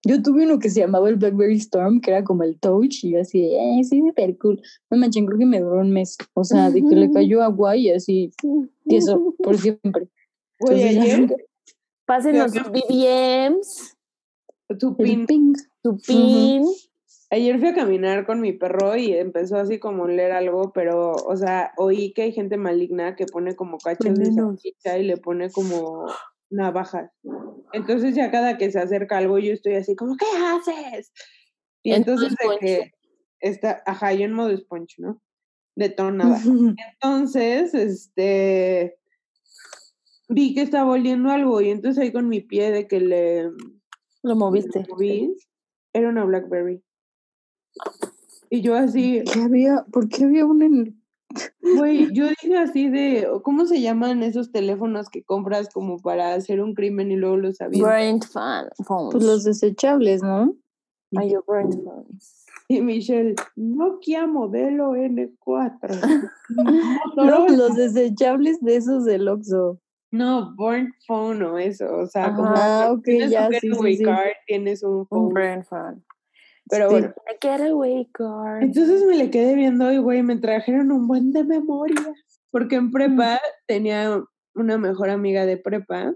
Yo 0.05 0.21
tuve 0.23 0.45
uno 0.45 0.59
que 0.59 0.69
se 0.69 0.79
llamaba 0.79 1.09
el 1.09 1.17
Blackberry 1.17 1.57
Storm, 1.57 1.99
que 1.99 2.11
era 2.11 2.23
como 2.23 2.43
el 2.43 2.57
touch, 2.57 3.03
y 3.03 3.11
yo 3.11 3.21
así, 3.21 3.43
eh, 3.53 3.81
sí, 3.83 3.99
súper 3.99 4.37
cool. 4.37 4.61
No 4.89 4.97
manches, 4.97 5.25
creo 5.25 5.37
que 5.37 5.45
me 5.45 5.59
duró 5.59 5.81
un 5.81 5.91
mes. 5.91 6.17
O 6.33 6.45
sea, 6.45 6.69
de 6.71 6.81
que 6.81 6.95
le 6.95 7.11
cayó 7.11 7.43
agua 7.43 7.75
y 7.75 7.89
así, 7.91 8.31
tieso, 8.87 9.35
por 9.43 9.57
siempre. 9.57 10.07
Entonces, 10.59 10.97
ayer 10.97 11.47
Pásenos 12.05 12.53
sus 12.53 12.71
BBMs, 12.71 13.97
tu 14.79 14.95
pin. 14.95 15.25
ping. 15.27 15.53
su 15.83 15.97
pin. 15.97 16.65
Ayer 17.31 17.59
fui 17.59 17.67
a 17.69 17.75
caminar 17.75 18.25
con 18.25 18.41
mi 18.41 18.53
perro 18.53 18.95
y 18.95 19.13
empezó 19.13 19.57
así 19.57 19.77
como 19.77 20.03
a 20.03 20.05
oler 20.07 20.31
algo, 20.31 20.71
pero, 20.73 21.11
o 21.11 21.37
sea, 21.37 21.73
oí 21.77 22.11
que 22.13 22.23
hay 22.23 22.31
gente 22.31 22.57
maligna 22.57 23.15
que 23.15 23.27
pone 23.27 23.55
como 23.55 23.77
cachos 23.77 24.15
de 24.15 24.33
salchicha 24.33 24.97
y 24.97 25.03
le 25.03 25.17
pone 25.17 25.51
como 25.51 26.07
navajas. 26.49 27.11
Entonces 27.71 28.15
ya 28.15 28.31
cada 28.31 28.57
que 28.57 28.71
se 28.71 28.79
acerca 28.79 29.19
algo 29.19 29.37
yo 29.37 29.53
estoy 29.53 29.75
así 29.75 29.95
como, 29.95 30.15
¿qué 30.17 30.25
haces? 30.25 31.11
Y 31.83 31.93
entonces 31.93 32.31
de 32.31 32.57
que 32.59 32.91
está, 33.39 33.83
ajá, 33.85 34.13
yo 34.13 34.25
en 34.25 34.33
modo 34.33 34.55
sponge, 34.57 34.95
¿no? 34.97 35.21
Detonada. 35.75 36.39
Entonces, 37.01 37.73
este, 37.73 38.97
vi 40.27 40.53
que 40.53 40.61
estaba 40.61 40.91
oliendo 40.91 41.29
algo 41.29 41.61
y 41.61 41.69
entonces 41.69 42.03
ahí 42.03 42.11
con 42.11 42.27
mi 42.27 42.41
pie 42.41 42.71
de 42.71 42.87
que 42.87 42.99
le 42.99 43.49
Lo 44.23 44.35
moviste. 44.35 44.85
moví, 44.89 45.35
era 45.93 46.09
una 46.09 46.25
Blackberry. 46.25 46.83
Y 48.49 48.61
yo 48.61 48.75
así, 48.75 49.23
¿Qué 49.31 49.41
había? 49.41 49.85
¿Por 49.91 50.09
qué 50.09 50.25
había 50.25 50.45
uno 50.45 50.65
en 50.65 50.99
güey, 51.75 52.07
yo 52.13 52.27
dije 52.29 52.57
así 52.57 52.89
de, 52.89 53.27
¿cómo 53.43 53.65
se 53.65 53.81
llaman 53.81 54.23
esos 54.23 54.51
teléfonos 54.51 55.09
que 55.09 55.23
compras 55.23 55.69
como 55.71 55.99
para 55.99 56.33
hacer 56.33 56.61
un 56.61 56.73
crimen 56.73 57.11
y 57.11 57.15
luego 57.15 57.37
los 57.37 57.61
avientas? 57.61 57.89
Brain 57.91 58.21
fan, 58.21 58.69
phones. 58.85 59.11
Pues 59.11 59.23
los 59.23 59.43
desechables, 59.43 60.23
¿no? 60.23 60.55
Ay, 61.15 61.31
yo 61.31 61.43
brain 61.47 61.71
phones. 61.83 62.45
Y 62.67 62.81
Michelle, 62.81 63.35
Nokia 63.55 64.27
modelo 64.27 64.95
N4. 64.95 66.29
No, 67.15 67.47
los 67.47 67.75
desechables 67.75 68.59
de 68.61 68.75
esos 68.75 69.05
del 69.05 69.27
Oxxo. 69.27 69.79
No, 70.11 70.55
Born 70.55 70.91
Phone 71.07 71.43
o 71.43 71.59
eso, 71.59 71.85
o 71.97 72.07
sea, 72.07 72.33
como 72.33 72.49
Ah, 72.55 72.85
que 72.87 72.93
ok, 72.93 73.03
tienes 73.03 73.31
ya, 73.31 73.47
un 73.47 73.53
sí, 73.53 73.97
sí, 73.97 74.03
card, 74.03 74.29
tienes 74.47 74.81
un 74.83 75.05
Un 75.11 75.31
phone. 75.69 76.03
Pero 76.69 76.87
Sí. 76.89 76.95
bueno, 76.95 77.13
entonces 78.61 79.03
me 79.05 79.15
le 79.15 79.29
quedé 79.31 79.55
viendo 79.55 79.91
y 79.91 79.97
güey, 79.97 80.21
me 80.23 80.37
trajeron 80.37 80.91
un 80.91 81.07
buen 81.07 81.31
de 81.31 81.43
memoria. 81.43 82.13
Porque 82.51 82.75
en 82.75 82.91
prepa 82.91 83.39
tenía 83.67 84.21
una 84.55 84.77
mejor 84.77 85.09
amiga 85.09 85.45
de 85.45 85.57
prepa 85.57 86.13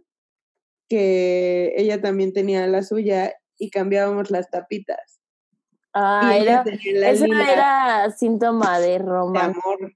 que 0.89 1.73
ella 1.77 2.01
también 2.01 2.33
tenía 2.33 2.65
la 2.67 2.83
suya 2.83 3.33
y 3.57 3.69
cambiábamos 3.69 4.31
las 4.31 4.49
tapitas. 4.49 5.19
Ah, 5.93 6.35
era, 6.39 6.63
eso 7.11 7.25
era 7.25 8.09
síntoma 8.11 8.79
de 8.79 8.89
de 8.93 8.97
romance. 8.99 9.59
amor. 9.63 9.93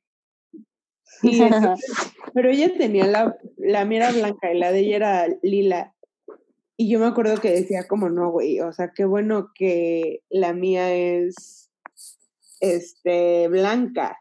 Y 1.24 1.42
entonces- 1.42 2.14
pero 2.36 2.50
ella 2.50 2.78
tenía 2.78 3.08
la, 3.08 3.36
la 3.58 3.86
mía 3.86 4.10
era 4.10 4.12
blanca 4.12 4.54
y 4.54 4.60
la 4.60 4.72
de 4.72 4.80
ella 4.80 4.96
era 4.96 5.28
lila. 5.42 5.96
Y 6.80 6.90
yo 6.90 7.00
me 7.00 7.08
acuerdo 7.08 7.42
que 7.42 7.52
decía 7.52 7.88
como, 7.88 8.08
no, 8.10 8.30
güey, 8.30 8.60
o 8.60 8.72
sea, 8.72 8.92
qué 8.94 9.04
bueno 9.04 9.52
que 9.56 10.22
la 10.30 10.54
mía 10.54 10.94
es, 10.94 11.72
este, 12.60 13.48
blanca. 13.48 14.20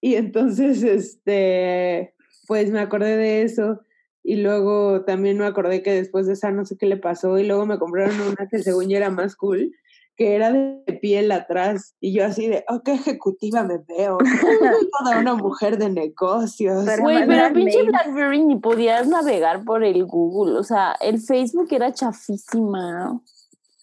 Y 0.00 0.14
entonces, 0.14 0.84
este, 0.84 2.14
pues 2.46 2.70
me 2.70 2.78
acordé 2.78 3.16
de 3.16 3.42
eso. 3.42 3.80
Y 4.22 4.36
luego 4.36 5.04
también 5.04 5.38
me 5.38 5.46
acordé 5.46 5.82
que 5.82 5.92
después 5.92 6.26
de 6.26 6.34
esa 6.34 6.52
no 6.52 6.64
sé 6.64 6.76
qué 6.78 6.86
le 6.86 6.96
pasó. 6.96 7.36
Y 7.36 7.46
luego 7.46 7.66
me 7.66 7.78
compraron 7.78 8.20
una 8.20 8.48
que 8.48 8.62
según 8.62 8.88
yo 8.88 8.96
era 8.96 9.10
más 9.10 9.34
cool, 9.34 9.74
que 10.20 10.34
era 10.34 10.52
de 10.52 10.98
piel 11.00 11.32
atrás. 11.32 11.94
Y 11.98 12.12
yo 12.12 12.26
así 12.26 12.46
de, 12.46 12.62
oh, 12.68 12.82
qué 12.84 12.92
ejecutiva 12.92 13.62
me 13.62 13.78
veo. 13.78 14.18
Toda 14.98 15.18
una 15.18 15.34
mujer 15.34 15.78
de 15.78 15.88
negocios. 15.88 16.84
Güey, 17.00 17.26
pero 17.26 17.50
pinche. 17.54 17.84
Blackberry 17.84 18.44
ni 18.44 18.56
podías 18.56 19.08
navegar 19.08 19.64
por 19.64 19.82
el 19.82 20.04
Google. 20.04 20.58
O 20.58 20.62
sea, 20.62 20.94
el 21.00 21.22
Facebook 21.22 21.68
era 21.70 21.94
chafísima. 21.94 23.18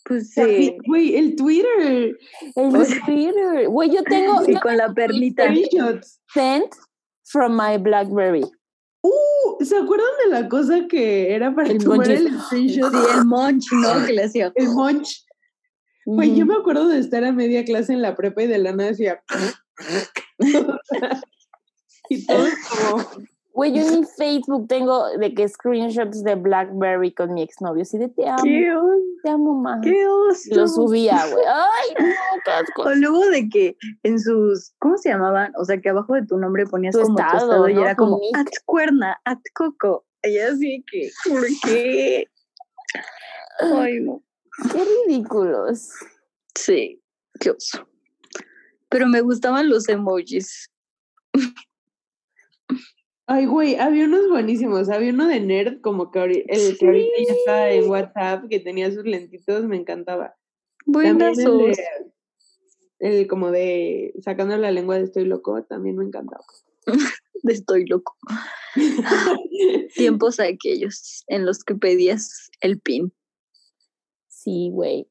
Pues 0.06 0.36
Chafi- 0.36 0.78
Güey, 0.86 1.16
el 1.16 1.36
Twitter. 1.36 2.16
El 2.56 2.72
Twitter. 2.72 3.68
Güey, 3.68 3.90
yo 3.90 4.04
tengo 4.04 4.44
Y 4.48 4.54
yo 4.54 4.60
con 4.60 4.78
la 4.78 4.94
perlita. 4.94 5.52
Sent 6.36 6.72
from 7.24 7.58
my 7.58 7.80
Blackberry. 7.80 8.46
Uh, 9.02 9.64
¿se 9.66 9.76
acuerdan 9.76 10.08
de 10.24 10.40
la 10.40 10.48
cosa 10.48 10.88
que 10.88 11.34
era 11.34 11.56
para 11.56 11.70
El 11.70 11.80
tomar 11.80 11.98
monchis. 12.08 12.20
el 12.20 12.40
screenshot? 12.42 12.92
Sí, 12.92 13.00
el 13.18 13.26
munch, 13.26 13.66
¿no? 13.72 14.06
Que 14.06 14.14
le 14.14 14.24
hacía. 14.24 14.52
El 14.54 14.70
munch. 14.70 15.27
Güey, 16.08 16.36
yo 16.36 16.46
Ujú. 16.46 16.54
me 16.54 16.60
acuerdo 16.60 16.88
de 16.88 17.00
estar 17.00 17.26
a 17.26 17.34
media 17.34 17.66
clase 17.66 17.92
en 17.92 18.02
la 18.02 18.16
prepa 18.16 18.44
y 18.44 18.48
de 18.48 18.58
la 18.60 18.72
nada 18.72 18.92
decía. 18.92 19.22
y 22.10 22.26
todo 22.26 22.46
como. 22.70 23.04
Güey, 23.52 23.74
yo 23.74 23.82
en 23.82 24.00
mi 24.02 24.06
Facebook 24.06 24.68
tengo 24.70 25.10
de 25.18 25.34
que 25.34 25.50
screenshots 25.50 26.24
de 26.24 26.36
Blackberry 26.36 27.14
con 27.14 27.34
mi 27.34 27.42
exnovio. 27.42 27.82
Así 27.82 27.98
de 27.98 28.08
te 28.08 28.26
amo, 28.30 28.42
¡Qué 28.44 28.72
te 29.24 29.30
amo 29.32 29.54
más. 29.56 29.82
¡Qué 29.82 30.08
oso! 30.08 30.56
Lo 30.56 30.68
subía, 30.68 31.26
güey. 31.30 31.44
Ay, 31.46 31.96
no, 32.00 32.06
qué 32.46 32.52
asco. 32.52 32.84
O 32.84 32.96
luego 32.96 33.26
de 33.30 33.50
que 33.50 33.76
en 34.04 34.18
sus, 34.20 34.76
¿cómo 34.80 34.98
se 34.98 35.10
llamaban? 35.10 35.52
O 35.60 35.66
sea, 35.66 35.82
que 35.82 35.90
abajo 35.90 36.14
de 36.14 36.26
tu 36.26 36.38
nombre 36.38 36.66
ponías 36.68 36.94
Tu 36.96 37.02
como 37.02 37.16
tu 37.18 37.22
estado, 37.24 37.38
estado 37.52 37.68
y 37.70 37.74
era 37.74 37.96
Tu 37.96 38.04
como 38.04 38.20
nick. 38.20 38.38
at 38.38 38.46
cuerna, 38.66 39.20
at 39.26 39.40
coco. 39.54 40.06
Y 40.24 40.38
así 40.38 40.86
que, 40.90 41.10
¿por 41.28 41.46
qué? 41.66 42.28
Ay, 43.60 44.00
no. 44.02 44.22
Qué 44.72 44.84
ridículos. 45.08 45.90
Sí, 46.56 47.02
qué 47.40 47.52
oso. 47.52 47.88
Pero 48.90 49.08
me 49.08 49.22
gustaban 49.22 49.70
los 49.70 49.88
emojis. 49.90 50.70
Ay, 53.30 53.46
güey, 53.46 53.76
había 53.76 54.06
unos 54.06 54.30
buenísimos. 54.30 54.90
Había 54.90 55.12
uno 55.12 55.28
de 55.28 55.42
nerd, 55.42 55.82
como 55.82 56.12
que 56.12 56.20
ahori- 56.20 56.46
el 56.48 56.78
que 56.78 56.86
ahorita 56.86 57.16
ya 57.28 57.34
está 57.34 57.72
en 57.72 57.90
WhatsApp, 57.90 58.46
que 58.50 58.60
tenía 58.60 58.90
sus 58.92 59.04
lentitos, 59.04 59.66
me 59.66 59.76
encantaba. 59.76 60.36
También 61.10 61.32
el, 61.32 61.58
de- 61.58 61.76
el 63.00 63.28
como 63.28 63.52
de 63.52 64.14
sacando 64.24 64.56
la 64.58 64.72
lengua 64.72 64.98
de 64.98 65.04
estoy 65.04 65.26
loco, 65.26 65.62
también 65.64 65.98
me 65.98 66.06
encantaba. 66.06 66.44
Estoy 67.44 67.86
loco. 67.86 68.16
Tiempos 69.96 70.40
aquellos 70.40 71.24
en 71.28 71.46
los 71.46 71.64
que 71.64 71.76
pedías 71.76 72.50
el 72.62 72.80
pin. 72.80 73.14
Sí, 74.48 74.70
güey. 74.72 75.06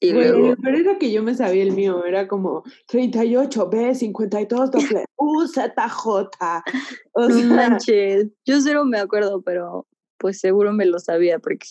Y 0.00 0.12
Güey, 0.12 0.28
luego, 0.28 0.48
lo 0.48 0.56
peor 0.56 0.74
era 0.74 0.98
que 0.98 1.10
yo 1.10 1.22
me 1.22 1.34
sabía 1.34 1.62
el 1.62 1.72
mío, 1.72 2.04
era 2.04 2.28
como 2.28 2.62
38 2.88 3.70
B 3.70 3.94
52 3.94 4.70
doble 4.70 5.06
U 5.16 5.46
Z 5.46 5.88
J. 5.88 6.64
O 7.12 7.26
sea, 7.30 7.46
manches. 7.46 8.26
Yo 8.44 8.60
cero 8.60 8.84
me 8.84 8.98
acuerdo, 8.98 9.40
pero 9.40 9.86
pues 10.18 10.40
seguro 10.40 10.74
me 10.74 10.84
lo 10.84 10.98
sabía 10.98 11.38
porque 11.38 11.66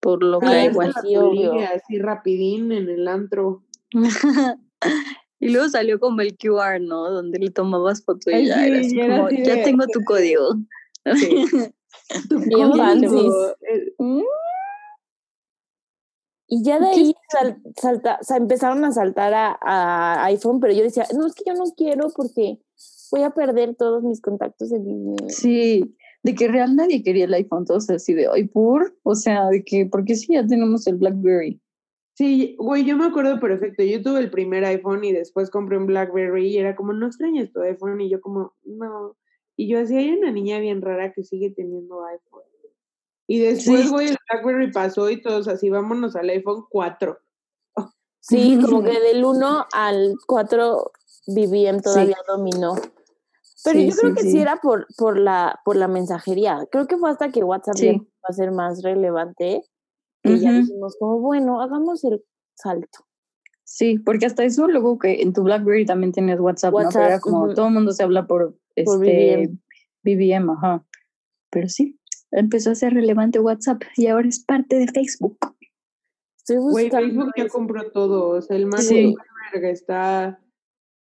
por 0.00 0.24
lo 0.24 0.40
que 0.40 0.46
Ah, 0.46 0.50
ahí 0.62 0.66
igual. 0.70 0.92
así 1.72 1.98
rapidín 2.00 2.72
en 2.72 2.88
el 2.88 3.06
antro. 3.06 3.62
y 5.38 5.50
luego 5.50 5.68
salió 5.68 6.00
como 6.00 6.22
el 6.22 6.36
QR, 6.36 6.80
¿no? 6.80 7.08
Donde 7.12 7.38
le 7.38 7.50
tomabas 7.52 8.04
foto 8.04 8.28
y 8.32 8.34
Ay, 8.34 8.46
ya 8.46 8.54
sí, 8.56 8.66
era 8.70 8.80
así 8.80 8.96
y 8.96 9.00
era 9.00 9.16
como, 9.18 9.30
ya 9.30 9.54
de- 9.54 9.62
tengo 9.62 9.86
tu 9.86 10.00
código. 10.02 10.56
Sí. 11.14 11.44
Tu 12.28 12.36
código, 12.50 13.54
Y 16.52 16.64
ya 16.64 16.80
de 16.80 16.90
¿Qué 16.92 17.00
ahí 17.00 17.14
sal- 17.30 17.62
salta, 17.80 18.18
o 18.20 18.24
sea, 18.24 18.36
empezaron 18.36 18.84
a 18.84 18.90
saltar 18.90 19.32
a, 19.32 19.56
a 19.62 20.24
iPhone, 20.26 20.58
pero 20.58 20.72
yo 20.74 20.82
decía, 20.82 21.06
no, 21.16 21.26
es 21.28 21.34
que 21.34 21.44
yo 21.46 21.54
no 21.54 21.64
quiero 21.76 22.08
porque 22.14 22.58
voy 23.12 23.22
a 23.22 23.30
perder 23.30 23.76
todos 23.76 24.02
mis 24.02 24.20
contactos 24.20 24.70
de 24.70 24.80
video. 24.80 25.16
Sí, 25.28 25.96
de 26.24 26.34
que 26.34 26.48
real 26.48 26.74
nadie 26.74 27.04
quería 27.04 27.26
el 27.26 27.34
iPhone, 27.34 27.64
todos 27.66 27.88
así 27.90 28.14
de, 28.14 28.26
ay, 28.32 28.48
por, 28.48 28.96
o 29.04 29.14
sea, 29.14 29.46
de 29.46 29.62
que, 29.64 29.86
porque 29.86 30.16
sí, 30.16 30.34
ya 30.34 30.44
tenemos 30.44 30.86
el 30.88 30.96
BlackBerry. 30.96 31.60
Sí, 32.14 32.56
güey, 32.58 32.84
yo 32.84 32.96
me 32.96 33.06
acuerdo 33.06 33.38
perfecto. 33.40 33.82
Yo 33.82 34.02
tuve 34.02 34.18
el 34.18 34.30
primer 34.30 34.64
iPhone 34.64 35.04
y 35.04 35.12
después 35.12 35.48
compré 35.50 35.78
un 35.78 35.86
BlackBerry 35.86 36.48
y 36.48 36.58
era 36.58 36.74
como, 36.76 36.92
no 36.92 37.06
extrañas 37.06 37.50
tu 37.52 37.60
iPhone. 37.62 38.00
Y 38.00 38.10
yo 38.10 38.20
como, 38.20 38.52
no. 38.64 39.16
Y 39.56 39.68
yo 39.68 39.78
así, 39.78 39.96
hay 39.96 40.10
una 40.10 40.30
niña 40.30 40.58
bien 40.58 40.82
rara 40.82 41.12
que 41.12 41.22
sigue 41.22 41.50
teniendo 41.50 42.04
iPhone. 42.04 42.42
Y 43.32 43.38
después, 43.38 43.82
Sí. 43.82 43.88
güey, 43.90 44.08
el 44.08 44.16
BlackBerry 44.28 44.72
pasó 44.72 45.08
y 45.08 45.22
todos 45.22 45.46
así, 45.46 45.70
vámonos 45.70 46.16
al 46.16 46.28
iPhone 46.30 46.64
4. 46.68 47.16
Sí, 48.18 48.58
como 48.80 48.82
que 48.82 48.98
del 48.98 49.24
1 49.24 49.66
al 49.72 50.16
4 50.26 50.90
BBM 51.28 51.80
todavía 51.80 52.16
dominó. 52.26 52.74
Pero 53.62 53.78
Sí, 53.78 53.88
yo 53.88 53.96
creo 53.96 54.14
que 54.16 54.22
sí. 54.22 54.40
era 54.40 54.56
por, 54.56 54.88
por, 54.98 55.16
la, 55.16 55.60
por 55.64 55.76
la 55.76 55.86
mensajería. 55.86 56.66
Creo 56.72 56.88
que 56.88 56.98
fue 56.98 57.08
hasta 57.08 57.30
que 57.30 57.44
WhatsApp 57.44 57.76
empezó 57.80 58.10
a 58.24 58.32
ser 58.32 58.50
más 58.50 58.82
relevante 58.82 59.62
que 60.24 60.38
ya 60.40 60.50
dijimos 60.50 60.96
como, 60.98 61.20
bueno, 61.20 61.62
hagamos 61.62 62.02
el 62.02 62.24
salto. 62.56 63.06
Sí, 63.62 64.00
porque 64.00 64.26
hasta 64.26 64.42
eso 64.42 64.66
luego 64.66 64.98
que 64.98 65.22
en 65.22 65.32
tu 65.32 65.44
BlackBerry 65.44 65.86
también 65.86 66.10
tienes 66.10 66.40
WhatsApp, 66.40 66.74
¿no? 66.74 66.88
Pero 66.92 67.04
era 67.04 67.20
como 67.20 67.54
todo 67.54 67.68
el 67.68 67.74
mundo 67.74 67.92
se 67.92 68.02
habla 68.02 68.26
por, 68.26 68.58
este, 68.74 68.96
BBM. 68.96 69.58
BBM, 70.02 70.52
ajá. 70.54 70.84
Pero 71.50 71.68
sí, 71.68 71.99
empezó 72.32 72.70
a 72.70 72.74
ser 72.74 72.94
relevante 72.94 73.38
WhatsApp 73.40 73.82
y 73.96 74.06
ahora 74.06 74.28
es 74.28 74.40
parte 74.44 74.76
de 74.76 74.86
Facebook. 74.88 75.38
Estoy 76.38 76.56
Güey, 76.56 76.90
Facebook 76.90 77.32
ya 77.36 77.48
compró 77.48 77.90
todo. 77.90 78.30
O 78.30 78.42
sea, 78.42 78.56
el 78.56 78.66
Mark 78.66 78.82
Sí. 78.82 79.14
Está... 79.62 80.40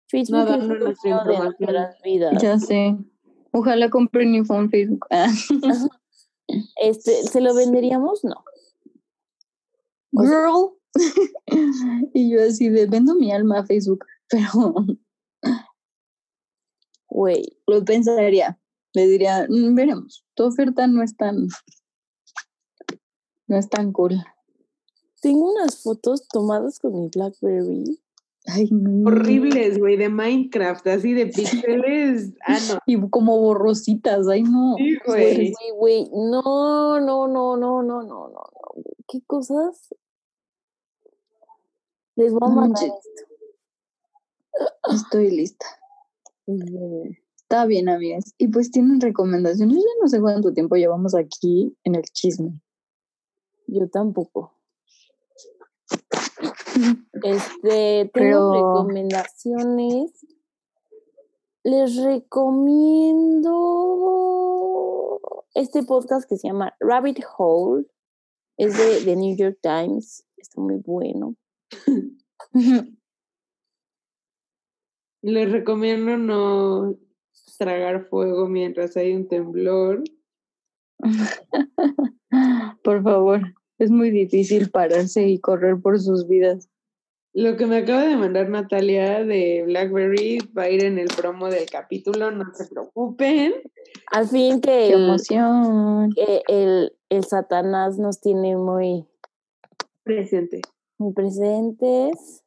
Facebook 0.09 0.39
no 0.39 0.45
dando 0.47 0.75
el 0.75 0.81
nuestra 0.81 1.11
dueño 1.11 1.25
de 1.25 1.33
información. 1.35 1.73
nuestras 1.75 2.03
vidas. 2.03 2.43
Ya 2.43 2.59
sé. 2.59 2.97
Ojalá 3.53 3.89
compre 3.91 4.27
un 4.27 4.35
iPhone 4.35 4.71
Facebook. 4.71 5.07
Ah. 5.11 5.31
Este, 6.77 7.23
¿Se 7.23 7.41
lo 7.41 7.55
venderíamos? 7.55 8.25
No. 8.25 8.45
O 10.15 10.23
sea- 10.27 10.39
Girl. 10.41 10.71
y 12.15 12.31
yo 12.31 12.43
así 12.43 12.69
de 12.69 12.87
vendo 12.87 13.15
mi 13.15 13.33
alma 13.33 13.61
a 13.61 13.65
Facebook, 13.67 14.05
pero 14.29 14.85
Güey, 17.09 17.59
lo 17.67 17.85
pensaría 17.85 18.59
le 18.95 19.07
diría, 19.07 19.47
mm, 19.49 19.75
veremos, 19.75 20.25
tu 20.35 20.45
oferta 20.45 20.87
no 20.87 21.03
es 21.03 21.17
tan, 21.17 21.49
no 23.47 23.57
es 23.57 23.69
tan 23.69 23.93
cool. 23.93 24.23
Tengo 25.21 25.53
unas 25.53 25.83
fotos 25.83 26.27
tomadas 26.29 26.79
con 26.79 26.99
mi 26.99 27.09
Blackberry. 27.09 28.01
Ay, 28.47 28.69
no. 28.73 29.09
Horribles, 29.09 29.79
güey, 29.79 29.97
de 29.97 30.09
Minecraft, 30.09 30.85
así 30.89 31.13
de 31.13 31.27
píxeles. 31.27 32.33
Ah, 32.45 32.59
no. 32.69 32.79
Y 32.87 33.09
como 33.09 33.39
borrositas, 33.39 34.27
ay, 34.27 34.43
no. 34.43 34.75
Sí, 34.79 34.99
güey. 35.07 35.53
Güey, 35.77 36.11
no, 36.13 37.01
no, 37.01 37.29
no, 37.29 37.57
no, 37.57 37.83
no, 37.83 38.03
no, 38.03 38.29
no. 38.29 38.45
¿Qué 39.07 39.21
cosas? 39.27 39.95
Les 42.17 42.33
voy 42.33 42.41
a 42.43 42.49
mandar 42.49 42.85
esto. 42.85 42.99
Estoy 44.93 45.31
lista. 45.31 45.67
Está 47.53 47.67
bien, 47.67 47.91
amigas. 47.91 48.35
Y 48.39 48.49
pues 48.49 48.71
tienen 48.71 48.99
recomendaciones. 48.99 49.77
Yo 49.77 49.91
no 50.01 50.09
sé 50.09 50.23
cuánto 50.23 50.55
tiempo 50.55 50.77
llevamos 50.77 51.15
aquí 51.15 51.77
en 51.85 51.97
el 51.97 52.05
chisme. 52.05 52.59
Yo 53.67 53.91
tampoco. 53.91 54.59
Este, 57.23 58.11
tengo 58.11 58.11
Pero- 58.15 58.55
recomendaciones. 58.55 60.27
Les 61.63 62.03
recomiendo 62.03 63.51
este 65.55 65.83
podcast 65.83 66.27
que 66.27 66.39
se 66.39 66.49
llama 66.49 66.75
Rabbit 66.81 67.21
Hole. 67.37 67.85
Es 68.57 68.79
de 68.79 69.05
The 69.05 69.15
New 69.15 69.37
York 69.37 69.59
Times. 69.61 70.27
Está 70.39 70.59
muy 70.59 70.77
bueno. 70.77 71.37
Les 75.21 75.53
recomiendo 75.53 76.17
no 76.17 76.97
tragar 77.57 78.07
fuego 78.09 78.49
mientras 78.49 78.97
hay 78.97 79.13
un 79.15 79.29
temblor. 79.29 80.03
Por 82.85 83.03
favor, 83.03 83.41
es 83.79 83.91
muy 83.91 84.11
difícil 84.11 84.71
pararse 84.71 85.27
y 85.27 85.39
correr 85.41 85.81
por 85.81 86.01
sus 86.01 86.29
vidas. 86.29 86.69
Lo 87.35 87.57
que 87.57 87.67
me 87.67 87.79
acaba 87.79 88.03
de 88.05 88.17
mandar 88.17 88.51
Natalia 88.51 89.25
de 89.25 89.63
Blackberry 89.67 90.39
va 90.57 90.65
a 90.65 90.71
ir 90.71 90.85
en 90.85 90.99
el 90.99 91.09
promo 91.09 91.49
del 91.49 91.65
capítulo, 91.71 92.31
no 92.31 92.45
se 92.55 92.67
preocupen. 92.67 93.55
Al 94.11 94.29
fin 94.29 94.61
que 94.61 94.69
¡Qué 94.71 94.93
el, 94.93 95.05
emoción! 95.05 96.11
que 96.15 96.43
el, 96.47 96.93
el 97.09 97.25
Satanás 97.25 97.99
nos 97.99 98.21
tiene 98.21 98.57
muy, 98.57 99.07
Presente. 100.05 100.61
muy 100.99 101.15
presentes. 101.15 102.42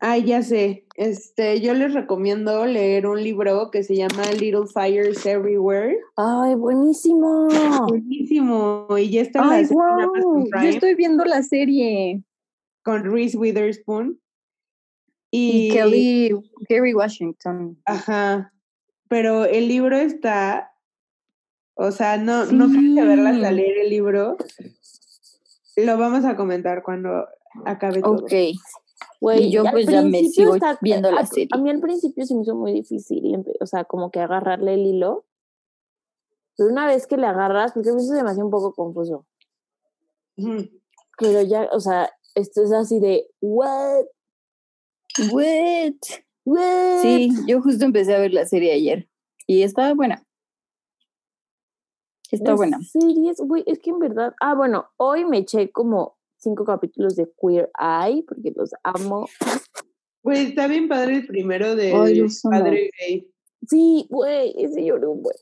Ay, 0.00 0.24
ya 0.24 0.42
sé. 0.42 0.86
Este, 0.96 1.60
yo 1.60 1.72
les 1.74 1.94
recomiendo 1.94 2.66
leer 2.66 3.06
un 3.06 3.22
libro 3.22 3.70
que 3.70 3.82
se 3.82 3.96
llama 3.96 4.22
Little 4.38 4.66
Fires 4.72 5.24
Everywhere. 5.24 5.96
¡Ay, 6.16 6.54
buenísimo! 6.56 7.48
Buenísimo. 7.88 8.86
Y 8.98 9.10
ya 9.10 9.22
está 9.22 9.44
la 9.44 9.54
¡Ay, 9.54 9.64
Amazon 9.70 10.44
wow! 10.44 10.62
Yo 10.62 10.68
estoy 10.68 10.94
viendo 10.94 11.24
la 11.24 11.42
serie. 11.42 12.22
con 12.82 13.04
Reese 13.04 13.36
Witherspoon. 13.38 14.20
Y 15.30 15.68
Y, 15.68 15.70
Kelly, 15.72 16.30
Kerry 16.68 16.92
Washington. 16.94 17.80
Ajá. 17.86 18.52
Pero 19.08 19.46
el 19.46 19.68
libro 19.68 19.96
está. 19.96 20.70
O 21.76 21.90
sea, 21.92 22.18
no, 22.18 22.44
no 22.46 22.68
tienes 22.68 22.94
que 22.94 23.08
verlas 23.08 23.42
a 23.42 23.48
Sí. 23.48 23.54
leer 23.54 23.78
el 23.78 23.90
libro. 23.90 24.36
Lo 25.76 25.96
vamos 25.98 26.24
a 26.24 26.36
comentar 26.36 26.82
cuando 26.82 27.26
acabe 27.64 28.00
todo. 28.02 28.16
Ok. 28.24 28.32
Güey, 29.24 29.44
Y 29.44 29.50
yo, 29.52 29.62
pues, 29.70 29.86
ya 29.86 30.02
me 30.02 30.22
sigo 30.24 30.54
viendo 30.82 31.10
la 31.10 31.22
a- 31.22 31.26
serie. 31.26 31.48
A 31.52 31.56
mí 31.56 31.70
al 31.70 31.80
principio 31.80 32.26
se 32.26 32.34
me 32.34 32.42
hizo 32.42 32.54
muy 32.54 32.72
difícil, 32.72 33.42
o 33.58 33.64
sea, 33.64 33.84
como 33.84 34.10
que 34.10 34.20
agarrarle 34.20 34.74
el 34.74 34.84
hilo. 34.84 35.24
Pero 36.58 36.68
una 36.68 36.86
vez 36.86 37.06
que 37.06 37.16
le 37.16 37.26
agarras, 37.26 37.72
porque 37.72 37.88
a 37.88 37.94
mí 37.94 38.02
se 38.04 38.22
me 38.22 38.30
hacía 38.30 38.44
un 38.44 38.50
poco 38.50 38.74
confuso. 38.74 39.24
Pero 40.36 41.40
ya, 41.40 41.70
o 41.72 41.80
sea, 41.80 42.10
esto 42.34 42.62
es 42.64 42.72
así 42.72 43.00
de, 43.00 43.26
¿what? 43.40 44.04
What? 45.32 45.94
¿What? 46.44 47.00
Sí, 47.00 47.30
yo 47.46 47.62
justo 47.62 47.86
empecé 47.86 48.14
a 48.14 48.18
ver 48.18 48.34
la 48.34 48.44
serie 48.44 48.72
ayer. 48.74 49.08
Y 49.46 49.62
estaba 49.62 49.94
buena. 49.94 50.22
Está 52.30 52.54
buena. 52.54 52.78
Series, 52.82 53.38
güey, 53.38 53.64
es 53.66 53.78
que 53.78 53.88
en 53.88 54.00
verdad. 54.00 54.34
Ah, 54.38 54.54
bueno, 54.54 54.90
hoy 54.98 55.24
me 55.24 55.38
eché 55.38 55.72
como 55.72 56.18
cinco 56.44 56.64
capítulos 56.64 57.16
de 57.16 57.28
Queer 57.40 57.70
Eye, 57.78 58.24
porque 58.28 58.52
los 58.54 58.70
amo. 58.84 59.26
Güey, 60.22 60.46
está 60.46 60.68
bien 60.68 60.88
padre 60.88 61.16
el 61.16 61.26
primero 61.26 61.74
de 61.74 61.92
Ay, 61.92 62.22
padre 62.50 62.90
gay. 63.00 63.30
Sí, 63.66 64.06
güey, 64.08 64.54
ese 64.56 64.84
lloré 64.84 65.06
un 65.06 65.22
buen. 65.22 65.36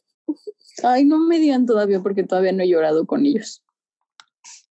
Ay, 0.82 1.04
no 1.04 1.18
me 1.18 1.38
digan 1.38 1.66
todavía 1.66 2.00
porque 2.00 2.22
todavía 2.24 2.52
no 2.52 2.62
he 2.62 2.68
llorado 2.68 3.06
con 3.06 3.26
ellos. 3.26 3.62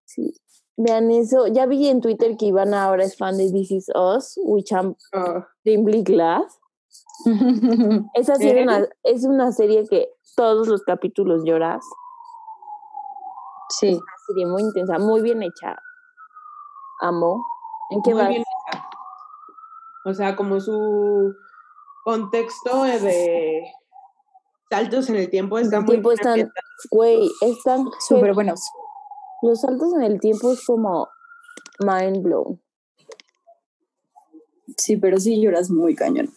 Sí. 0.05 0.33
Vean 0.77 1.11
eso. 1.11 1.47
Ya 1.47 1.65
vi 1.67 1.87
en 1.89 2.01
Twitter 2.01 2.35
que 2.37 2.47
Ivana 2.47 2.85
ahora 2.85 3.03
es 3.03 3.15
fan 3.17 3.37
de 3.37 3.51
This 3.51 3.71
Is 3.71 3.87
Us, 3.95 4.39
which 4.43 4.71
I'm 4.71 4.95
Oh, 5.13 5.43
extremely 5.63 6.01
glad. 6.03 6.43
Esa 8.15 8.35
era 8.39 8.63
una, 8.63 8.89
es 9.03 9.23
una 9.25 9.51
serie 9.51 9.85
que 9.87 10.09
todos 10.35 10.67
los 10.67 10.81
capítulos 10.83 11.43
lloras. 11.45 11.85
sí. 13.69 13.89
Una 13.93 14.01
serie 14.27 14.45
muy 14.47 14.61
intensa, 14.63 14.97
muy 14.97 15.21
bien 15.21 15.43
hecha. 15.43 15.77
Amo. 17.01 17.43
¿En 17.89 18.01
qué 18.01 18.11
muy 18.11 18.21
vas? 18.21 18.29
bien. 18.29 18.43
O 20.05 20.13
sea, 20.13 20.35
como 20.35 20.59
su 20.59 21.35
contexto 22.03 22.83
de 22.83 23.63
saltos 24.69 25.09
en 25.09 25.17
el 25.17 25.29
tiempo 25.29 25.59
está 25.59 25.77
El 25.77 25.83
muy 25.83 25.95
tiempo 25.95 26.11
están, 26.11 26.51
güey, 26.89 27.29
están 27.41 27.85
Súper 27.99 28.33
buenos. 28.33 28.61
Los 29.41 29.61
saltos 29.61 29.93
en 29.93 30.03
el 30.03 30.19
tiempo 30.19 30.53
es 30.53 30.65
como 30.65 31.09
mind 31.79 32.23
blown. 32.23 32.61
Sí, 34.77 34.97
pero 34.97 35.17
sí 35.17 35.41
lloras 35.41 35.69
muy 35.69 35.95
cañón. 35.95 36.29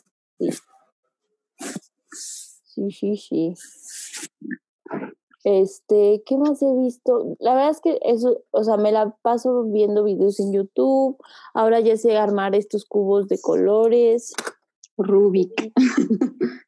Sí, 2.75 2.91
sí, 2.91 3.17
sí. 3.17 3.55
Este, 5.45 6.23
¿qué 6.25 6.39
más 6.39 6.63
he 6.63 6.75
visto? 6.75 7.37
La 7.39 7.55
verdad 7.55 7.71
es 7.71 7.81
que 7.81 7.99
eso, 8.03 8.43
o 8.51 8.65
sea, 8.65 8.79
me 8.79 8.93
la 8.93 9.15
paso 9.23 9.65
viendo 9.65 10.03
videos 10.03 10.41
en 10.41 10.53
YouTube. 10.53 11.19
Ahora 11.53 11.81
ya 11.81 11.99
sé 11.99 12.17
armar 12.17 12.55
estos 12.55 12.87
cubos 12.87 13.29
de 13.29 13.39
colores. 13.41 14.33
Rubik. 14.97 15.73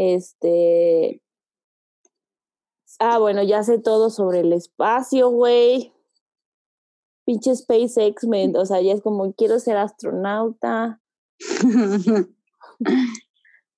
Este. 0.00 1.20
Ah, 3.00 3.18
bueno, 3.18 3.42
ya 3.42 3.64
sé 3.64 3.80
todo 3.80 4.10
sobre 4.10 4.40
el 4.40 4.52
espacio, 4.52 5.28
güey. 5.30 5.92
Pinche 7.24 7.56
SpaceX, 7.56 8.24
me, 8.28 8.56
o 8.56 8.64
sea, 8.64 8.80
ya 8.80 8.92
es 8.92 9.02
como 9.02 9.32
quiero 9.32 9.58
ser 9.58 9.76
astronauta. 9.76 11.00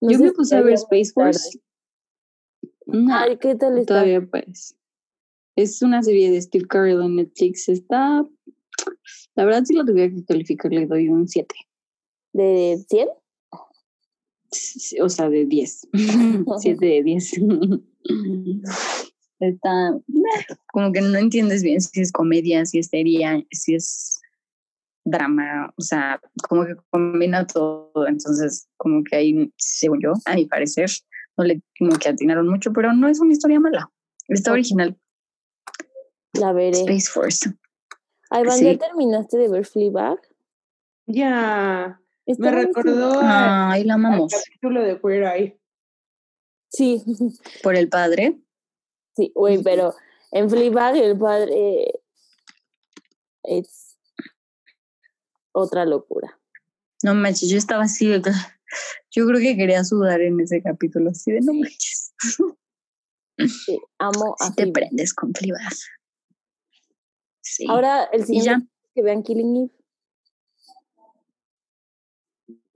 No 0.03 0.13
Yo 0.13 0.19
me 0.19 0.33
puse 0.33 0.57
a 0.57 0.63
ver 0.63 0.75
Space 0.75 1.13
Force 1.13 1.51
tarde. 1.51 1.65
No, 2.93 3.15
Ay, 3.15 3.37
¿qué 3.39 3.55
tal 3.55 3.79
está? 3.79 3.95
todavía 3.95 4.21
pues. 4.23 4.77
Es 5.57 5.83
una 5.83 6.03
serie 6.03 6.31
de 6.31 6.41
Steve 6.41 6.67
Carell 6.67 7.03
en 7.03 7.17
Netflix. 7.17 7.69
Está. 7.69 8.27
La 9.35 9.45
verdad, 9.45 9.65
si 9.65 9.75
lo 9.75 9.85
tuviera 9.85 10.13
que 10.15 10.25
calificar, 10.25 10.73
le 10.73 10.87
doy 10.87 11.09
un 11.09 11.29
7. 11.29 11.55
¿De 12.33 12.83
100? 12.89 13.09
O 15.03 15.09
sea, 15.09 15.29
de 15.29 15.45
10. 15.47 15.89
7 16.61 16.87
de 16.87 17.03
10. 17.03 17.33
Está. 19.41 19.99
Como 20.73 20.93
que 20.93 21.01
no 21.01 21.19
entiendes 21.19 21.63
bien 21.63 21.81
si 21.81 22.01
es 22.01 22.13
comedia, 22.13 22.65
si 22.67 22.79
es 22.79 22.89
seria, 22.89 23.43
si 23.51 23.75
es 23.75 24.21
drama. 25.05 25.73
O 25.77 25.83
sea, 25.83 26.21
como 26.49 26.67
que 26.67 26.75
combina 26.91 27.47
todo. 27.47 28.07
Entonces, 28.07 28.69
como 28.77 29.03
que 29.05 29.17
ahí, 29.17 29.53
según 29.57 30.01
yo, 30.03 30.13
a 30.27 30.35
mi 30.35 30.47
parecer, 30.47 30.91
no 31.41 31.47
le 31.47 31.63
como 31.79 31.97
que 31.99 32.09
atinaron 32.09 32.49
mucho, 32.49 32.73
pero 32.73 32.93
no 32.93 33.09
es 33.09 33.21
una 33.21 33.33
historia 33.33 33.59
mala. 33.61 33.91
Está 34.29 34.53
original. 34.53 34.97
La 36.35 36.53
veré. 36.53 36.79
Space 36.81 37.11
Force. 37.11 37.51
Ay, 38.31 38.45
Van, 38.45 38.59
sí. 38.59 38.65
¿ya 38.67 38.79
terminaste 38.79 39.39
de 39.39 39.49
ver 39.49 39.67
Fleabag? 39.67 40.19
Ya. 41.07 42.01
Está 42.27 42.45
Me 42.45 42.51
recordó 42.53 43.19
al, 43.21 43.73
Ay, 43.73 43.85
la 43.85 43.95
al 43.95 44.01
amamos. 44.05 44.33
capítulo 44.33 44.83
de 44.83 45.01
Queer 45.01 45.25
Eye. 45.25 45.61
Sí, 46.69 47.03
Por 47.65 47.75
el 47.75 47.89
padre. 47.89 48.39
sí, 49.17 49.33
güey, 49.35 49.61
pero 49.63 49.93
en 50.31 50.49
Fleabag 50.49 50.97
el 50.97 51.19
padre 51.19 52.01
es 53.43 53.97
otra 55.53 55.85
locura. 55.85 56.39
No 57.03 57.15
manches, 57.15 57.49
yo 57.49 57.59
estaba 57.59 57.85
así 57.85 58.07
de 58.07 58.23
Yo 59.11 59.27
creo 59.27 59.41
que 59.41 59.57
quería 59.57 59.85
sudar 59.85 60.21
en 60.21 60.41
ese 60.41 60.63
capítulo, 60.63 61.11
así 61.11 61.33
de 61.33 61.41
no 61.41 61.53
manches. 61.55 62.13
Sí, 63.65 63.81
amo 63.99 64.37
a 64.39 64.47
Si 64.49 64.55
te 64.55 64.67
prendes 64.71 65.15
con 65.15 65.33
Fleabag. 65.35 65.73
Sí. 67.41 67.65
Ahora 67.69 68.05
el 68.13 68.25
siguiente 68.25 68.69
que 68.95 69.03
vean 69.03 69.23
Killing 69.23 69.57
Eve. 69.57 69.71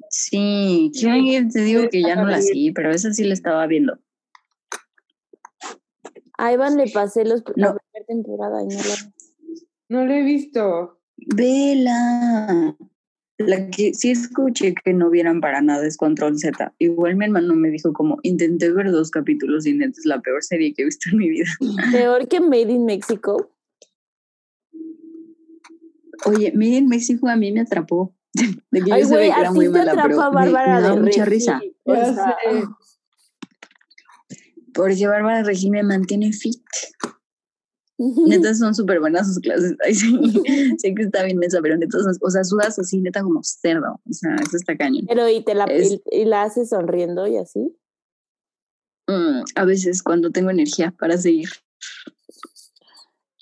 Sí, 0.09 0.91
Killing 0.95 1.27
Eve, 1.35 1.49
te 1.53 1.61
digo 1.61 1.89
que 1.91 2.01
ya 2.03 2.17
no 2.17 2.27
la 2.27 2.41
seguí, 2.41 2.73
pero 2.73 2.91
esa 2.93 3.13
sí 3.13 3.25
la 3.25 3.35
estaba 3.35 3.67
viendo. 3.67 3.99
A 6.39 6.53
Iván 6.53 6.77
le 6.77 6.91
pasé 6.91 7.25
los, 7.25 7.43
la 7.57 7.69
No. 7.73 7.77
primera 7.79 8.07
temporada 8.07 8.63
y 8.63 8.67
no 8.67 8.75
la 8.75 9.13
No 9.89 10.07
lo 10.07 10.13
he 10.15 10.23
visto. 10.23 11.01
Vela. 11.17 12.77
La 13.47 13.71
que 13.71 13.95
sí 13.95 14.11
escuché 14.11 14.75
que 14.75 14.93
no 14.93 15.11
vieran 15.11 15.41
para 15.41 15.61
nada 15.61 15.87
es 15.87 15.97
Control 15.97 16.39
Z. 16.39 16.73
Igual 16.79 17.17
mi 17.17 17.27
hermano 17.27 17.55
me 17.55 17.71
dijo 17.71 17.93
como, 17.93 18.19
intenté 18.23 18.71
ver 18.73 18.91
dos 18.91 19.11
capítulos 19.11 19.67
y 19.67 19.75
neta 19.75 19.99
es 19.99 20.07
la 20.07 20.21
peor 20.21 20.43
serie 20.43 20.75
que 20.75 20.83
he 20.83 20.85
visto 20.85 21.11
en 21.11 21.19
mi 21.19 21.29
vida. 21.29 21.47
Peor 21.93 22.29
que 22.29 22.41
Made 22.41 22.73
in 22.73 22.85
Mexico. 22.85 23.51
Oye, 26.27 26.53
miren, 26.55 26.89
México 26.89 27.29
a 27.29 27.37
mí 27.37 27.53
me 27.53 27.61
atrapó. 27.61 28.15
De 28.71 28.83
que 28.83 28.93
Ay, 28.93 29.05
güey, 29.05 29.31
así 29.31 29.55
muy 29.55 29.67
te 29.67 29.71
mala, 29.73 29.93
atrapa 29.93 30.31
me- 30.31 30.35
Bárbara 30.35 30.77
me, 30.77 30.83
daba 30.83 30.95
de 30.97 31.03
mucha 31.03 31.25
risa. 31.25 31.61
O 31.85 31.95
sea. 31.95 32.37
Porque 34.73 35.07
Bárbara 35.07 35.43
Regil 35.43 35.71
me 35.71 35.83
mantiene 35.83 36.33
fit. 36.33 36.63
Neta 37.97 38.55
son 38.55 38.75
súper 38.75 38.99
buenas 39.01 39.29
sus 39.29 39.39
clases. 39.39 39.77
Ay, 39.85 39.95
sí. 39.95 40.13
sé 40.79 40.95
que 40.95 41.03
está 41.05 41.23
bien 41.25 41.43
esa, 41.43 41.61
pero 41.63 41.77
neta, 41.77 41.99
o 42.21 42.31
sea, 42.31 42.45
sudas 42.45 42.79
así, 42.79 43.01
neta, 43.01 43.23
como 43.23 43.41
cerdo. 43.43 44.01
O 44.09 44.13
sea, 44.13 44.35
eso 44.37 44.57
está 44.57 44.77
cañón. 44.77 45.05
Pero 45.09 45.29
y 45.29 45.45
te 45.45 45.55
la 45.55 45.65
Es- 45.65 46.01
y, 46.11 46.25
la 46.25 46.43
hace 46.43 46.67
sonriendo 46.67 47.27
y 47.27 47.37
así. 47.37 47.77
Mm, 49.07 49.43
a 49.55 49.65
veces 49.65 50.03
cuando 50.03 50.31
tengo 50.31 50.51
energía 50.51 50.95
para 50.99 51.19
seguir, 51.19 51.49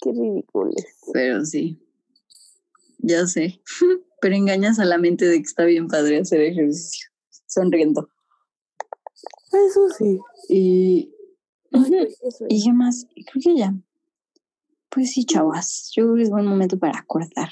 Qué 0.03 0.11
ridículo. 0.11 0.73
pero 1.13 1.45
sí. 1.45 1.79
Ya 2.99 3.27
sé. 3.27 3.61
Pero 4.21 4.37
engañas 4.37 4.79
a 4.79 4.85
la 4.85 4.99
mente 4.99 5.25
de 5.27 5.35
que 5.39 5.43
está 5.43 5.65
bien 5.65 5.89
padre 5.89 6.21
hacer 6.21 6.41
ejercicio. 6.41 7.09
Sonriendo. 7.49 8.09
Eso 9.53 9.89
sí. 9.99 10.21
Y. 10.49 11.13
Ay, 11.73 12.07
eso 12.23 12.47
¿Y 12.49 12.63
qué 12.63 12.73
más? 12.73 13.05
Creo 13.13 13.43
que 13.43 13.59
ya. 13.59 13.75
Pues 14.95 15.13
sí, 15.13 15.25
chavas. 15.25 15.91
Yo 15.97 16.05
creo 16.05 16.17
que 16.17 16.23
es 16.23 16.31
buen 16.31 16.45
momento 16.45 16.79
para 16.79 16.99
acordar. 16.99 17.49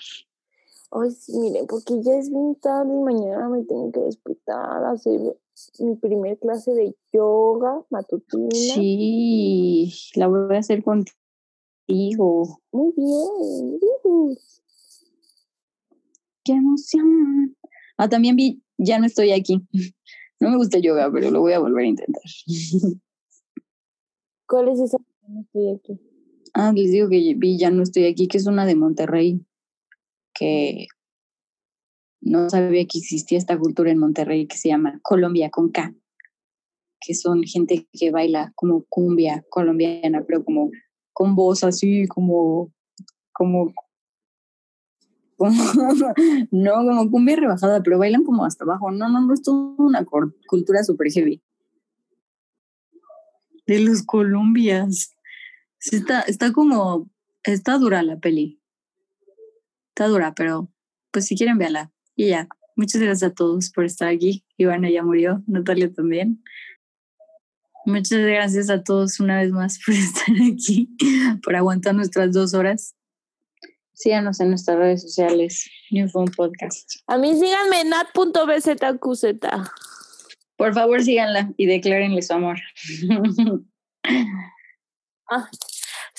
Ay, 0.91 1.11
sí, 1.13 1.33
miren, 1.39 1.67
porque 1.67 1.95
ya 2.03 2.15
es 2.17 2.29
bien 2.29 2.55
tarde 2.57 2.93
y 2.93 2.99
mañana 2.99 3.49
me 3.49 3.65
tengo 3.65 3.91
que 3.93 4.01
despertar 4.01 4.85
a 4.85 4.91
hacer 4.91 5.21
mi 5.79 5.97
primer 5.97 6.39
clase 6.39 6.73
de 6.75 6.95
yoga 7.13 7.83
matutina. 7.89 8.51
Sí, 8.51 9.91
la 10.17 10.27
voy 10.27 10.55
a 10.55 10.59
hacer 10.59 10.83
contigo. 10.85 12.61
Muy 12.73 12.93
bien. 12.95 13.81
¡Qué 16.45 16.53
emoción! 16.53 17.57
Ah, 17.97 18.09
también 18.09 18.37
vi, 18.37 18.63
ya 18.77 18.99
no 18.99 19.07
estoy 19.07 19.33
aquí. 19.33 19.67
No 20.43 20.49
me 20.49 20.57
gusta 20.57 20.79
el 20.79 20.85
yoga, 20.85 21.11
pero 21.13 21.31
lo 21.31 21.41
voy 21.41 21.53
a 21.53 21.59
volver 21.59 21.85
a 21.85 21.89
intentar. 21.89 22.23
¿Cuál 24.49 24.69
es 24.69 24.81
esa? 24.81 24.97
No 25.29 25.43
estoy 25.43 25.69
aquí. 25.69 26.10
Ah, 26.53 26.73
les 26.75 26.91
digo 26.91 27.09
que 27.09 27.35
vi, 27.37 27.59
ya 27.59 27.71
no 27.71 27.83
estoy 27.83 28.07
aquí, 28.07 28.27
que 28.29 28.39
es 28.39 28.47
una 28.47 28.67
de 28.67 28.75
Monterrey, 28.75 29.45
que 30.35 30.87
no 32.21 32.51
sabía 32.51 32.85
que 32.87 32.99
existía 32.99 33.39
esta 33.39 33.59
cultura 33.59 33.91
en 33.91 33.99
Monterrey 33.99 34.47
que 34.47 34.57
se 34.57 34.69
llama 34.69 35.01
Colombia 35.03 35.51
con 35.51 35.71
K, 35.71 35.95
que 37.01 37.15
son 37.15 37.43
gente 37.45 37.87
que 37.93 38.11
baila 38.11 38.53
como 38.57 38.85
cumbia 38.89 39.45
colombiana, 39.49 40.25
pero 40.27 40.45
como 40.45 40.71
con 41.13 41.35
voz 41.35 41.65
así, 41.65 42.07
como, 42.09 42.73
como, 43.33 43.73
no, 46.51 46.75
como 46.75 47.11
cumbia 47.11 47.37
rebajada, 47.37 47.83
pero 47.83 47.99
bailan 47.99 48.25
como 48.25 48.45
hasta 48.45 48.65
abajo. 48.65 48.91
No, 48.91 49.09
no, 49.09 49.27
no, 49.27 49.33
es 49.33 49.47
una 49.49 50.05
cultura 50.47 50.85
super 50.85 51.11
heavy. 51.11 51.43
De 53.67 53.81
los 53.81 54.03
Colombias. 54.03 55.17
Sí, 55.81 55.97
está, 55.97 56.21
está 56.21 56.53
como, 56.53 57.11
está 57.43 57.79
dura 57.79 58.03
la 58.03 58.19
peli. 58.19 58.61
Está 59.89 60.09
dura, 60.09 60.35
pero 60.35 60.71
pues 61.11 61.27
si 61.27 61.37
quieren, 61.37 61.59
véala. 61.59 61.91
Y 62.15 62.29
ya. 62.29 62.49
Muchas 62.77 63.03
gracias 63.03 63.31
a 63.31 63.35
todos 63.35 63.71
por 63.71 63.85
estar 63.85 64.09
aquí. 64.09 64.45
Ivana 64.57 64.91
ya 64.91 65.03
murió, 65.03 65.43
Natalia 65.47 65.93
también. 65.93 66.43
Muchas 67.85 68.21
gracias 68.21 68.71
a 68.71 68.83
todos 68.83 69.21
una 69.21 69.39
vez 69.39 69.51
más 69.53 69.79
por 69.85 69.95
estar 69.97 70.35
aquí, 70.53 70.89
por 71.43 71.57
aguantar 71.57 71.95
nuestras 71.95 72.33
dos 72.33 72.55
horas. 72.55 72.95
Síganos 73.93 74.41
en 74.41 74.51
nuestras 74.51 74.79
redes 74.79 75.03
sociales, 75.03 75.69
New 75.91 76.09
Phone 76.09 76.31
Podcast. 76.31 77.01
A 77.07 77.19
mí 77.19 77.35
síganme 77.35 77.83
en 77.83 77.91
nat.bzqz. 77.91 79.71
Por 80.57 80.75
favor, 80.75 81.03
síganla 81.03 81.53
y 81.57 81.67
declárenle 81.67 82.23
su 82.23 82.33
amor. 82.33 82.59
Ah, 85.33 85.49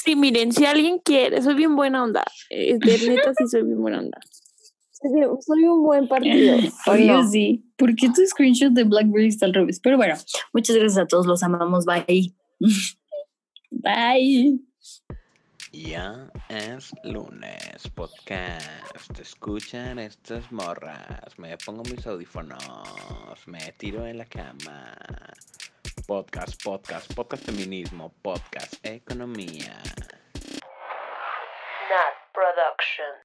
sí, 0.04 0.16
miren, 0.16 0.52
si 0.52 0.66
alguien 0.66 1.00
quiere, 1.00 1.42
soy 1.42 1.56
bien 1.56 1.76
buena 1.76 2.04
onda. 2.04 2.24
Eh, 2.50 2.78
De 2.80 2.98
neta, 3.10 3.34
sí 3.38 3.48
soy 3.48 3.64
bien 3.64 3.82
buena 3.82 4.00
onda. 4.00 4.20
Soy, 4.92 5.64
un 5.64 5.82
buen 5.84 6.08
partido. 6.08 6.58
¿o 6.86 6.92
Oye, 6.92 7.08
no? 7.08 7.28
sí. 7.28 7.66
¿Por 7.76 7.96
qué 7.96 8.10
tu 8.10 8.24
screenshot 8.26 8.72
de 8.72 8.84
Blackberry 8.84 9.30
está 9.30 9.48
al 9.48 9.54
revés? 9.54 9.80
Pero 9.80 9.98
bueno, 9.98 10.14
muchas 10.54 10.76
gracias 10.76 11.00
a 11.00 11.08
todos, 11.08 11.26
los 11.26 11.42
amamos. 11.42 11.86
Bye. 11.86 12.36
Bye. 13.72 14.60
Ya 15.74 16.30
es 16.50 16.94
lunes, 17.04 17.88
podcast. 17.96 19.18
Escuchan 19.20 19.98
estas 20.00 20.52
morras. 20.52 21.40
Me 21.40 21.58
pongo 21.58 21.82
mis 21.84 22.06
audífonos. 22.06 22.62
Me 23.48 23.74
tiro 23.78 24.06
en 24.06 24.18
la 24.20 24.26
cama. 24.26 24.94
Podcast, 26.08 26.64
podcast, 26.64 27.14
podcast 27.14 27.44
feminismo, 27.46 28.12
podcast 28.22 28.80
economía. 28.84 29.76
Nat 31.90 32.16
Production. 32.34 33.14